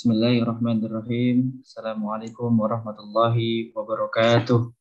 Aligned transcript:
Bismillahirrahmanirrahim. 0.00 1.60
Assalamualaikum 1.60 2.48
warahmatullahi 2.56 3.68
wabarakatuh. 3.76 4.72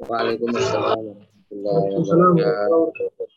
Waalaikumsalam 0.00 0.96
warahmatullahi 1.52 1.84
wabarakatuh. 1.92 3.28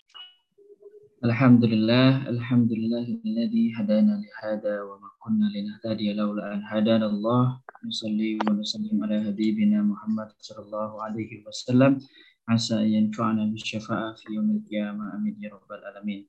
Alhamdulillah, 1.28 2.32
alhamdulillahilladzi 2.32 3.76
hadana 3.76 4.16
li 4.24 4.32
hada 4.40 4.88
wa 4.88 4.96
ma 5.04 5.12
kunna 5.20 5.52
linahtadiya 5.52 6.16
laula 6.16 6.56
an 6.56 6.64
hadana 6.64 7.12
Allah. 7.12 7.60
Nusalli 7.84 8.40
wa 8.48 8.56
nusallim 8.56 8.96
ala 9.04 9.28
habibina 9.28 9.84
Muhammad 9.84 10.32
sallallahu 10.40 11.04
alaihi 11.04 11.44
wasallam. 11.44 12.00
Asa 12.48 12.80
yanfa'ana 12.80 13.52
bi 13.52 13.60
syafa'ah 13.60 14.16
fi 14.16 14.40
yaumil 14.40 14.64
qiyamah. 14.64 15.20
Amin 15.20 15.36
ya 15.36 15.52
rabbal 15.52 15.84
alamin. 15.84 16.24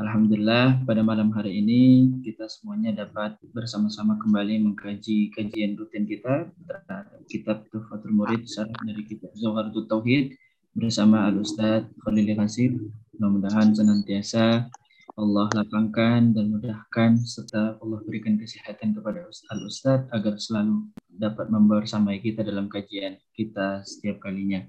Alhamdulillah 0.00 0.80
pada 0.88 1.04
malam 1.04 1.28
hari 1.28 1.60
ini 1.60 2.08
kita 2.24 2.48
semuanya 2.48 3.04
dapat 3.04 3.36
bersama-sama 3.52 4.16
kembali 4.16 4.64
mengkaji 4.64 5.28
kajian 5.28 5.76
rutin 5.76 6.08
kita 6.08 6.48
terhadap 6.64 7.20
kitab 7.28 7.68
Tuhfatul 7.68 8.16
Murid 8.16 8.48
syarah 8.48 8.72
dari 8.80 9.04
kitab 9.04 9.28
Zawharatul 9.36 9.84
Tauhid 9.84 10.40
bersama 10.72 11.28
Al 11.28 11.44
Ustaz 11.44 11.84
Khalil 12.00 12.32
Hasib. 12.32 12.80
Mudah-mudahan 13.12 13.76
senantiasa 13.76 14.72
Allah 15.20 15.46
lapangkan 15.52 16.32
dan 16.32 16.48
mudahkan 16.48 17.20
serta 17.20 17.76
Allah 17.76 18.00
berikan 18.08 18.40
kesehatan 18.40 18.96
kepada 18.96 19.28
Al 19.28 19.60
Ustaz 19.68 20.08
agar 20.16 20.40
selalu 20.40 20.96
dapat 21.12 21.52
membersamai 21.52 22.24
kita 22.24 22.40
dalam 22.40 22.72
kajian 22.72 23.20
kita 23.36 23.84
setiap 23.84 24.16
kalinya. 24.24 24.64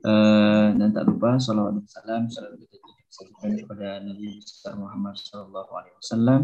Uh, 0.00 0.72
dan 0.80 0.96
tak 0.96 1.04
lupa 1.04 1.36
salawat 1.36 1.76
dan 1.76 1.84
salam 1.92 2.24
selalu 2.32 2.64
kepada 3.24 4.04
Nabi 4.04 4.44
besar 4.44 4.76
Muhammad 4.76 5.16
Shallallahu 5.16 5.72
Alaihi 5.72 5.96
Wasallam. 5.96 6.40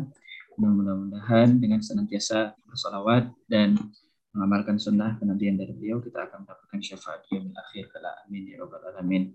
Mudah-mudahan 0.57 1.61
dengan 1.61 1.81
senantiasa 1.81 2.57
bersolawat 2.69 3.29
dan 3.49 3.77
mengamalkan 4.33 4.81
sunnah 4.81 5.17
kenabian 5.21 5.61
dari 5.61 5.77
beliau 5.77 6.01
kita 6.01 6.29
akan 6.29 6.49
mendapatkan 6.49 6.81
syafaat 6.81 7.25
di 7.29 7.41
akhir 7.53 7.93
kala 7.93 8.25
amin 8.25 8.53
ya 8.53 8.57
robbal 8.61 8.81
alamin. 8.89 9.33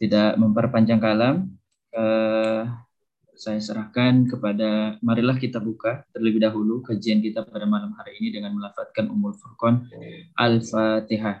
Tidak 0.00 0.40
memperpanjang 0.40 0.96
kalam, 0.96 1.52
eh, 1.92 2.64
saya 3.40 3.56
serahkan 3.56 4.28
kepada 4.28 5.00
marilah 5.00 5.36
kita 5.40 5.60
buka 5.60 6.04
terlebih 6.12 6.44
dahulu 6.44 6.84
kajian 6.84 7.24
kita 7.24 7.40
pada 7.48 7.64
malam 7.64 7.96
hari 7.96 8.20
ini 8.20 8.36
dengan 8.36 8.52
melafatkan 8.52 9.08
Umul 9.08 9.32
Furqan 9.32 9.88
Al-Fatihah. 10.36 11.40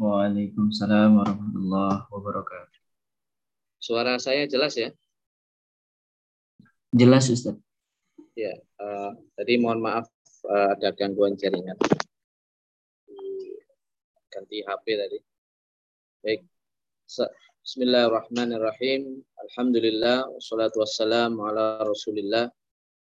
Waalaikumsalam 0.00 1.20
warahmatullahi 1.20 2.08
wabarakatuh. 2.08 2.80
Suara 3.76 4.16
saya 4.16 4.48
jelas 4.48 4.72
ya? 4.72 4.88
Jelas 6.96 7.28
Ustaz. 7.28 7.60
Ya, 8.32 8.56
uh, 8.80 9.12
tadi 9.36 9.60
mohon 9.60 9.84
maaf 9.84 10.08
uh, 10.48 10.72
ada 10.72 10.96
gangguan 10.96 11.36
jaringan. 11.36 11.76
Ganti 14.32 14.64
HP 14.64 14.86
tadi. 14.96 15.18
Baik. 16.24 16.40
Bismillahirrahmanirrahim. 17.60 19.20
Alhamdulillah 19.44 20.24
wassalatu 20.32 20.80
wassalamu 20.80 21.52
ala 21.52 21.84
Rasulillah 21.84 22.48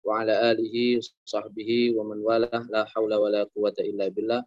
wa 0.04 0.20
ala 0.20 0.52
alihi 0.52 1.00
sahbihi 1.24 1.96
wa 1.96 2.12
man 2.12 2.20
walah 2.20 2.60
la 2.68 2.84
haula 2.92 3.24
wala 3.24 3.48
quwata 3.56 3.88
illa 3.88 4.12
billah. 4.12 4.44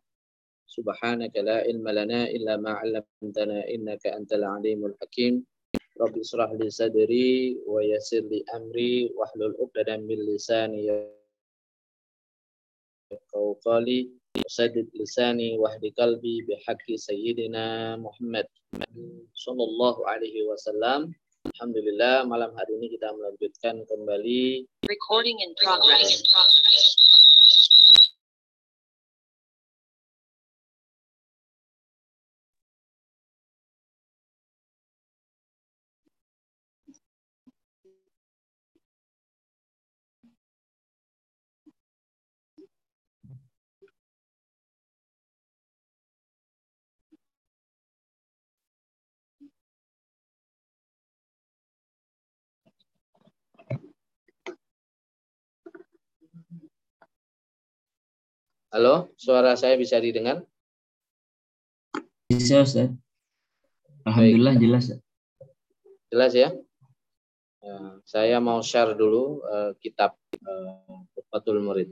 سبحانك 0.66 1.34
لا 1.46 1.62
علم 1.66 1.88
لنا 1.88 2.30
إلا 2.30 2.56
ما 2.58 2.70
علمتنا 2.82 3.70
إنك 3.70 4.06
أنت 4.06 4.32
العليم 4.32 4.86
الحكيم. 4.86 5.46
رب 5.96 6.14
اشرح 6.18 6.50
لي 6.60 6.68
صدري 6.70 7.62
ويسر 7.66 8.20
لي 8.28 8.44
أمري 8.54 9.16
واحلل 9.16 9.56
عقدة 9.56 9.96
من 9.96 10.18
لساني 10.26 11.08
يفقهوا 13.12 13.54
قولي. 13.64 14.10
وسدد 14.36 14.92
لساني 14.94 15.58
واهد 15.58 15.96
قلبي 15.96 16.44
بحق 16.44 16.86
سيدنا 16.94 17.96
محمد 17.96 18.46
صلى 19.32 19.64
الله 19.64 19.96
عليه 20.08 20.36
وسلم. 20.44 21.14
Alhamdulillah 21.46 22.26
malam 22.26 22.50
hari 22.58 22.74
ini 22.74 22.98
kita 22.98 23.06
melanjutkan 23.14 23.86
kembali 23.86 24.66
Recording 24.90 25.38
in 25.40 25.54
progress. 25.62 26.26
Halo, 58.76 59.08
suara 59.16 59.56
saya 59.56 59.72
bisa 59.80 59.96
didengar? 59.96 60.44
Bisa, 62.28 62.60
Ustaz. 62.60 62.92
Alhamdulillah 64.04 64.52
Baik. 64.52 64.68
jelas. 64.68 64.84
Jelas 66.12 66.32
ya? 66.36 66.52
Uh, 67.64 68.04
saya 68.04 68.36
mau 68.36 68.60
share 68.60 68.92
dulu 68.92 69.40
uh, 69.48 69.72
kitab 69.80 70.12
uh, 70.44 71.56
Murid. 71.56 71.88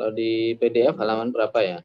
Kalau 0.00 0.16
di 0.16 0.56
PDF 0.56 0.96
halaman 0.96 1.28
berapa 1.28 1.60
ya? 1.60 1.78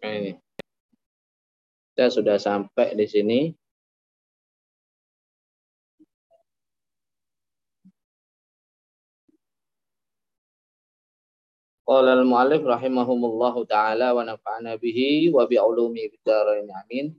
Nah, 0.00 0.12
ini. 0.16 0.32
Kita 1.92 2.08
sudah 2.08 2.40
sampai 2.40 2.96
di 2.96 3.04
sini. 3.04 3.65
Qala 11.86 12.18
al-mu'allif 12.18 12.66
rahimahumullahu 12.66 13.62
taala 13.70 14.10
wa 14.10 14.26
nafa'ana 14.26 14.74
bihi 14.74 15.30
wa 15.30 15.46
bi 15.46 15.54
ulumi 15.54 16.10
bidarain 16.10 16.66
amin. 16.66 17.14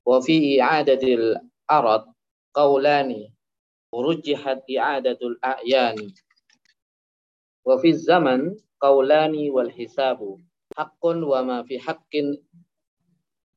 Wa 0.00 0.24
fi 0.24 0.56
i'adatil 0.56 1.36
arad 1.68 2.08
qawlani 2.56 3.28
urujjihat 3.92 4.64
i'adatul 4.64 5.36
a'yani. 5.44 6.08
Wa 7.68 7.76
fi 7.76 7.92
zaman 7.92 8.56
qawlani 8.80 9.52
wal 9.52 9.68
hisabu 9.68 10.40
haqqun 10.72 11.20
wa 11.28 11.44
ma 11.44 11.56
fi 11.68 11.76
haqqin 11.76 12.40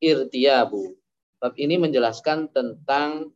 irtiyabu. 0.04 0.92
Bab 1.40 1.56
ini 1.56 1.80
menjelaskan 1.80 2.52
tentang 2.52 3.32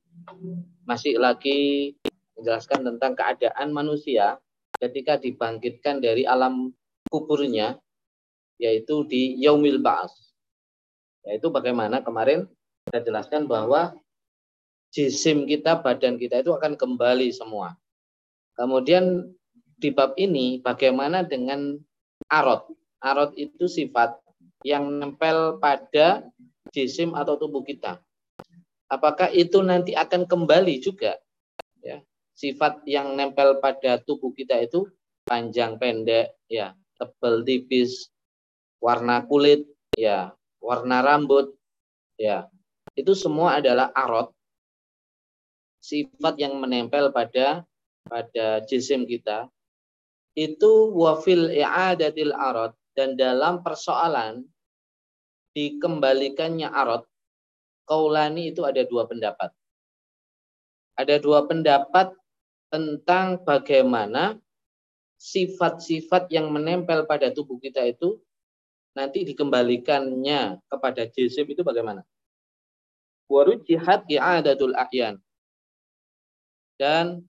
masih 0.85 1.17
lagi 1.17 1.97
menjelaskan 2.37 2.85
tentang 2.85 3.17
keadaan 3.17 3.73
manusia 3.73 4.37
ketika 4.77 5.17
dibangkitkan 5.17 6.05
dari 6.05 6.29
alam 6.29 6.77
kuburnya 7.17 7.81
yaitu 8.61 9.09
di 9.09 9.41
yaumil 9.41 9.81
ba'as 9.81 10.27
Yaitu 11.27 11.51
bagaimana 11.51 12.07
kemarin 12.07 12.47
kita 12.87 13.03
jelaskan 13.03 13.51
bahwa 13.51 13.99
jisim 14.95 15.43
kita, 15.51 15.83
badan 15.83 16.23
kita 16.23 16.39
itu 16.41 16.55
akan 16.55 16.79
kembali 16.79 17.35
semua. 17.35 17.75
Kemudian 18.55 19.35
di 19.77 19.91
bab 19.91 20.15
ini 20.15 20.63
bagaimana 20.63 21.27
dengan 21.27 21.75
arot? 22.31 22.71
Arot 23.03 23.35
itu 23.35 23.67
sifat 23.67 24.23
yang 24.63 24.87
nempel 25.03 25.59
pada 25.59 26.31
jisim 26.71 27.13
atau 27.19 27.35
tubuh 27.35 27.67
kita. 27.67 27.99
Apakah 28.87 29.35
itu 29.35 29.59
nanti 29.67 29.99
akan 29.99 30.31
kembali 30.31 30.79
juga? 30.79 31.19
Ya, 31.83 32.07
sifat 32.39 32.87
yang 32.87 33.19
nempel 33.19 33.59
pada 33.59 33.99
tubuh 33.99 34.31
kita 34.31 34.63
itu 34.63 34.87
panjang 35.27 35.75
pendek, 35.75 36.39
ya, 36.47 36.79
tebal 36.97 37.45
tipis, 37.45 38.09
warna 38.81 39.25
kulit, 39.25 39.65
ya, 39.97 40.33
warna 40.61 41.01
rambut, 41.05 41.53
ya, 42.17 42.49
itu 42.97 43.13
semua 43.13 43.61
adalah 43.61 43.93
arot, 43.93 44.33
sifat 45.85 46.35
yang 46.41 46.59
menempel 46.59 47.15
pada 47.15 47.63
pada 48.07 48.63
jisim 48.67 49.07
kita. 49.07 49.47
Itu 50.37 50.93
wafil 50.93 51.49
i'adatil 51.49 52.35
arot 52.35 52.77
dan 52.93 53.17
dalam 53.17 53.65
persoalan 53.65 54.45
dikembalikannya 55.57 56.69
arot, 56.69 57.09
kaulani 57.89 58.53
itu 58.53 58.65
ada 58.65 58.85
dua 58.85 59.09
pendapat. 59.09 59.53
Ada 60.97 61.21
dua 61.21 61.45
pendapat 61.45 62.13
tentang 62.69 63.41
bagaimana 63.45 64.37
sifat-sifat 65.17 66.29
yang 66.29 66.53
menempel 66.53 67.09
pada 67.09 67.33
tubuh 67.33 67.57
kita 67.57 67.83
itu 67.89 68.21
nanti 68.97 69.25
dikembalikannya 69.29 70.61
kepada 70.69 71.05
jisim 71.09 71.45
itu 71.49 71.61
bagaimana? 71.61 72.05
Warujihat 73.29 74.09
i'adatul 74.09 74.73
a'yan. 74.73 75.19
Dan 76.77 77.25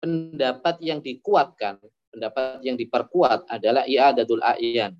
pendapat 0.00 0.80
yang 0.84 1.00
dikuatkan, 1.00 1.80
pendapat 2.12 2.60
yang 2.64 2.76
diperkuat 2.76 3.48
adalah 3.48 3.84
i'adatul 3.88 4.40
a'yan. 4.40 4.96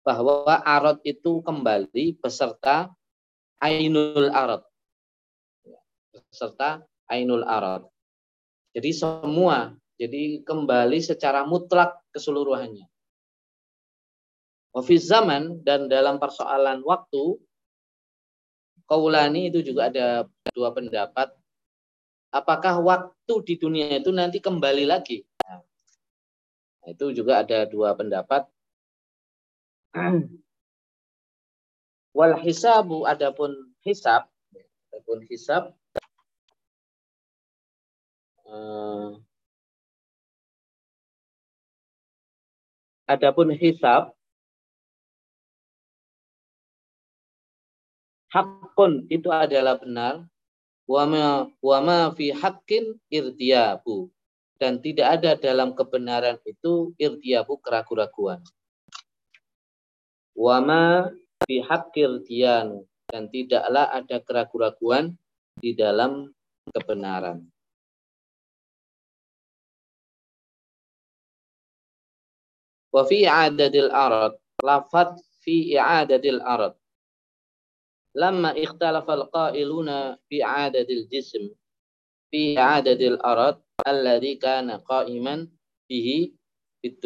Bahwa 0.00 0.64
arad 0.64 0.98
itu 1.04 1.44
kembali 1.44 2.18
beserta 2.18 2.88
ainul 3.60 4.32
arad. 4.32 4.64
Beserta 6.32 6.82
ainul 7.08 7.44
arad. 7.44 7.84
Jadi 8.72 8.90
semua 8.96 9.76
jadi 10.00 10.40
kembali 10.40 10.96
secara 11.04 11.44
mutlak 11.44 11.92
keseluruhannya. 12.16 12.88
Ofis 14.72 15.04
zaman 15.12 15.60
dan 15.60 15.92
dalam 15.92 16.16
persoalan 16.16 16.80
waktu, 16.88 17.36
Kaulani 18.88 19.52
itu 19.52 19.60
juga 19.60 19.92
ada 19.92 20.24
dua 20.56 20.72
pendapat. 20.72 21.36
Apakah 22.32 22.80
waktu 22.80 23.34
di 23.44 23.60
dunia 23.60 24.00
itu 24.00 24.08
nanti 24.08 24.40
kembali 24.40 24.88
lagi? 24.88 25.20
Nah, 25.44 26.88
itu 26.88 27.12
juga 27.12 27.44
ada 27.44 27.68
dua 27.68 27.92
pendapat. 27.92 28.48
Wal 32.16 32.40
hisabu 32.40 33.04
adapun 33.04 33.52
hisab, 33.84 34.26
adapun 34.90 35.22
hisab 35.28 35.70
eh, 38.50 39.10
Adapun 43.10 43.50
hisab 43.50 44.14
hakun 48.30 49.10
itu 49.10 49.26
adalah 49.34 49.82
benar 49.82 50.30
wama 50.86 51.50
wama 51.58 52.14
fi 52.14 52.30
haqqin 52.30 52.94
irtiyabu 53.10 54.14
dan 54.62 54.78
tidak 54.78 55.18
ada 55.18 55.34
dalam 55.34 55.74
kebenaran 55.74 56.38
itu 56.46 56.94
irtiyabu 57.02 57.58
keraguan-raguan. 57.58 58.38
Wama 60.38 61.10
fi 61.50 61.66
haqqir 61.66 62.22
dan 63.10 63.26
tidaklah 63.26 63.90
ada 63.90 64.22
keraguan-raguan 64.22 65.18
di 65.58 65.74
dalam 65.74 66.30
kebenaran. 66.70 67.42
Wa 72.90 73.02
fi 73.06 73.26
i'adadil 73.26 73.90
arad. 73.90 74.34
Lafad 74.62 75.16
fi 75.42 75.74
i'adadil 75.78 76.42
arad. 76.42 76.74
Lama 78.14 78.50
ikhtalafa 78.58 79.14
al-qailuna 79.14 80.18
fi 80.26 80.42
i'adadil 80.42 81.06
jism. 81.06 81.50
Fi 82.30 82.58
i'adadil 82.58 83.18
arad. 83.22 83.62
Alladhi 83.86 84.36
kana 84.36 84.82
qa'iman 84.84 85.48
bihi 85.88 86.36
fid 86.82 87.00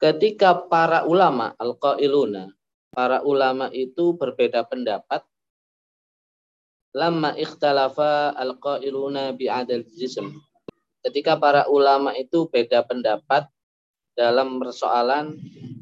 ketika 0.00 0.56
para 0.56 1.04
ulama 1.04 1.52
al-qailuna, 1.60 2.48
para 2.90 3.20
ulama 3.20 3.68
itu 3.70 4.16
berbeda 4.16 4.64
pendapat 4.64 5.22
lama 6.96 7.36
ikhtalafa 7.36 8.34
al-qailuna 8.34 9.36
bi'adal 9.36 9.84
jism. 9.92 10.40
Ketika 11.04 11.36
para 11.36 11.68
ulama 11.68 12.16
itu 12.16 12.48
beda 12.48 12.82
pendapat 12.84 13.46
dalam 14.16 14.58
persoalan 14.58 15.36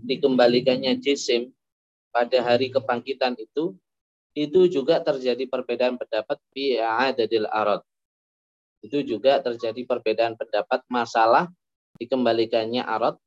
dikembalikannya 0.05 0.99
jisim 0.99 1.55
pada 2.11 2.43
hari 2.43 2.75
kebangkitan 2.75 3.39
itu, 3.39 3.75
itu 4.35 4.61
juga 4.71 5.03
terjadi 5.03 5.47
perbedaan 5.47 5.95
pendapat 5.95 6.39
bi'adadil 6.55 7.47
arad. 7.51 7.83
Itu 8.83 9.03
juga 9.03 9.43
terjadi 9.43 9.83
perbedaan 9.87 10.39
pendapat 10.39 10.87
masalah 10.87 11.51
dikembalikannya 11.99 12.83
arad 12.83 13.19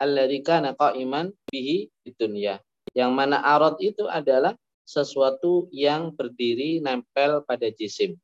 alladzi 0.00 0.40
kana 0.44 0.76
qa'iman 0.76 1.32
bihi 1.48 1.88
dunya. 2.16 2.60
Yang 2.96 3.12
mana 3.12 3.40
arad 3.42 3.76
itu 3.82 4.08
adalah 4.08 4.56
sesuatu 4.86 5.66
yang 5.74 6.14
berdiri 6.14 6.78
nempel 6.80 7.42
pada 7.44 7.68
jisim. 7.72 8.16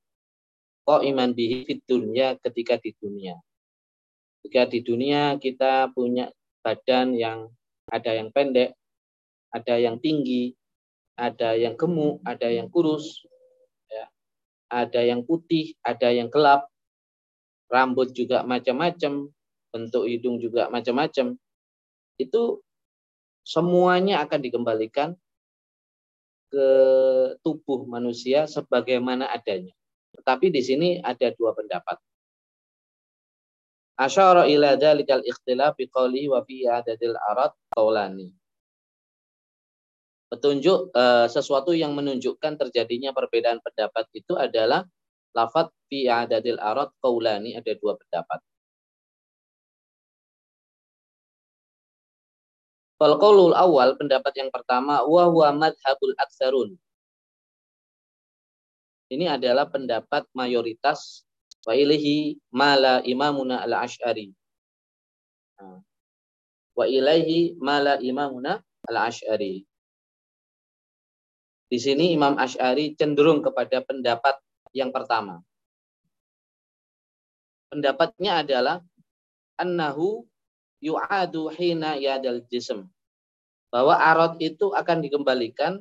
Qa'iman 0.87 1.35
bihi 1.35 1.67
fid 1.67 1.83
dunya 1.85 2.39
ketika 2.41 2.79
di 2.79 2.95
dunia. 2.97 3.37
Ketika 4.41 4.67
di 4.71 4.81
dunia 4.83 5.39
kita 5.39 5.91
punya 5.95 6.31
badan 6.63 7.15
yang 7.15 7.51
ada 7.91 8.15
yang 8.15 8.31
pendek, 8.31 8.75
ada 9.53 9.77
yang 9.79 9.99
tinggi, 9.99 10.55
ada 11.19 11.55
yang 11.55 11.77
gemuk, 11.77 12.25
ada 12.25 12.49
yang 12.49 12.67
kurus, 12.73 13.23
ya. 13.87 14.09
ada 14.73 15.01
yang 15.05 15.23
putih, 15.23 15.77
ada 15.85 16.09
yang 16.11 16.33
gelap, 16.33 16.67
rambut 17.69 18.11
juga 18.17 18.43
macam-macam, 18.43 19.29
bentuk 19.71 20.05
hidung 20.09 20.41
juga 20.41 20.73
macam-macam 20.73 21.37
itu 22.21 22.61
semuanya 23.43 24.23
akan 24.23 24.41
dikembalikan 24.41 25.11
ke 26.53 26.69
tubuh 27.41 27.89
manusia 27.89 28.45
sebagaimana 28.45 29.27
adanya. 29.33 29.73
Tetapi 30.13 30.53
di 30.53 30.61
sini 30.61 30.89
ada 31.01 31.33
dua 31.33 31.57
pendapat. 31.57 31.97
Asyara 33.97 34.45
ila 34.49 34.77
dalikal 34.77 35.25
ikhtilaf 35.25 35.77
biqali 35.81 36.29
wa 36.29 36.45
fi 36.45 36.69
adadil 36.69 37.17
arad 37.17 37.53
qaulani. 37.73 38.29
Petunjuk 40.33 40.93
e, 40.93 41.05
sesuatu 41.29 41.77
yang 41.77 41.93
menunjukkan 41.93 42.57
terjadinya 42.57 43.13
perbedaan 43.13 43.61
pendapat 43.61 44.09
itu 44.17 44.33
adalah 44.33 44.85
lafat 45.37 45.73
fi 45.89 46.09
adadil 46.09 46.57
arad 46.61 46.89
qaulani 47.01 47.57
ada 47.57 47.73
dua 47.77 47.97
pendapat. 47.97 48.41
Fal 53.03 53.19
qaulul 53.19 53.51
awal 53.51 53.99
pendapat 53.99 54.31
yang 54.39 54.55
pertama 54.55 55.03
wa 55.03 55.27
huwa 55.27 55.51
madhabul 55.51 56.15
aksarun. 56.23 56.79
Ini 59.11 59.27
adalah 59.27 59.67
pendapat 59.67 60.31
mayoritas 60.31 61.27
wa 61.67 61.75
ilaihi 61.75 62.39
mala 62.55 63.03
imamuna 63.03 63.67
al-asy'ari. 63.67 64.31
Nah, 65.59 65.83
wa 66.79 66.87
ilaihi 66.87 67.59
mala 67.59 67.99
imamuna 67.99 68.63
al-asy'ari. 68.87 69.67
Di 71.67 71.79
sini 71.83 72.15
Imam 72.15 72.39
Asy'ari 72.39 72.95
cenderung 72.95 73.43
kepada 73.43 73.83
pendapat 73.83 74.39
yang 74.79 74.95
pertama. 74.95 75.43
Pendapatnya 77.67 78.47
adalah 78.47 78.79
annahu 79.59 80.23
yu'adu 80.83 81.49
hina 81.55 81.95
yadal 81.97 82.43
jism. 82.51 82.91
bahwa 83.73 83.97
arot 83.97 84.37
itu 84.37 84.69
akan 84.77 85.01
dikembalikan 85.01 85.81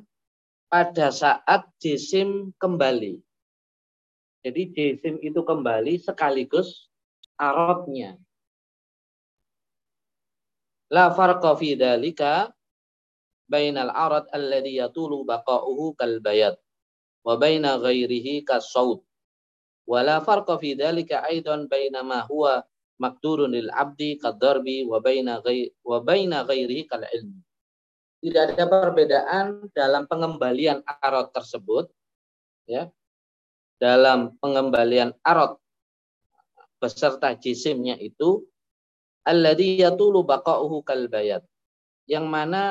pada 0.72 1.12
saat 1.12 1.68
jisim 1.84 2.56
kembali. 2.56 3.20
Jadi 4.48 4.62
jisim 4.72 5.20
itu 5.20 5.44
kembali 5.44 6.00
sekaligus 6.00 6.88
arotnya. 7.36 8.16
La 10.88 11.12
farqa 11.12 11.52
fi 11.60 11.76
dalika 11.76 12.48
bainal 13.52 13.92
arad 13.92 14.32
alladhi 14.32 14.80
yatulu 14.80 15.28
baqa'uhu 15.28 15.92
kal 16.00 16.24
bayad 16.24 16.56
wa 17.28 17.36
baina 17.36 17.76
ghairihi 17.76 18.48
kasaut. 18.48 19.04
Wa 19.84 20.00
la 20.00 20.24
farqa 20.24 20.56
fi 20.56 20.80
dalika 20.80 21.28
aidan 21.28 21.68
baina 21.68 22.08
ma 22.08 22.24
huwa 22.24 22.64
makturun 23.02 23.58
lil 23.58 23.74
abdi 23.74 24.22
kadarbi 24.22 24.86
wa 24.86 25.02
baina 25.02 25.42
wa 25.82 25.98
baina 26.06 26.46
kal 26.46 27.02
ilmi. 27.10 27.42
Tidak 28.22 28.54
ada 28.54 28.70
perbedaan 28.70 29.74
dalam 29.74 30.06
pengembalian 30.06 30.86
arot 30.86 31.34
tersebut 31.34 31.90
ya. 32.70 32.86
Dalam 33.82 34.38
pengembalian 34.38 35.18
arot 35.26 35.58
beserta 36.78 37.34
jisimnya 37.34 37.98
itu 37.98 38.46
alladhi 39.26 39.82
yatulu 39.82 40.22
baqa'uhu 40.22 40.86
kal 40.86 41.10
bayat. 41.10 41.42
Yang 42.06 42.26
mana 42.30 42.64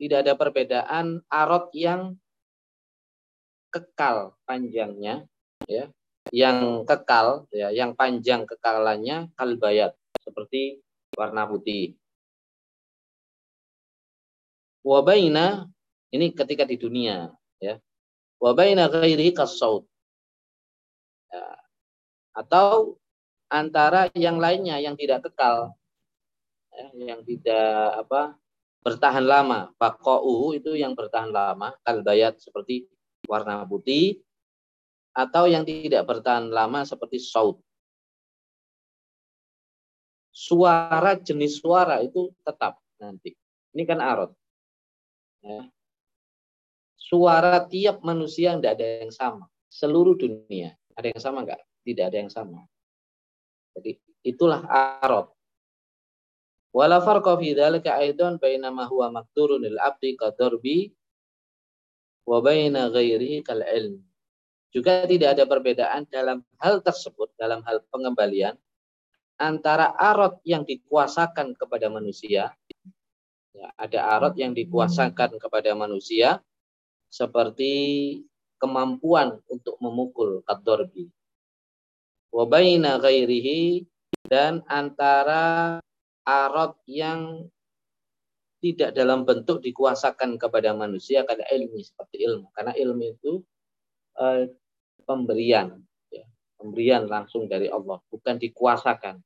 tidak 0.00 0.24
ada 0.24 0.34
perbedaan 0.40 1.20
arot 1.28 1.68
yang 1.76 2.16
kekal 3.68 4.32
panjangnya 4.48 5.28
ya 5.68 5.92
yang 6.32 6.84
kekal 6.84 7.48
ya 7.52 7.72
yang 7.72 7.96
panjang 7.96 8.44
kekalannya 8.44 9.32
kalbayat 9.34 9.96
seperti 10.20 10.80
warna 11.16 11.48
putih. 11.48 11.96
Wabaina 14.84 15.68
ini 16.12 16.32
ketika 16.32 16.64
di 16.64 16.76
dunia 16.80 17.32
ya. 17.60 17.76
Wabaina 18.38 18.86
ghairihi 18.88 19.34
kasaut. 19.34 19.84
Ya. 21.28 21.44
atau 22.32 22.96
antara 23.52 24.08
yang 24.16 24.40
lainnya 24.40 24.80
yang 24.80 24.96
tidak 24.96 25.28
kekal 25.28 25.76
ya, 26.72 26.86
yang 27.12 27.20
tidak 27.26 28.06
apa 28.06 28.38
bertahan 28.80 29.26
lama. 29.26 29.74
Baqau 29.76 30.56
itu 30.56 30.72
yang 30.72 30.96
bertahan 30.96 31.28
lama 31.28 31.74
kalbayat 31.84 32.40
seperti 32.40 32.88
warna 33.28 33.66
putih 33.68 34.22
atau 35.18 35.50
yang 35.50 35.66
tidak 35.66 36.06
bertahan 36.06 36.46
lama 36.46 36.86
seperti 36.86 37.18
saut 37.18 37.58
suara 40.30 41.18
jenis 41.18 41.58
suara 41.58 41.98
itu 41.98 42.30
tetap 42.46 42.78
nanti 43.02 43.34
ini 43.74 43.82
kan 43.82 43.98
arot 43.98 44.30
Ya. 45.42 45.70
Suara 46.98 47.64
tiap 47.64 48.02
manusia 48.04 48.52
tidak 48.58 48.76
ada 48.78 48.86
yang 49.06 49.12
sama. 49.14 49.46
Seluruh 49.70 50.18
dunia. 50.18 50.76
Ada 50.98 51.14
yang 51.14 51.22
sama 51.22 51.38
enggak? 51.46 51.62
Tidak 51.86 52.04
ada 52.04 52.18
yang 52.18 52.32
sama. 52.32 52.58
Jadi 53.78 53.96
itulah 54.26 54.66
arot. 55.00 55.32
Wala 56.68 57.00
ma 57.00 58.84
huwa 58.84 59.06
abdi 59.88 60.10
wa 62.28 62.38
baina 62.44 62.92
ghairihi 62.92 63.40
kal. 63.40 63.64
Juga 64.68 65.08
tidak 65.08 65.38
ada 65.38 65.44
perbedaan 65.48 66.04
dalam 66.12 66.44
hal 66.60 66.84
tersebut, 66.84 67.32
dalam 67.40 67.64
hal 67.64 67.80
pengembalian 67.88 68.54
antara 69.38 69.94
arot 69.96 70.42
yang 70.44 70.66
dikuasakan 70.66 71.54
kepada 71.56 71.88
manusia 71.88 72.52
Ya, 73.58 73.74
ada 73.74 74.00
arat 74.14 74.38
yang 74.38 74.54
dikuasakan 74.54 75.34
kepada 75.42 75.74
manusia 75.74 76.38
seperti 77.10 77.74
kemampuan 78.62 79.42
untuk 79.50 79.74
memukul 79.82 80.46
kadorbi. 80.46 81.10
Wabaina 82.30 83.02
ghairihi 83.02 83.82
dan 84.30 84.62
antara 84.70 85.82
arat 86.22 86.78
yang 86.86 87.50
tidak 88.62 88.94
dalam 88.94 89.26
bentuk 89.26 89.58
dikuasakan 89.58 90.38
kepada 90.38 90.70
manusia 90.70 91.26
karena 91.26 91.42
ilmu 91.50 91.82
seperti 91.82 92.30
ilmu 92.30 92.54
karena 92.54 92.78
ilmu 92.78 93.04
itu 93.10 93.42
eh, 94.18 94.52
pemberian 95.06 95.78
ya, 96.10 96.26
pemberian 96.58 97.06
langsung 97.06 97.46
dari 97.46 97.70
Allah 97.70 98.02
bukan 98.10 98.36
dikuasakan 98.36 99.22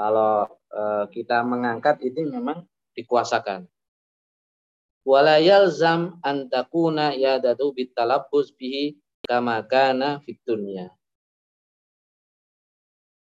kalau 0.00 0.48
uh, 0.72 1.04
kita 1.12 1.44
mengangkat 1.44 2.00
ini 2.00 2.24
memang 2.24 2.64
dikuasakan. 2.96 3.68
Wala 5.04 5.36
yalzam 5.36 6.16
an 6.24 6.48
takuna 6.48 7.12
yadatu 7.12 7.76
bitalabbus 7.76 8.56
bihi 8.56 8.96
kama 9.28 9.60
kana 9.68 10.24
fit 10.24 10.40
dunya. 10.48 10.88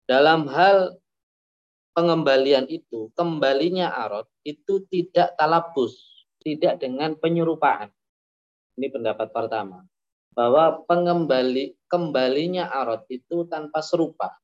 Dalam 0.04 0.52
hal 0.52 1.00
pengembalian 1.96 2.68
itu, 2.68 3.08
kembalinya 3.16 3.96
arot 3.96 4.28
itu 4.44 4.84
tidak 4.92 5.32
talabus, 5.40 5.96
tidak 6.44 6.76
dengan 6.76 7.16
penyerupaan. 7.16 7.88
Ini 8.76 8.92
pendapat 8.92 9.32
pertama. 9.32 9.84
Bahwa 10.36 10.84
pengembali 10.84 11.88
kembalinya 11.88 12.68
arot 12.68 13.08
itu 13.08 13.48
tanpa 13.48 13.80
serupa 13.80 14.36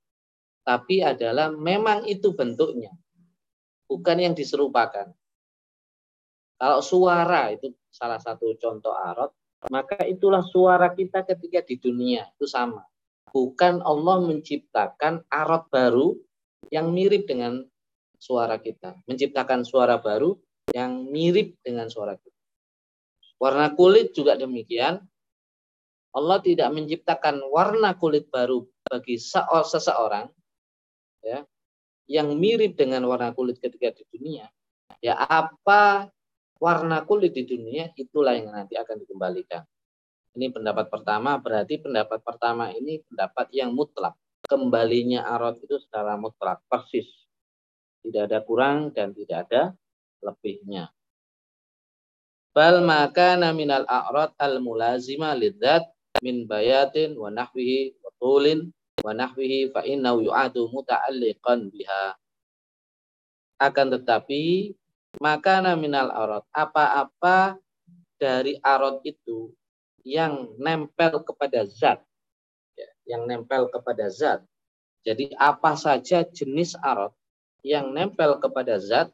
tapi 0.62 1.02
adalah 1.02 1.50
memang 1.50 2.06
itu 2.06 2.34
bentuknya, 2.34 2.94
bukan 3.90 4.16
yang 4.18 4.34
diserupakan. 4.34 5.10
Kalau 6.62 6.78
suara 6.78 7.50
itu 7.50 7.74
salah 7.90 8.22
satu 8.22 8.54
contoh 8.54 8.94
arot, 8.94 9.34
maka 9.74 10.06
itulah 10.06 10.46
suara 10.46 10.94
kita 10.94 11.26
ketika 11.26 11.66
di 11.66 11.82
dunia 11.82 12.30
itu 12.38 12.46
sama. 12.46 12.86
Bukan 13.34 13.82
Allah 13.82 14.22
menciptakan 14.22 15.26
arot 15.26 15.66
baru 15.66 16.14
yang 16.70 16.94
mirip 16.94 17.26
dengan 17.26 17.66
suara 18.22 18.62
kita, 18.62 19.02
menciptakan 19.10 19.66
suara 19.66 19.98
baru 19.98 20.38
yang 20.70 21.10
mirip 21.10 21.58
dengan 21.66 21.90
suara 21.90 22.14
kita. 22.14 22.31
Warna 23.42 23.75
kulit 23.75 24.14
juga 24.14 24.38
demikian. 24.38 25.02
Allah 26.14 26.38
tidak 26.38 26.70
menciptakan 26.70 27.42
warna 27.50 27.99
kulit 27.99 28.30
baru 28.30 28.62
bagi 28.87 29.18
seseorang 29.18 30.30
ya 31.25 31.42
yang 32.06 32.38
mirip 32.38 32.78
dengan 32.78 33.02
warna 33.11 33.34
kulit 33.34 33.58
ketika 33.58 33.90
di 33.90 34.06
dunia. 34.14 34.46
Ya 35.02 35.18
apa 35.18 36.06
warna 36.62 37.02
kulit 37.02 37.34
di 37.34 37.42
dunia 37.42 37.90
itulah 37.99 38.38
yang 38.38 38.54
nanti 38.54 38.78
akan 38.78 39.02
dikembalikan. 39.02 39.66
Ini 40.38 40.54
pendapat 40.54 40.87
pertama 40.87 41.34
berarti 41.42 41.82
pendapat 41.82 42.22
pertama 42.22 42.70
ini 42.70 43.02
pendapat 43.11 43.50
yang 43.50 43.75
mutlak. 43.75 44.14
Kembalinya 44.46 45.26
arot 45.34 45.58
itu 45.66 45.82
secara 45.82 46.14
mutlak 46.14 46.62
persis. 46.70 47.11
Tidak 48.06 48.22
ada 48.30 48.38
kurang 48.46 48.94
dan 48.94 49.11
tidak 49.11 49.50
ada 49.50 49.75
lebihnya 50.22 50.94
bal 52.52 52.85
maka 52.85 53.37
naminal 53.40 53.88
a'rad 53.88 54.32
al 54.37 54.61
mulazima 54.61 55.32
lidzat 55.32 55.88
min 56.21 56.44
bayatin 56.44 57.16
wa 57.16 57.32
nahwihi 57.32 57.97
wa 58.04 58.11
tulin 58.21 58.68
wa 59.02 59.11
nahwihi 59.16 59.73
fa 59.75 59.82
innahu 59.82 60.28
yu'adu 60.28 60.71
muta'alliqan 60.71 61.73
biha. 61.73 62.14
Akan 63.59 63.90
tetapi 63.94 64.75
maka 65.21 65.61
minal 65.76 66.09
arad 66.09 66.44
apa-apa 66.56 67.61
dari 68.16 68.56
arad 68.64 69.02
itu 69.04 69.52
yang 70.06 70.56
nempel 70.56 71.21
kepada 71.21 71.68
zat 71.68 72.00
ya, 72.78 72.88
yang 73.04 73.28
nempel 73.28 73.68
kepada 73.68 74.09
zat. 74.09 74.40
Jadi 75.02 75.35
apa 75.35 75.75
saja 75.75 76.23
jenis 76.23 76.78
arad 76.78 77.11
yang 77.66 77.90
nempel 77.90 78.38
kepada 78.38 78.78
zat 78.78 79.11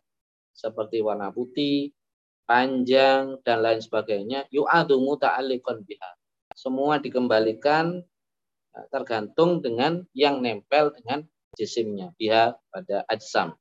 seperti 0.52 1.00
warna 1.00 1.32
putih, 1.32 1.92
panjang 2.48 3.36
dan 3.44 3.60
lain 3.60 3.84
sebagainya 3.84 4.48
yu'adu 4.48 4.96
muta'alliqan 5.04 5.84
biha. 5.84 6.10
Semua 6.56 6.96
dikembalikan 6.96 8.00
tergantung 8.88 9.60
dengan 9.60 10.08
yang 10.16 10.40
nempel 10.40 10.90
dengan 10.96 11.28
jisimnya 11.52 12.16
dia 12.16 12.56
pada 12.72 13.04
ajsam. 13.12 13.52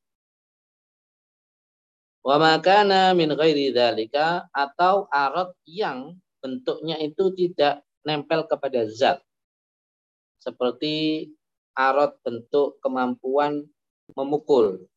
Wa 2.23 2.39
makana 2.39 3.11
min 3.11 3.35
ghairi 3.35 3.75
dzalika 3.75 4.47
atau 4.55 5.11
arat 5.11 5.51
yang 5.67 6.15
bentuknya 6.39 6.95
itu 7.03 7.35
tidak 7.35 7.83
nempel 8.07 8.47
kepada 8.47 8.87
zat. 8.87 9.19
Seperti 10.39 11.27
arat 11.75 12.15
bentuk 12.23 12.79
kemampuan 12.79 13.67
memukul 14.15 14.87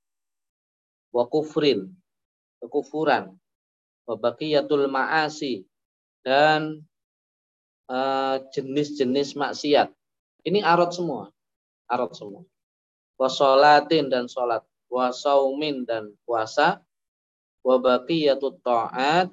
wa 1.11 1.27
kufrin 1.27 1.91
kekufuran 2.63 3.40
wa 4.11 4.19
baqiyatul 4.19 4.91
ma'asi 4.91 5.63
dan 6.27 6.83
eh, 7.87 8.37
jenis-jenis 8.51 9.39
uh, 9.39 9.47
maksiat 9.47 9.95
ini 10.45 10.65
arot 10.65 10.93
semua. 10.93 11.29
Arot 11.91 12.13
semua. 12.17 12.43
Wasolatin 13.21 14.09
dan 14.09 14.25
sholat. 14.31 14.65
Wasaumin 14.89 15.85
dan 15.85 16.17
puasa. 16.25 16.81
wa 17.61 17.77
baqiyatut 17.77 18.57
ta'at 18.65 19.29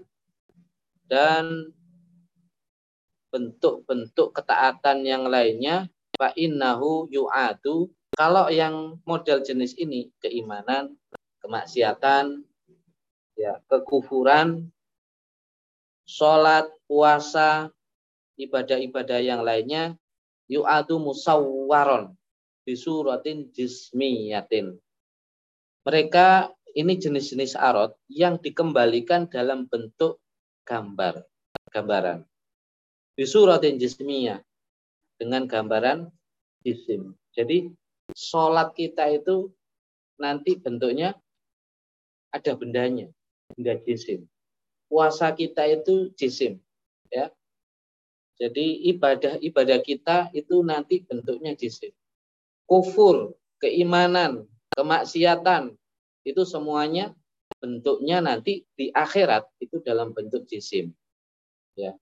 dan 1.07 1.71
bentuk-bentuk 3.31 4.35
ketaatan 4.35 5.07
yang 5.07 5.31
lainnya 5.31 5.87
fa 6.19 6.35
innahu 6.35 7.07
yu'adu 7.07 7.87
kalau 8.19 8.51
yang 8.51 8.99
model 9.07 9.39
jenis 9.39 9.79
ini 9.79 10.11
keimanan 10.19 10.99
kemaksiatan 11.39 12.43
ya 13.37 13.61
kekufuran 13.69 14.67
sholat 16.09 16.67
puasa 16.89 17.69
ibadah-ibadah 18.35 19.21
yang 19.21 19.45
lainnya 19.45 19.93
yu'adu 20.49 20.97
musawwaron 20.97 22.17
bisuratin 22.65 23.47
jismiyatin 23.53 24.75
mereka 25.87 26.51
ini 26.75 26.99
jenis-jenis 26.99 27.55
arot 27.55 27.97
yang 28.11 28.37
dikembalikan 28.37 29.25
dalam 29.31 29.65
bentuk 29.65 30.21
gambar, 30.61 31.25
gambaran. 31.73 32.21
Bisuratin 33.17 33.81
jismiyah 33.81 34.43
dengan 35.17 35.49
gambaran 35.49 36.05
jisim. 36.61 37.17
Jadi 37.33 37.73
sholat 38.13 38.77
kita 38.77 39.09
itu 39.09 39.49
nanti 40.21 40.59
bentuknya 40.61 41.17
ada 42.29 42.53
bendanya, 42.53 43.09
benda 43.53 43.79
jisim. 43.83 44.27
Puasa 44.87 45.31
kita 45.35 45.67
itu 45.67 46.11
jisim, 46.15 46.59
ya. 47.11 47.31
Jadi 48.37 48.87
ibadah 48.93 49.41
ibadah 49.41 49.79
kita 49.81 50.29
itu 50.31 50.61
nanti 50.63 51.03
bentuknya 51.03 51.57
jisim. 51.57 51.91
Kufur, 52.69 53.35
keimanan, 53.57 54.45
kemaksiatan, 54.77 55.73
itu 56.23 56.41
semuanya 56.45 57.15
bentuknya 57.57 58.21
nanti 58.21 58.67
di 58.77 58.93
akhirat 58.93 59.49
itu 59.57 59.81
dalam 59.81 60.13
bentuk 60.13 60.45
jisim. 60.45 60.93
Ya. 61.73 61.97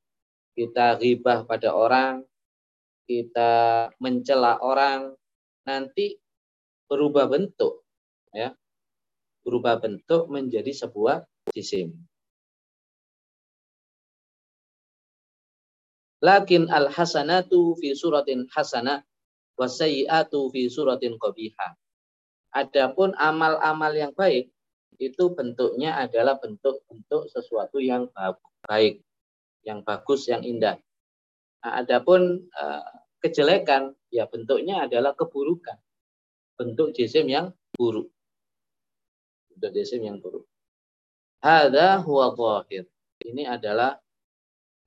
Kita 0.55 0.99
ribah 0.99 1.43
pada 1.43 1.71
orang, 1.75 2.23
kita 3.07 3.91
mencela 3.99 4.59
orang, 4.59 5.15
nanti 5.65 6.19
berubah 6.87 7.27
bentuk 7.27 7.83
ya. 8.31 8.53
Berubah 9.45 9.77
bentuk 9.77 10.25
menjadi 10.31 10.73
sebuah 10.73 11.23
jisim. 11.53 11.93
Lakin 16.25 16.71
al 16.73 16.89
hasanatu 16.89 17.77
fi 17.77 17.93
suratin 17.93 18.49
hasanah 18.49 19.05
wasayyi'atu 19.59 20.49
fi 20.49 20.65
suratin 20.71 21.21
qabihah. 21.21 21.77
Adapun 22.55 23.11
amal-amal 23.19 23.93
yang 23.93 24.15
baik 24.15 24.49
itu 24.95 25.35
bentuknya 25.35 25.99
adalah 25.99 26.39
bentuk-bentuk 26.39 27.27
sesuatu 27.27 27.83
yang 27.83 28.07
baik, 28.63 29.03
yang 29.67 29.83
bagus, 29.83 30.31
yang 30.31 30.41
indah. 30.41 30.79
Nah, 31.61 31.83
adapun 31.83 32.47
uh, 32.55 32.85
kejelekan 33.19 33.91
ya 34.07 34.25
bentuknya 34.25 34.87
adalah 34.87 35.11
keburukan. 35.13 35.75
Bentuk 36.55 36.95
jisim 36.95 37.27
yang 37.27 37.51
buruk. 37.75 38.07
Bentuk 39.51 39.71
jisim 39.75 39.99
yang 40.07 40.23
buruk. 40.23 40.47
Hada 41.43 41.99
huwa 42.03 42.35
zahir. 42.35 42.85
Ini 43.23 43.47
adalah 43.47 43.97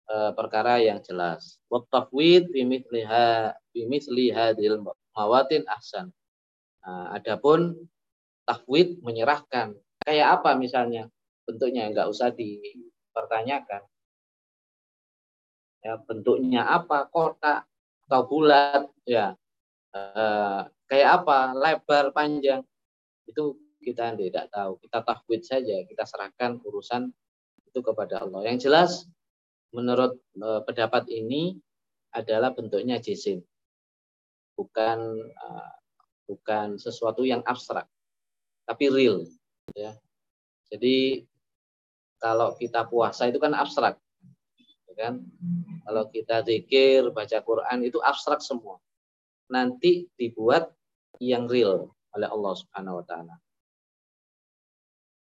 uh, 0.09 0.33
perkara 0.37 0.81
yang 0.81 1.01
jelas. 1.05 1.61
Wa 1.69 1.85
tafwid 1.89 2.53
fi 2.53 2.65
mithli 3.85 4.31
hadil 4.31 4.81
mawatin 5.17 5.65
ahsan. 5.69 6.13
Nah, 6.83 7.13
adapun 7.13 7.77
tahwid 8.49 8.97
menyerahkan. 9.05 9.77
Kayak 10.01 10.41
apa 10.41 10.57
misalnya? 10.57 11.13
Bentuknya 11.45 11.93
nggak 11.93 12.09
usah 12.09 12.33
dipertanyakan. 12.33 13.85
Ya, 15.85 15.95
bentuknya 16.01 16.65
apa? 16.65 17.07
Kotak 17.13 17.69
atau 18.09 18.23
bulat? 18.25 18.89
Ya, 19.05 19.37
eh, 19.93 20.61
kayak 20.89 21.11
apa? 21.23 21.53
Lebar, 21.53 22.11
panjang? 22.17 22.65
Itu 23.29 23.61
kita 23.83 24.15
tidak 24.19 24.51
tahu. 24.51 24.79
Kita 24.83 24.99
tahwid 25.03 25.43
saja. 25.47 25.77
Kita 25.87 26.05
serahkan 26.05 26.61
urusan 26.63 27.09
itu 27.69 27.81
kepada 27.81 28.25
Allah. 28.25 28.49
Yang 28.49 28.59
jelas, 28.69 28.91
menurut 29.73 30.19
eh, 30.39 30.61
pendapat 30.65 31.07
ini 31.13 31.57
adalah 32.13 32.57
bentuknya 32.57 32.99
jisim, 32.99 33.45
bukan 34.57 34.99
eh, 35.29 35.73
bukan 36.29 36.77
sesuatu 36.77 37.25
yang 37.25 37.41
abstrak, 37.45 37.89
tapi 38.69 38.89
real. 38.93 39.25
Ya. 39.77 39.97
Jadi 40.69 41.25
kalau 42.21 42.53
kita 42.57 42.85
puasa 42.89 43.29
itu 43.29 43.41
kan 43.41 43.57
abstrak, 43.57 43.97
ya 44.89 44.95
kan? 44.97 45.25
Kalau 45.89 46.05
kita 46.13 46.45
zikir, 46.45 47.09
baca 47.13 47.39
Quran 47.41 47.79
itu 47.85 47.97
abstrak 48.05 48.45
semua. 48.45 48.77
Nanti 49.49 50.05
dibuat 50.21 50.69
yang 51.17 51.49
real 51.49 51.89
oleh 52.13 52.29
Allah 52.29 52.53
Subhanahu 52.53 53.01
Wa 53.01 53.05
Taala. 53.09 53.35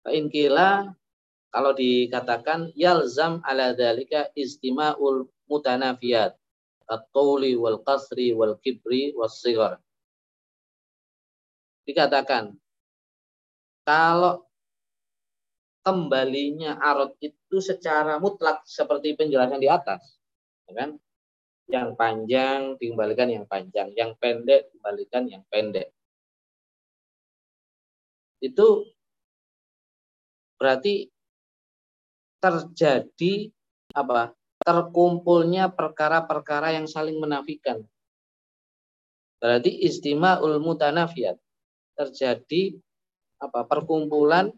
Inkila 0.09 0.89
kalau 1.51 1.73
dikatakan 1.77 2.73
yalzam 2.73 3.45
ala 3.45 3.77
dalika 3.77 4.33
istima'ul 4.33 5.29
mutanafiyat 5.51 6.33
at-tuli 6.89 7.59
wal 7.59 7.83
qasri 7.85 8.33
wal 8.33 8.57
kibri 8.63 9.13
was 9.13 9.43
sigar 9.45 9.77
dikatakan 11.85 12.57
kalau 13.85 14.47
kembalinya 15.81 16.77
arot 16.79 17.17
itu 17.25 17.59
secara 17.59 18.21
mutlak 18.21 18.63
seperti 18.69 19.17
penjelasan 19.17 19.59
di 19.59 19.69
atas, 19.69 20.21
ya 20.69 20.73
kan? 20.77 20.91
Yang 21.71 21.89
panjang 21.97 22.61
dikembalikan 22.77 23.29
yang 23.31 23.47
panjang, 23.49 23.89
yang 23.97 24.13
pendek 24.19 24.69
dikembalikan 24.71 25.25
yang 25.27 25.43
pendek. 25.49 25.89
Itu 28.39 28.87
berarti 30.61 31.09
terjadi 32.45 33.49
apa? 33.97 34.37
Terkumpulnya 34.61 35.73
perkara-perkara 35.73 36.77
yang 36.77 36.85
saling 36.85 37.17
menafikan. 37.17 37.81
Berarti 39.41 39.73
istima'ul 39.89 40.61
mutanafiyat 40.61 41.41
terjadi 41.97 42.77
apa 43.41 43.65
perkumpulan 43.65 44.53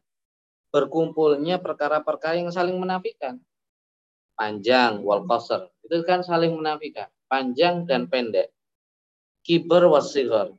berkumpulnya 0.75 1.62
perkara-perkara 1.62 2.43
yang 2.43 2.51
saling 2.51 2.75
menafikan. 2.83 3.38
Panjang 4.35 5.07
wal 5.07 5.23
qasr 5.23 5.71
itu 5.87 6.03
kan 6.03 6.27
saling 6.27 6.57
menafikan, 6.57 7.07
panjang 7.31 7.87
dan 7.87 8.11
pendek. 8.11 8.51
Kiber 9.47 9.87
wasighar. 9.87 10.51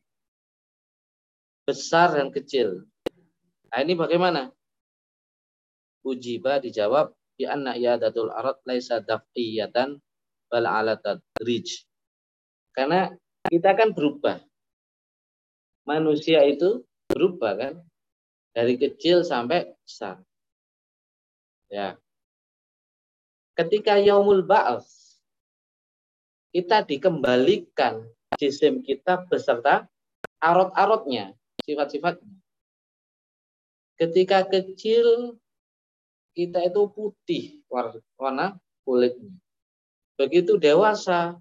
Besar 1.67 2.15
dan 2.15 2.31
kecil. 2.31 2.85
Nah, 3.71 3.79
ini 3.79 3.95
bagaimana? 3.95 4.51
Ujiba 6.03 6.59
dijawab 6.59 7.15
bi 7.39 7.47
anna 7.47 7.73
iyadatul 7.79 8.29
arad 8.29 8.59
laisa 8.67 8.99
daf'iyatan 8.99 9.97
bal 10.51 10.65
ala 10.67 10.99
tadrij. 10.99 11.87
Karena 12.75 13.09
kita 13.47 13.71
kan 13.73 13.95
berubah 13.95 14.43
manusia 15.87 16.43
itu 16.47 16.83
berubah 17.11 17.53
kan 17.59 17.73
dari 18.55 18.75
kecil 18.79 19.23
sampai 19.23 19.71
besar. 19.83 20.19
Ya. 21.71 21.97
Ketika 23.53 23.97
yaumul 24.01 24.45
ba'ats 24.45 25.17
kita 26.53 26.85
dikembalikan 26.85 28.05
jisim 28.37 28.85
kita 28.85 29.25
beserta 29.25 29.89
arot-arotnya, 30.37 31.33
sifat-sifatnya. 31.65 32.33
Ketika 33.97 34.45
kecil 34.49 35.37
kita 36.33 36.65
itu 36.65 36.81
putih 36.89 37.61
warna 38.17 38.57
kulitnya. 38.83 39.33
Begitu 40.17 40.57
dewasa 40.57 41.37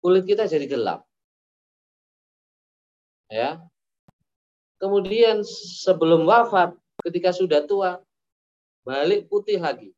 kulit 0.00 0.24
kita 0.24 0.48
jadi 0.48 0.66
gelap 0.66 1.04
ya. 3.30 3.62
Kemudian 4.80 5.46
sebelum 5.84 6.26
wafat, 6.26 6.74
ketika 7.06 7.30
sudah 7.30 7.62
tua, 7.64 8.02
balik 8.82 9.30
putih 9.30 9.60
lagi. 9.60 9.92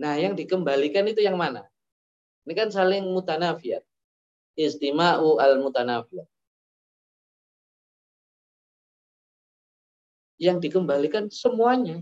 Nah, 0.00 0.16
yang 0.16 0.32
dikembalikan 0.32 1.04
itu 1.04 1.20
yang 1.20 1.36
mana? 1.36 1.68
Ini 2.48 2.52
kan 2.56 2.68
saling 2.72 3.04
mutanafiyat. 3.12 3.84
Istima'u 4.56 5.36
al-mutanafiyat. 5.36 6.24
Yang 10.40 10.56
dikembalikan 10.64 11.28
semuanya. 11.28 12.00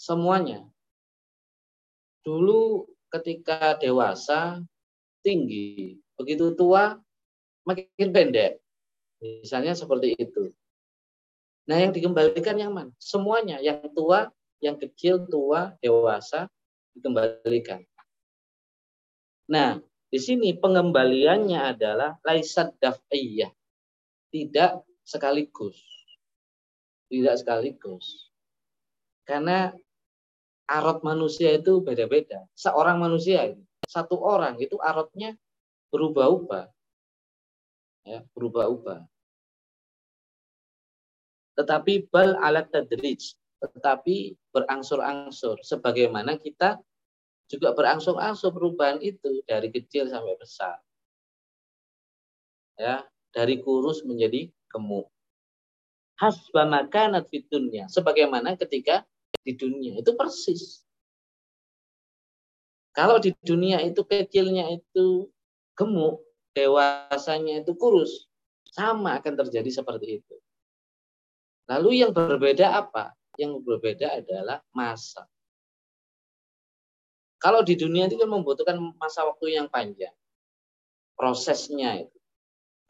Semuanya. 0.00 0.64
Dulu 2.24 2.88
ketika 3.12 3.76
dewasa, 3.76 4.64
tinggi. 5.20 6.00
Begitu 6.16 6.56
tua, 6.56 6.96
makin 7.68 8.08
pendek. 8.08 8.64
Misalnya 9.20 9.76
seperti 9.76 10.16
itu. 10.16 10.48
Nah, 11.68 11.76
yang 11.76 11.92
dikembalikan 11.92 12.56
yang 12.56 12.72
mana? 12.72 12.88
Semuanya, 12.96 13.60
yang 13.60 13.84
tua, 13.92 14.32
yang 14.64 14.80
kecil, 14.80 15.28
tua, 15.28 15.76
dewasa, 15.84 16.48
dikembalikan. 16.96 17.84
Nah, 19.52 19.76
di 20.08 20.16
sini 20.16 20.56
pengembaliannya 20.56 21.60
adalah 21.76 22.16
laisat 22.24 22.72
daf'iyah. 22.80 23.52
Tidak 24.32 24.87
sekaligus. 25.08 25.80
Tidak 27.08 27.40
sekaligus. 27.40 28.28
Karena 29.24 29.72
arot 30.68 31.00
manusia 31.00 31.56
itu 31.56 31.80
beda-beda. 31.80 32.44
Seorang 32.52 33.00
manusia, 33.00 33.56
satu 33.88 34.20
orang 34.20 34.60
itu 34.60 34.76
arotnya 34.84 35.32
berubah-ubah. 35.88 36.68
Ya, 38.04 38.20
berubah-ubah 38.36 39.08
tetapi 41.58 42.06
bal 42.14 42.38
alat 42.38 42.70
tadrij, 42.70 43.34
tetapi 43.58 44.38
berangsur-angsur 44.54 45.58
sebagaimana 45.66 46.38
kita 46.38 46.78
juga 47.50 47.74
berangsur-angsur 47.74 48.54
perubahan 48.54 49.02
itu 49.02 49.42
dari 49.42 49.66
kecil 49.74 50.06
sampai 50.06 50.38
besar. 50.38 50.78
Ya, 52.78 53.02
dari 53.34 53.58
kurus 53.58 54.06
menjadi 54.06 54.54
gemuk. 54.68 55.08
Hasba 56.18 56.66
makanat 56.66 57.30
fitunya, 57.30 57.86
sebagaimana 57.86 58.58
ketika 58.58 59.06
di 59.46 59.54
dunia 59.54 60.02
itu 60.02 60.12
persis. 60.18 60.82
Kalau 62.90 63.22
di 63.22 63.30
dunia 63.46 63.78
itu 63.86 64.02
kecilnya 64.02 64.66
itu 64.74 65.30
gemuk, 65.78 66.18
dewasanya 66.58 67.62
itu 67.62 67.78
kurus, 67.78 68.26
sama 68.74 69.22
akan 69.22 69.38
terjadi 69.46 69.70
seperti 69.70 70.18
itu. 70.18 70.36
Lalu 71.70 72.02
yang 72.02 72.10
berbeda 72.10 72.74
apa? 72.74 73.14
Yang 73.38 73.62
berbeda 73.62 74.18
adalah 74.18 74.58
masa. 74.74 75.30
Kalau 77.38 77.62
di 77.62 77.78
dunia 77.78 78.10
itu 78.10 78.18
kan 78.18 78.26
membutuhkan 78.26 78.74
masa 78.98 79.22
waktu 79.22 79.54
yang 79.54 79.70
panjang. 79.70 80.10
Prosesnya 81.14 82.02
itu. 82.02 82.18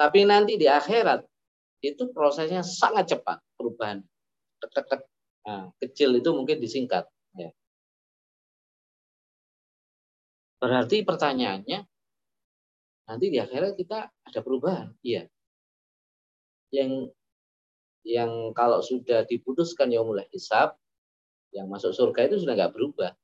Tapi 0.00 0.24
nanti 0.24 0.56
di 0.56 0.64
akhirat 0.64 1.27
itu 1.82 2.10
prosesnya 2.10 2.66
sangat 2.66 3.14
cepat 3.14 3.38
perubahan. 3.54 4.02
Tek. 4.58 5.06
Nah, 5.46 5.70
kecil 5.78 6.18
itu 6.18 6.30
mungkin 6.34 6.58
disingkat. 6.58 7.06
Ya. 7.38 7.54
Berarti 10.58 11.06
pertanyaannya, 11.06 11.86
nanti 13.06 13.26
di 13.30 13.38
akhirat 13.38 13.78
kita 13.78 14.10
ada 14.10 14.40
perubahan. 14.42 14.90
Iya. 15.06 15.30
Yang 16.74 17.14
yang 18.04 18.52
kalau 18.52 18.82
sudah 18.82 19.24
diputuskan 19.24 19.94
yang 19.94 20.04
mulai 20.04 20.26
hisab, 20.34 20.74
yang 21.54 21.70
masuk 21.70 21.94
surga 21.94 22.28
itu 22.28 22.42
sudah 22.42 22.58
nggak 22.58 22.74
berubah. 22.74 23.14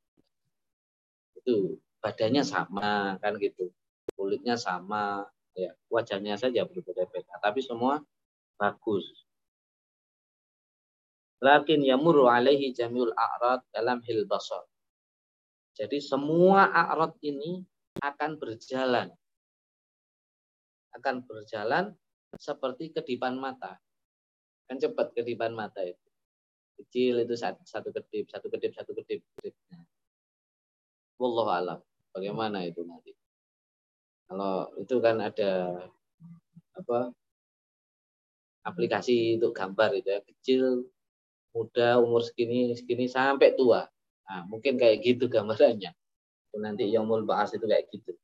Itu 1.36 1.82
badannya 2.00 2.44
sama 2.46 3.18
kan 3.18 3.36
gitu, 3.40 3.72
kulitnya 4.16 4.56
sama, 4.60 5.24
ya 5.56 5.72
wajahnya 5.88 6.36
saja 6.36 6.68
berbeda-beda, 6.68 7.40
tapi 7.40 7.64
semua 7.64 8.04
bagus. 8.58 9.04
Lakin 11.44 11.84
yamuru 11.84 12.24
alaihi 12.30 12.72
jamiul 12.72 13.12
a'rad 13.12 13.60
dalam 13.68 14.00
hil 14.08 14.24
basar. 14.24 14.64
Jadi 15.76 16.00
semua 16.00 16.70
a'rad 16.70 17.18
ini 17.20 17.60
akan 18.00 18.40
berjalan. 18.40 19.12
Akan 20.94 21.26
berjalan 21.26 21.92
seperti 22.38 22.94
kedipan 22.94 23.36
mata. 23.36 23.76
Kan 24.64 24.80
cepat 24.80 25.12
kedipan 25.12 25.52
mata 25.52 25.84
itu. 25.84 26.08
Kecil 26.80 27.22
itu 27.22 27.34
satu, 27.36 27.62
satu 27.62 27.90
kedip, 27.92 28.26
satu 28.30 28.46
kedip, 28.50 28.72
satu 28.74 28.90
kedip. 28.96 29.20
kedipnya. 29.38 29.78
Wallahu 31.20 31.50
alam. 31.50 31.78
Bagaimana 32.14 32.62
itu 32.66 32.82
nanti? 32.86 33.14
Kalau 34.30 34.72
itu 34.80 34.96
kan 34.98 35.20
ada 35.20 35.84
apa 36.74 37.14
aplikasi 38.64 39.36
untuk 39.38 39.52
gambar 39.52 39.92
itu 39.94 40.08
ya 40.08 40.20
kecil 40.24 40.88
muda 41.54 42.00
umur 42.02 42.24
segini 42.24 42.74
segini 42.74 43.06
sampai 43.06 43.54
tua. 43.54 43.86
Nah, 44.24 44.42
mungkin 44.48 44.80
kayak 44.80 45.04
gitu 45.04 45.28
gambarannya. 45.28 45.92
Nanti 46.56 46.88
yang 46.88 47.04
mau 47.06 47.20
bahas 47.22 47.52
itu 47.52 47.66
kayak 47.68 47.86
gitu. 47.92 48.16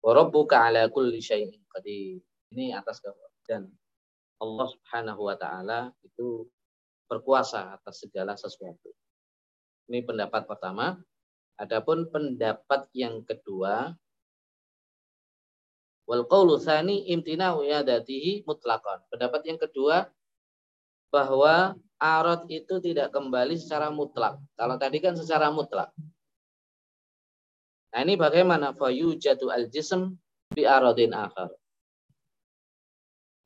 Warabbuka 0.00 0.72
ala 0.72 0.88
kulli 0.88 1.20
syai'in 1.20 1.60
qadir. 1.68 2.24
Ini 2.50 2.74
atas 2.74 3.04
dan 3.44 3.68
Allah 4.40 4.66
Subhanahu 4.72 5.28
wa 5.28 5.36
taala 5.36 5.92
itu 6.00 6.48
berkuasa 7.10 7.76
atas 7.76 8.06
segala 8.06 8.38
sesuatu. 8.38 8.94
Ini 9.90 10.06
pendapat 10.06 10.46
pertama. 10.46 10.96
Adapun 11.60 12.08
pendapat 12.08 12.88
yang 12.96 13.20
kedua, 13.20 13.92
wal 16.10 16.26
qawlu 16.26 16.58
tsani 16.58 17.06
imtina'u 17.14 17.62
yadatihi 17.62 18.42
mutlaqan. 18.42 19.06
Pendapat 19.06 19.46
yang 19.46 19.62
kedua 19.62 20.10
bahwa 21.14 21.78
arad 22.02 22.50
itu 22.50 22.82
tidak 22.82 23.14
kembali 23.14 23.54
secara 23.54 23.94
mutlak. 23.94 24.42
Kalau 24.58 24.74
tadi 24.74 24.98
kan 24.98 25.14
secara 25.14 25.54
mutlak. 25.54 25.94
Nah 27.94 28.00
ini 28.02 28.18
bagaimana 28.18 28.74
fayujatu 28.74 29.54
al-jism 29.54 30.18
bi 30.50 30.66
aradin 30.66 31.14
akhar 31.14 31.54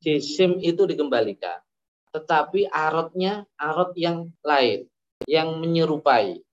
jisim 0.05 0.61
itu 0.61 0.85
dikembalikan. 0.85 1.65
Tetapi 2.13 2.69
arotnya 2.69 3.49
arot 3.57 3.97
yang 3.97 4.29
lain, 4.45 4.85
yang 5.25 5.57
menyerupai. 5.59 6.45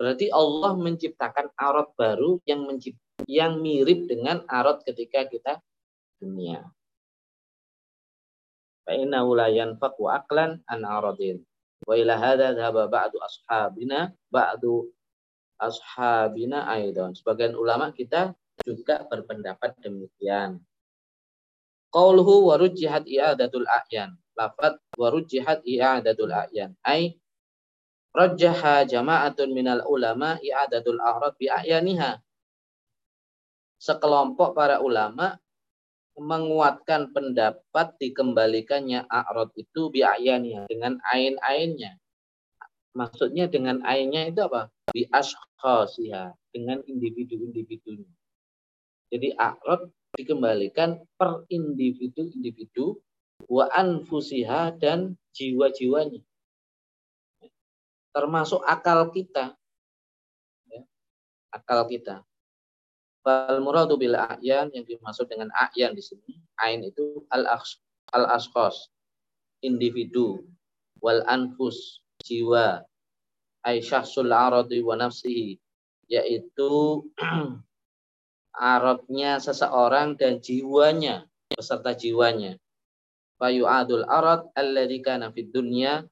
Berarti 0.00 0.32
Allah 0.32 0.72
menciptakan 0.78 1.52
arot 1.58 1.92
baru 1.98 2.40
yang 2.48 2.64
mencipt 2.64 2.96
yang 3.28 3.60
mirip 3.60 4.08
dengan 4.08 4.44
arot 4.46 4.84
ketika 4.84 5.26
kita 5.28 5.52
dunia. 6.20 6.64
Fa'innahu 8.84 9.36
la 9.36 9.48
yanfaqu 9.52 10.08
aqlan 10.08 10.60
an 10.66 10.80
aradin. 10.84 11.40
Wa 11.84 11.96
ila 11.96 12.16
hadha 12.16 12.52
dhaba 12.52 12.90
ba'du 12.90 13.16
ashabina 13.22 14.12
ba'du 14.28 14.90
ashabina 15.60 16.68
aidan. 16.72 17.16
Sebagian 17.16 17.56
ulama 17.56 17.92
kita 17.92 18.36
juga 18.64 19.04
berpendapat 19.08 19.76
demikian. 19.80 20.60
Qauluhu 21.90 22.50
wa 22.50 22.54
rujjihat 22.60 23.08
i'adatul 23.08 23.66
a'yan. 23.66 24.14
Lafat 24.38 24.78
wa 24.94 25.08
rujjihat 25.10 25.66
i'adatul 25.66 26.30
a'yan. 26.30 26.76
Ay 26.86 27.18
rajjaha 28.14 28.86
jama'atun 28.86 29.50
minal 29.54 29.82
ulama 29.86 30.38
i'adatul 30.42 30.98
a'rad 30.98 31.34
bi 31.38 31.46
a'yaniha. 31.50 32.18
Sekelompok 33.80 34.52
para 34.52 34.84
ulama 34.84 35.40
menguatkan 36.20 37.16
pendapat 37.16 37.96
dikembalikannya 37.96 39.08
a'rad 39.08 39.56
itu 39.56 39.88
bi 39.88 40.04
a'yaniha 40.04 40.68
dengan 40.68 41.00
ain-ainnya. 41.08 41.96
Maksudnya 42.92 43.48
dengan 43.48 43.80
ainnya 43.88 44.28
itu 44.28 44.44
apa? 44.44 44.68
Bi 44.92 45.08
ashkhasiha 45.08 46.36
dengan 46.52 46.84
individu-individunya. 46.84 48.12
Jadi 49.08 49.32
a'rad 49.32 49.88
dikembalikan 50.12 51.00
per 51.16 51.48
individu-individu 51.48 53.00
wa 53.48 53.64
anfusiha 53.72 54.76
dan 54.76 55.16
jiwa-jiwanya. 55.32 56.20
Termasuk 58.12 58.60
akal 58.66 59.08
kita. 59.14 59.54
Ya, 60.68 60.82
akal 61.54 61.86
kita. 61.88 62.26
Fal 63.20 63.60
muradu 63.60 64.00
bil 64.00 64.16
a'yan 64.16 64.72
yang 64.72 64.84
dimaksud 64.88 65.28
dengan 65.28 65.52
a'yan 65.52 65.92
di 65.92 66.00
sini, 66.00 66.40
ain 66.64 66.80
itu 66.80 67.20
al 67.28 67.44
al 68.16 68.24
asqas 68.32 68.88
individu 69.60 70.40
wal 71.04 71.20
anfus 71.28 72.00
jiwa 72.24 72.80
ay 73.64 73.84
syahsul 73.84 74.32
aradi 74.32 74.80
wa 74.80 74.96
nafsihi 74.96 75.60
yaitu 76.10 77.04
arotnya 78.56 79.38
seseorang 79.38 80.18
dan 80.18 80.42
jiwanya 80.42 81.28
beserta 81.54 81.94
jiwanya. 81.94 82.58
adul 83.40 84.04
arad 84.04 84.48
alladhi 84.52 85.00
kana 85.00 85.32
fid 85.32 85.48
dunya 85.54 86.04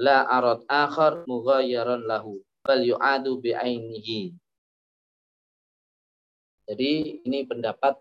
la 0.00 0.26
arad 0.26 0.64
akhar 0.66 1.22
mughayyaran 1.28 2.06
lahu 2.06 2.42
bal 2.64 2.80
yu'adu 2.82 3.38
ainihi. 3.44 4.34
Jadi 6.68 7.24
ini 7.24 7.48
pendapat 7.48 7.96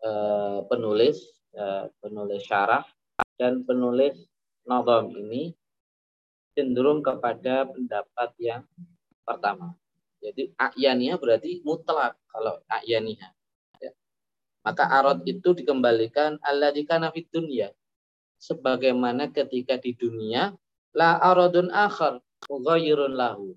uh, 0.00 0.64
penulis 0.72 1.20
uh, 1.52 1.92
penulis 2.00 2.40
syarah 2.48 2.88
dan 3.36 3.60
penulis 3.68 4.16
nazam 4.64 5.12
ini 5.12 5.52
cenderung 6.56 7.04
kepada 7.04 7.68
pendapat 7.68 8.30
yang 8.40 8.64
pertama. 9.20 9.76
Jadi 10.20 10.52
ayaniyah 10.56 11.16
berarti 11.20 11.60
mutlak 11.64 12.16
kalau 12.28 12.60
ayaniyah. 12.68 13.32
Ya. 13.80 13.92
Maka 14.64 14.84
arad 14.88 15.20
itu 15.24 15.52
dikembalikan 15.56 16.36
alladzika 16.40 16.96
nafid 17.00 17.28
dunya. 17.28 17.72
Sebagaimana 18.40 19.28
ketika 19.28 19.76
di 19.76 19.92
dunia 19.92 20.56
la 20.96 21.20
aradun 21.20 21.68
akhar 21.68 22.24
lahu. 22.48 23.56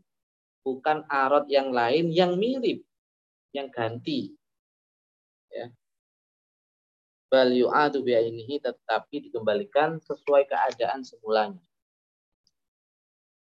Bukan 0.63 1.03
arad 1.11 1.51
yang 1.51 1.75
lain 1.75 2.07
yang 2.11 2.39
mirip, 2.39 2.87
yang 3.53 3.69
ganti. 3.69 4.33
Ya. 5.53 5.69
Bal 7.29 7.53
yu'adu 7.53 8.01
bi'ainihi 8.01 8.61
tetapi 8.61 9.29
dikembalikan 9.29 10.01
sesuai 10.01 10.49
keadaan 10.49 11.05
semulanya. 11.05 11.61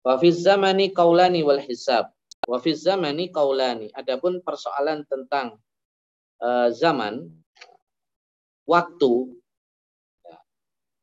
Wa 0.05 0.15
fi 0.21 0.29
zamani 0.31 0.93
qaulani 0.93 1.41
wal 1.41 1.59
hisab. 1.59 2.13
Wa 2.45 2.61
fi 2.61 2.77
zamani 2.77 3.33
qaulani. 3.33 3.89
Adapun 3.91 4.39
persoalan 4.45 5.03
tentang 5.09 5.57
uh, 6.41 6.69
zaman 6.71 7.25
waktu 8.67 9.13
ya, 10.27 10.37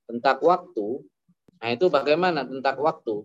tentang 0.07 0.39
waktu 0.45 1.01
nah 1.65 1.73
itu 1.73 1.89
bagaimana 1.89 2.45
tentang 2.45 2.77
waktu 2.77 3.25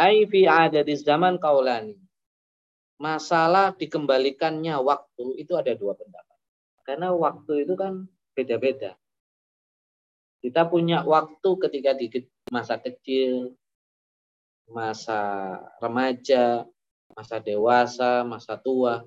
ai 0.00 0.24
fi 0.24 0.48
adadi 0.48 0.96
zaman 0.96 1.36
qaulani 1.36 2.00
masalah 2.96 3.76
dikembalikannya 3.76 4.80
waktu 4.80 5.36
itu 5.36 5.52
ada 5.60 5.76
dua 5.76 5.92
pendapat 5.92 6.38
karena 6.88 7.12
waktu 7.12 7.68
itu 7.68 7.76
kan 7.76 8.08
beda-beda 8.32 8.96
kita 10.40 10.64
punya 10.64 11.04
waktu 11.04 11.50
ketika 11.68 11.92
di 11.92 12.08
masa 12.48 12.80
kecil, 12.80 13.52
masa 14.64 15.20
remaja, 15.84 16.64
masa 17.12 17.36
dewasa, 17.44 18.24
masa 18.24 18.56
tua. 18.56 19.04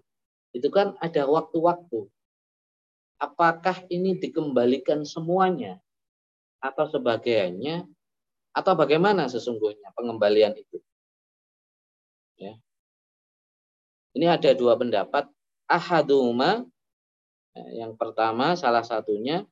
Itu 0.53 0.69
kan 0.69 0.93
ada 1.01 1.25
waktu-waktu. 1.25 2.05
Apakah 3.17 3.81
ini 3.89 4.13
dikembalikan 4.21 5.01
semuanya 5.09 5.81
atau 6.61 6.85
sebagiannya 6.85 7.89
atau 8.53 8.73
bagaimana 8.77 9.25
sesungguhnya 9.25 9.89
pengembalian 9.97 10.53
itu? 10.53 10.77
Ya. 12.37 12.53
Ini 14.13 14.29
ada 14.29 14.53
dua 14.53 14.77
pendapat. 14.77 15.25
Ahaduma 15.65 16.61
yang 17.73 17.97
pertama 17.97 18.53
salah 18.53 18.85
satunya 18.85 19.45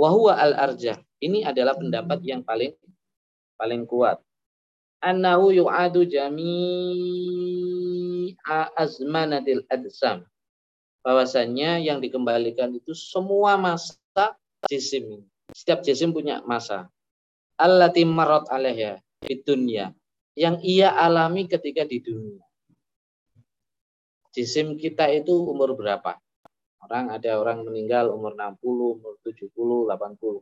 Wahwa 0.00 0.32
al-arjah. 0.32 0.96
Ini 1.20 1.44
adalah 1.44 1.76
pendapat 1.76 2.24
yang 2.24 2.40
paling 2.40 2.72
paling 3.60 3.84
kuat. 3.84 4.16
Annahu 5.04 5.52
yu'adu 5.52 6.08
jami'a 6.08 6.40
azmanatil 8.80 9.68
adsam. 9.68 10.24
Bahwasannya 11.00 11.80
yang 11.80 11.98
dikembalikan 11.98 12.76
itu 12.76 12.92
semua 12.92 13.56
masa 13.56 14.36
jisim. 14.68 15.24
Setiap 15.50 15.80
jisim 15.80 16.12
punya 16.12 16.44
masa. 16.44 16.92
Allati 17.56 18.04
marot 18.04 18.48
alaiha 18.52 19.00
di 19.24 19.40
dunia. 19.40 19.92
Yang 20.36 20.56
ia 20.64 20.92
alami 20.94 21.48
ketika 21.48 21.84
di 21.88 22.00
dunia. 22.04 22.44
Jisim 24.30 24.78
kita 24.78 25.10
itu 25.10 25.34
umur 25.34 25.74
berapa? 25.74 26.20
Orang 26.80 27.12
ada 27.12 27.36
orang 27.36 27.66
meninggal 27.66 28.08
umur 28.14 28.32
60, 28.38 28.96
umur 28.96 29.14
70, 29.26 29.90
80. 29.90 30.40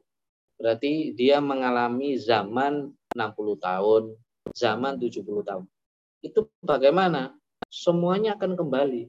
Berarti 0.58 1.14
dia 1.14 1.38
mengalami 1.38 2.18
zaman 2.18 2.92
60 3.14 3.58
tahun, 3.58 4.02
zaman 4.54 4.98
70 5.00 5.24
tahun. 5.42 5.64
Itu 6.22 6.50
bagaimana? 6.62 7.34
Semuanya 7.70 8.34
akan 8.38 8.54
kembali. 8.54 9.08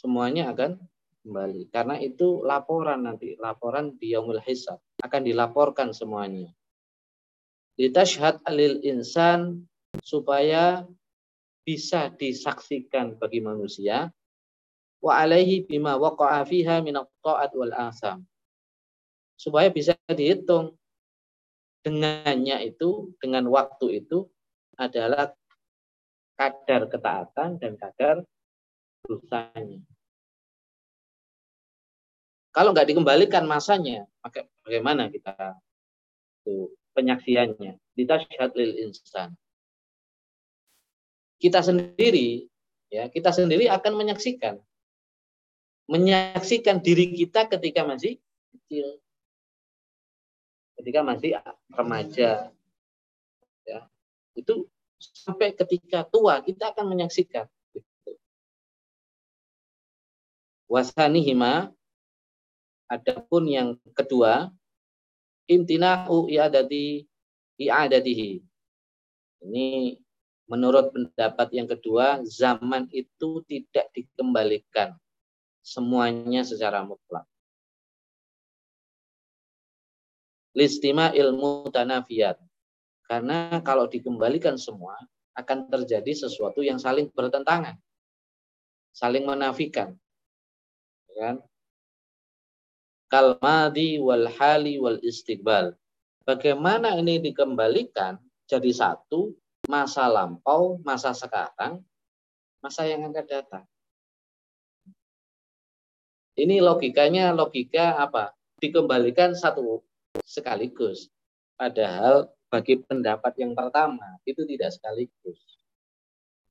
Semuanya 0.00 0.56
akan 0.56 0.80
kembali. 1.20 1.68
Karena 1.68 2.00
itu 2.00 2.40
laporan 2.40 3.04
nanti, 3.04 3.36
laporan 3.36 4.00
di 4.00 4.16
yaumul 4.16 4.40
hisab 4.40 4.80
akan 5.04 5.28
dilaporkan 5.28 5.92
semuanya. 5.92 6.48
Ditashhad 7.76 8.40
alil 8.48 8.80
insan 8.80 9.68
supaya 10.00 10.88
bisa 11.68 12.08
disaksikan 12.16 13.20
bagi 13.20 13.44
manusia 13.44 14.08
wa 15.04 15.20
alaihi 15.20 15.68
bima 15.68 16.00
waqa'a 16.00 16.48
fiha 16.48 16.80
min 16.80 16.96
taat 17.20 17.52
wal 17.52 17.76
asam. 17.76 18.24
Supaya 19.36 19.68
bisa 19.68 19.96
dihitung 20.08 20.76
dengannya 21.84 22.72
itu, 22.72 23.12
dengan 23.20 23.48
waktu 23.52 24.04
itu 24.04 24.28
adalah 24.80 25.32
kadar 26.40 26.88
ketaatan 26.88 27.60
dan 27.60 27.76
kadar 27.76 28.24
dosanya. 29.04 29.80
Kalau 32.50 32.74
nggak 32.74 32.90
dikembalikan 32.90 33.46
masanya, 33.46 34.10
maka 34.24 34.42
bagaimana 34.66 35.06
kita 35.06 35.54
itu 36.42 36.74
penyaksiannya? 36.98 37.78
Ditasyhad 37.94 38.50
lil 38.58 38.90
insan. 38.90 39.38
Kita 41.40 41.62
sendiri 41.62 42.50
ya, 42.90 43.06
kita 43.06 43.30
sendiri 43.30 43.70
akan 43.70 43.92
menyaksikan 43.96 44.58
menyaksikan 45.90 46.78
diri 46.78 47.10
kita 47.10 47.50
ketika 47.50 47.82
masih 47.82 48.22
kecil. 48.54 49.02
Ketika 50.78 51.02
masih 51.02 51.34
remaja. 51.74 52.54
Ya. 53.66 53.78
Itu 54.38 54.70
sampai 55.02 55.50
ketika 55.58 56.06
tua 56.06 56.38
kita 56.46 56.70
akan 56.70 56.94
menyaksikan. 56.94 57.50
Wasanihima 60.70 61.74
adapun 62.86 63.50
yang 63.50 63.74
kedua 63.90 64.54
intina'u 65.50 66.30
i'adati 66.30 67.02
i'adatihi. 67.58 68.38
Ini 69.42 69.98
menurut 70.46 70.94
pendapat 70.94 71.48
yang 71.50 71.66
kedua 71.66 72.22
zaman 72.22 72.86
itu 72.94 73.42
tidak 73.50 73.90
dikembalikan 73.90 74.94
semuanya 75.58 76.46
secara 76.46 76.86
mutlak. 76.86 77.26
Listima 80.54 81.10
ilmu 81.10 81.66
tanafiat. 81.70 82.38
Karena 83.10 83.58
kalau 83.66 83.90
dikembalikan 83.90 84.54
semua, 84.54 84.94
akan 85.34 85.66
terjadi 85.66 86.26
sesuatu 86.26 86.62
yang 86.62 86.78
saling 86.78 87.10
bertentangan. 87.10 87.74
Saling 88.94 89.26
menafikan. 89.26 89.98
Kan? 91.18 91.36
Kalmadi 93.10 93.98
wal 93.98 94.30
hali 94.30 94.78
wal 94.78 95.02
istiqbal. 95.02 95.74
Bagaimana 96.22 96.94
ini 96.94 97.18
dikembalikan 97.18 98.20
jadi 98.46 98.70
satu, 98.70 99.34
masa 99.66 100.06
lampau, 100.06 100.78
masa 100.86 101.10
sekarang, 101.10 101.82
masa 102.62 102.86
yang 102.86 103.06
akan 103.10 103.26
datang. 103.26 103.64
Ini 106.38 106.62
logikanya 106.62 107.34
logika 107.34 107.98
apa? 107.98 108.30
Dikembalikan 108.62 109.34
satu 109.34 109.82
sekaligus. 110.22 111.10
Padahal 111.58 112.30
bagi 112.48 112.78
pendapat 112.80 113.36
yang 113.38 113.52
pertama 113.52 114.18
itu 114.26 114.46
tidak 114.46 114.70
sekaligus. 114.72 115.38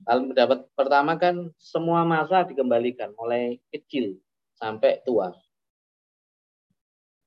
Kalau 0.03 0.31
pendapat 0.31 0.59
pertama 0.75 1.19
kan 1.19 1.51
semua 1.59 2.07
masa 2.07 2.47
dikembalikan 2.47 3.11
mulai 3.19 3.59
kecil 3.71 4.15
sampai 4.59 4.99
tua. 5.07 5.31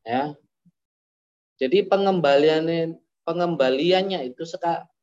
Ya. 0.05 0.37
Jadi 1.57 1.87
pengembaliannya 1.88 3.01
pengembaliannya 3.25 4.29
itu 4.29 4.45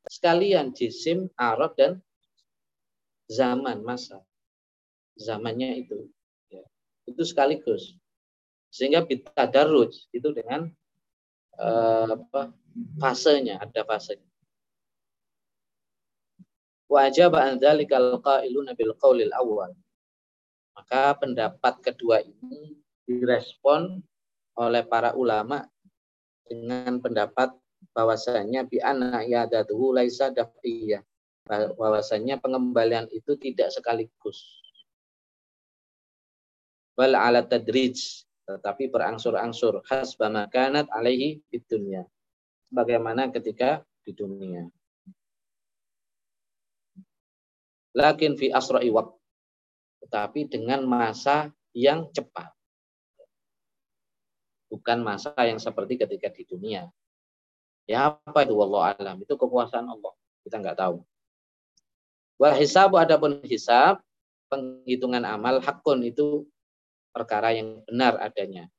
sekalian 0.07 0.75
jisim, 0.75 1.31
arad 1.39 1.73
dan 1.75 1.93
zaman 3.31 3.81
masa. 3.81 4.21
Zamannya 5.19 5.83
itu 5.83 6.07
itu 7.09 7.23
sekaligus 7.25 7.97
sehingga 8.69 9.01
darut 9.49 9.89
itu 10.13 10.29
dengan 10.29 10.69
uh, 11.57 12.13
apa 12.13 12.53
fasenya 13.01 13.57
ada 13.57 13.81
fasenya 13.81 14.29
wajib 16.85 17.33
an 17.33 17.57
dzalikal 17.57 18.21
qailuna 18.21 18.77
bil 18.77 18.93
qaulil 19.01 19.33
awal 19.33 19.73
maka 20.79 21.19
pendapat 21.19 21.83
kedua 21.83 22.23
ini 22.23 22.79
direspon 23.03 23.99
oleh 24.55 24.83
para 24.87 25.11
ulama 25.19 25.67
dengan 26.47 27.03
pendapat 27.03 27.51
bahwasanya 27.91 28.63
bi 28.63 28.79
anna 28.79 29.19
yadatuhu 29.27 29.91
laisa 29.91 30.31
dafiyah 30.31 31.03
bahwasanya 31.75 32.39
pengembalian 32.39 33.11
itu 33.11 33.35
tidak 33.35 33.75
sekaligus 33.75 34.63
bal 36.95 37.11
ala 37.11 37.43
tadrij 37.43 38.23
tetapi 38.47 38.87
berangsur-angsur 38.87 39.83
khas 39.83 40.15
kanat 40.47 40.87
alaihi 40.95 41.43
di 41.51 41.59
dunia 41.67 42.07
bagaimana 42.71 43.33
ketika 43.33 43.83
di 44.05 44.13
dunia. 44.13 44.65
Lakin 47.97 48.37
fi 48.37 48.53
asra'i 48.53 48.93
waqt. 48.93 49.18
Tetapi 50.05 50.47
dengan 50.47 50.83
masa 50.88 51.51
yang 51.75 52.07
cepat. 52.12 52.51
Bukan 54.69 55.01
masa 55.01 55.33
yang 55.43 55.57
seperti 55.57 55.97
ketika 55.97 56.29
di 56.29 56.45
dunia. 56.45 56.88
Ya 57.89 58.13
apa 58.13 58.45
itu 58.45 58.53
Allah 58.62 58.93
alam? 59.01 59.17
Itu 59.25 59.33
kekuasaan 59.33 59.89
Allah. 59.89 60.13
Kita 60.45 60.62
nggak 60.62 60.77
tahu. 60.77 61.01
Wal 62.38 62.55
hisab 62.55 62.93
adapun 62.95 63.41
hisab 63.43 63.99
penghitungan 64.47 65.25
amal 65.25 65.59
hakun 65.59 66.05
itu 66.05 66.45
perkara 67.12 67.51
yang 67.51 67.81
benar 67.89 68.15
adanya. 68.21 68.69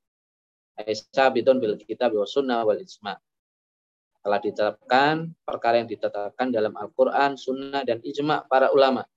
Hisabitun 0.81 1.61
bil 1.61 1.77
kitab 1.77 2.15
wa 2.17 2.25
sunnah 2.25 2.65
wal 2.65 2.81
isma. 2.81 3.19
Telah 4.21 4.41
ditetapkan 4.41 5.33
perkara 5.45 5.81
yang 5.81 5.89
ditetapkan 5.89 6.53
dalam 6.53 6.77
Al-Quran, 6.77 7.41
Sunnah, 7.41 7.89
dan 7.89 8.05
ijma 8.05 8.45
para 8.53 8.69
ulama. 8.69 9.09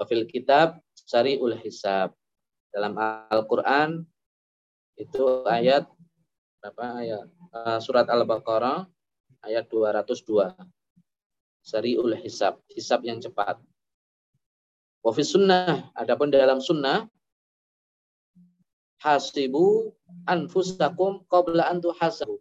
Wafil 0.00 0.24
kitab 0.24 0.80
syari'ul 0.96 1.60
hisab. 1.60 2.16
Dalam 2.72 2.96
Al-Quran 3.28 4.00
itu 4.96 5.44
ayat 5.44 5.84
berapa 6.64 7.04
ayat? 7.04 7.28
Eh, 7.28 7.78
surat 7.84 8.08
Al-Baqarah 8.08 8.88
ayat 9.44 9.68
202. 9.68 10.56
Syari'ul 11.60 12.16
hisab, 12.16 12.64
hisab 12.72 13.04
yang 13.04 13.20
cepat. 13.20 13.60
Wafis 15.04 15.36
sunnah, 15.36 15.92
adapun 15.92 16.32
dalam 16.32 16.64
sunnah 16.64 17.04
hasibu 19.04 19.92
anfusakum 20.24 21.28
qabla 21.28 21.68
an 21.68 21.84
tuhasabu. 21.84 22.40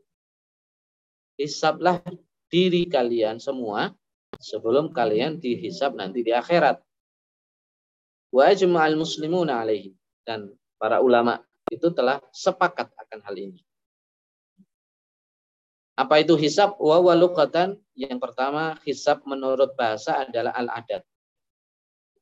Hisablah 1.35 1.99
diri 2.47 2.87
kalian 2.87 3.39
semua 3.39 3.95
sebelum 4.39 4.91
kalian 4.95 5.39
dihisab 5.39 5.95
nanti 5.95 6.23
di 6.23 6.31
akhirat. 6.31 6.79
Wa 8.29 8.53
ajma'al 8.53 8.97
muslimuna 8.97 9.65
alaihi. 9.65 9.93
Dan 10.25 10.53
para 10.77 11.01
ulama 11.01 11.41
itu 11.69 11.89
telah 11.93 12.21
sepakat 12.29 12.89
akan 12.93 13.19
hal 13.25 13.35
ini. 13.37 13.61
Apa 15.99 16.23
itu 16.23 16.39
hisab? 16.39 16.79
Wa 16.79 17.03
walukatan. 17.03 17.75
Yang 17.97 18.19
pertama, 18.23 18.79
hisab 18.87 19.19
menurut 19.27 19.75
bahasa 19.75 20.23
adalah 20.23 20.55
al-adat. 20.55 21.03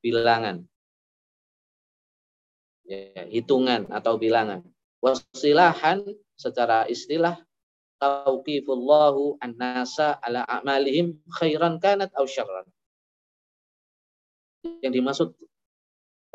Bilangan. 0.02 0.66
Ya, 2.88 3.28
hitungan 3.30 3.86
atau 3.92 4.16
bilangan. 4.18 4.64
Wasilahan 5.04 6.02
secara 6.34 6.90
istilah 6.90 7.38
tauqifullahu 8.02 9.38
an-nasa 9.44 10.18
ala 10.26 10.42
a'malihim 10.48 11.22
khairan 11.38 11.78
kanat 11.78 12.10
aw 12.18 12.26
syarran. 12.26 12.66
Yang 14.82 14.94
dimaksud 14.98 15.30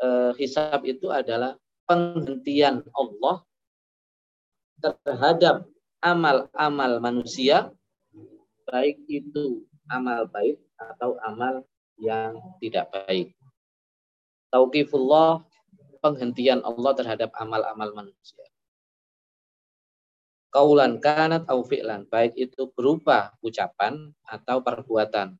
uh, 0.03 0.31
hisab 0.35 0.83
itu 0.83 1.07
adalah 1.07 1.55
penghentian 1.87 2.83
Allah 2.91 3.47
terhadap 4.83 5.63
amal-amal 6.03 6.99
manusia 6.99 7.71
baik 8.67 8.99
itu 9.07 9.63
amal 9.87 10.27
baik 10.27 10.59
atau 10.75 11.15
amal 11.23 11.63
yang 11.99 12.35
tidak 12.59 12.91
baik. 12.91 13.35
Tauqifullah 14.51 15.43
penghentian 16.03 16.59
Allah 16.61 16.91
terhadap 16.93 17.31
amal-amal 17.39 17.95
manusia. 17.95 18.43
Kaulan 20.53 21.01
kanat 21.01 21.49
au 21.49 21.65
fi'lan, 21.65 22.05
baik 22.05 22.37
itu 22.37 22.69
berupa 22.77 23.33
ucapan 23.41 24.13
atau 24.21 24.61
perbuatan. 24.61 25.33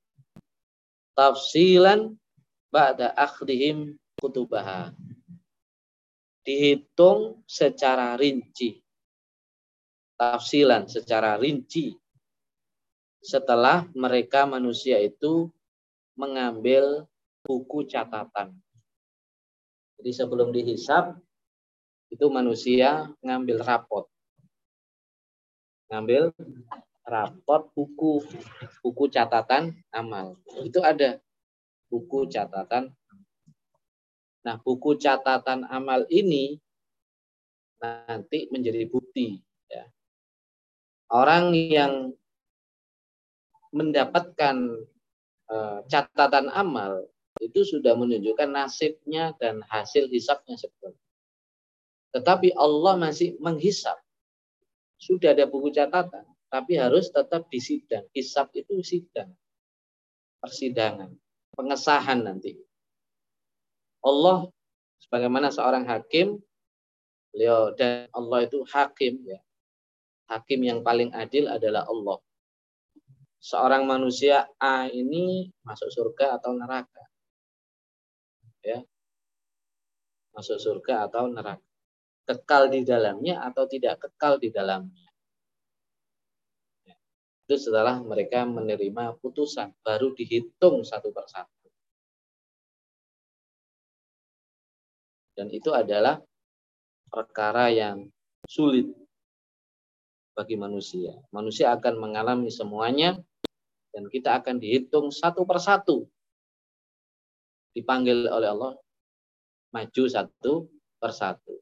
Tafsilan 1.14 2.18
ba'da 2.74 3.14
akhdihim 3.14 3.94
kutubaha. 4.24 4.96
Dihitung 6.48 7.44
secara 7.44 8.16
rinci. 8.16 8.80
Tafsilan 10.16 10.88
secara 10.88 11.36
rinci. 11.36 11.92
Setelah 13.20 13.84
mereka 13.92 14.48
manusia 14.48 14.96
itu 15.04 15.52
mengambil 16.16 17.04
buku 17.44 17.84
catatan. 17.84 18.56
Jadi 20.00 20.12
sebelum 20.16 20.56
dihisap, 20.56 21.20
itu 22.08 22.26
manusia 22.32 23.12
ngambil 23.24 23.64
rapot. 23.64 24.06
Ngambil 25.92 26.32
rapot 27.04 27.72
buku 27.76 28.24
buku 28.84 29.04
catatan 29.12 29.76
amal. 29.92 30.40
Itu 30.64 30.84
ada 30.84 31.20
buku 31.88 32.28
catatan 32.28 32.92
Nah, 34.44 34.60
buku 34.60 35.00
catatan 35.00 35.64
amal 35.72 36.04
ini 36.12 36.60
nanti 37.80 38.48
menjadi 38.52 38.88
bukti. 38.92 39.40
Ya. 39.72 39.88
Orang 41.12 41.56
yang 41.56 42.12
mendapatkan 43.74 44.56
uh, 45.50 45.80
catatan 45.88 46.48
amal 46.52 47.08
itu 47.42 47.66
sudah 47.66 47.98
menunjukkan 47.98 48.52
nasibnya 48.52 49.34
dan 49.42 49.66
hasil 49.66 50.06
hisapnya 50.08 50.54
seperti 50.54 51.02
Tetapi 52.14 52.54
Allah 52.54 52.94
masih 52.94 53.42
menghisap. 53.42 53.98
Sudah 55.02 55.34
ada 55.34 55.50
buku 55.50 55.74
catatan, 55.74 56.30
tapi 56.48 56.78
harus 56.78 57.10
tetap 57.10 57.50
disidang. 57.50 58.06
Hisap 58.14 58.54
itu 58.54 58.86
sidang. 58.86 59.34
Persidangan, 60.38 61.10
pengesahan 61.58 62.22
nanti. 62.22 62.54
Allah 64.04 64.52
sebagaimana 65.00 65.48
seorang 65.48 65.88
hakim, 65.88 66.40
beliau 67.32 67.72
dan 67.74 68.12
Allah 68.12 68.44
itu 68.44 68.64
hakim 68.68 69.24
ya. 69.24 69.40
Hakim 70.28 70.64
yang 70.64 70.80
paling 70.84 71.12
adil 71.16 71.48
adalah 71.52 71.88
Allah. 71.88 72.20
Seorang 73.44 73.84
manusia 73.84 74.48
A 74.56 74.88
ini 74.88 75.52
masuk 75.68 75.92
surga 75.92 76.40
atau 76.40 76.56
neraka. 76.56 77.04
Ya. 78.64 78.80
Masuk 80.32 80.58
surga 80.58 81.12
atau 81.12 81.28
neraka. 81.28 81.62
Kekal 82.24 82.72
di 82.72 82.88
dalamnya 82.88 83.44
atau 83.44 83.68
tidak 83.68 84.00
kekal 84.00 84.40
di 84.40 84.48
dalamnya. 84.48 85.12
Ya. 86.88 86.96
Itu 87.44 87.60
setelah 87.60 88.00
mereka 88.00 88.48
menerima 88.48 89.20
putusan 89.20 89.76
baru 89.84 90.16
dihitung 90.16 90.88
satu 90.88 91.12
persatu. 91.12 91.53
Dan 95.34 95.50
itu 95.50 95.74
adalah 95.74 96.22
perkara 97.10 97.74
yang 97.74 98.06
sulit 98.46 98.90
bagi 100.34 100.58
manusia. 100.58 101.14
Manusia 101.30 101.74
akan 101.74 102.02
mengalami 102.02 102.50
semuanya 102.50 103.18
dan 103.94 104.10
kita 104.10 104.42
akan 104.42 104.58
dihitung 104.58 105.10
satu 105.14 105.46
persatu. 105.46 106.10
Dipanggil 107.74 108.30
oleh 108.30 108.50
Allah 108.50 108.74
maju 109.74 110.04
satu 110.06 110.70
persatu. 111.02 111.58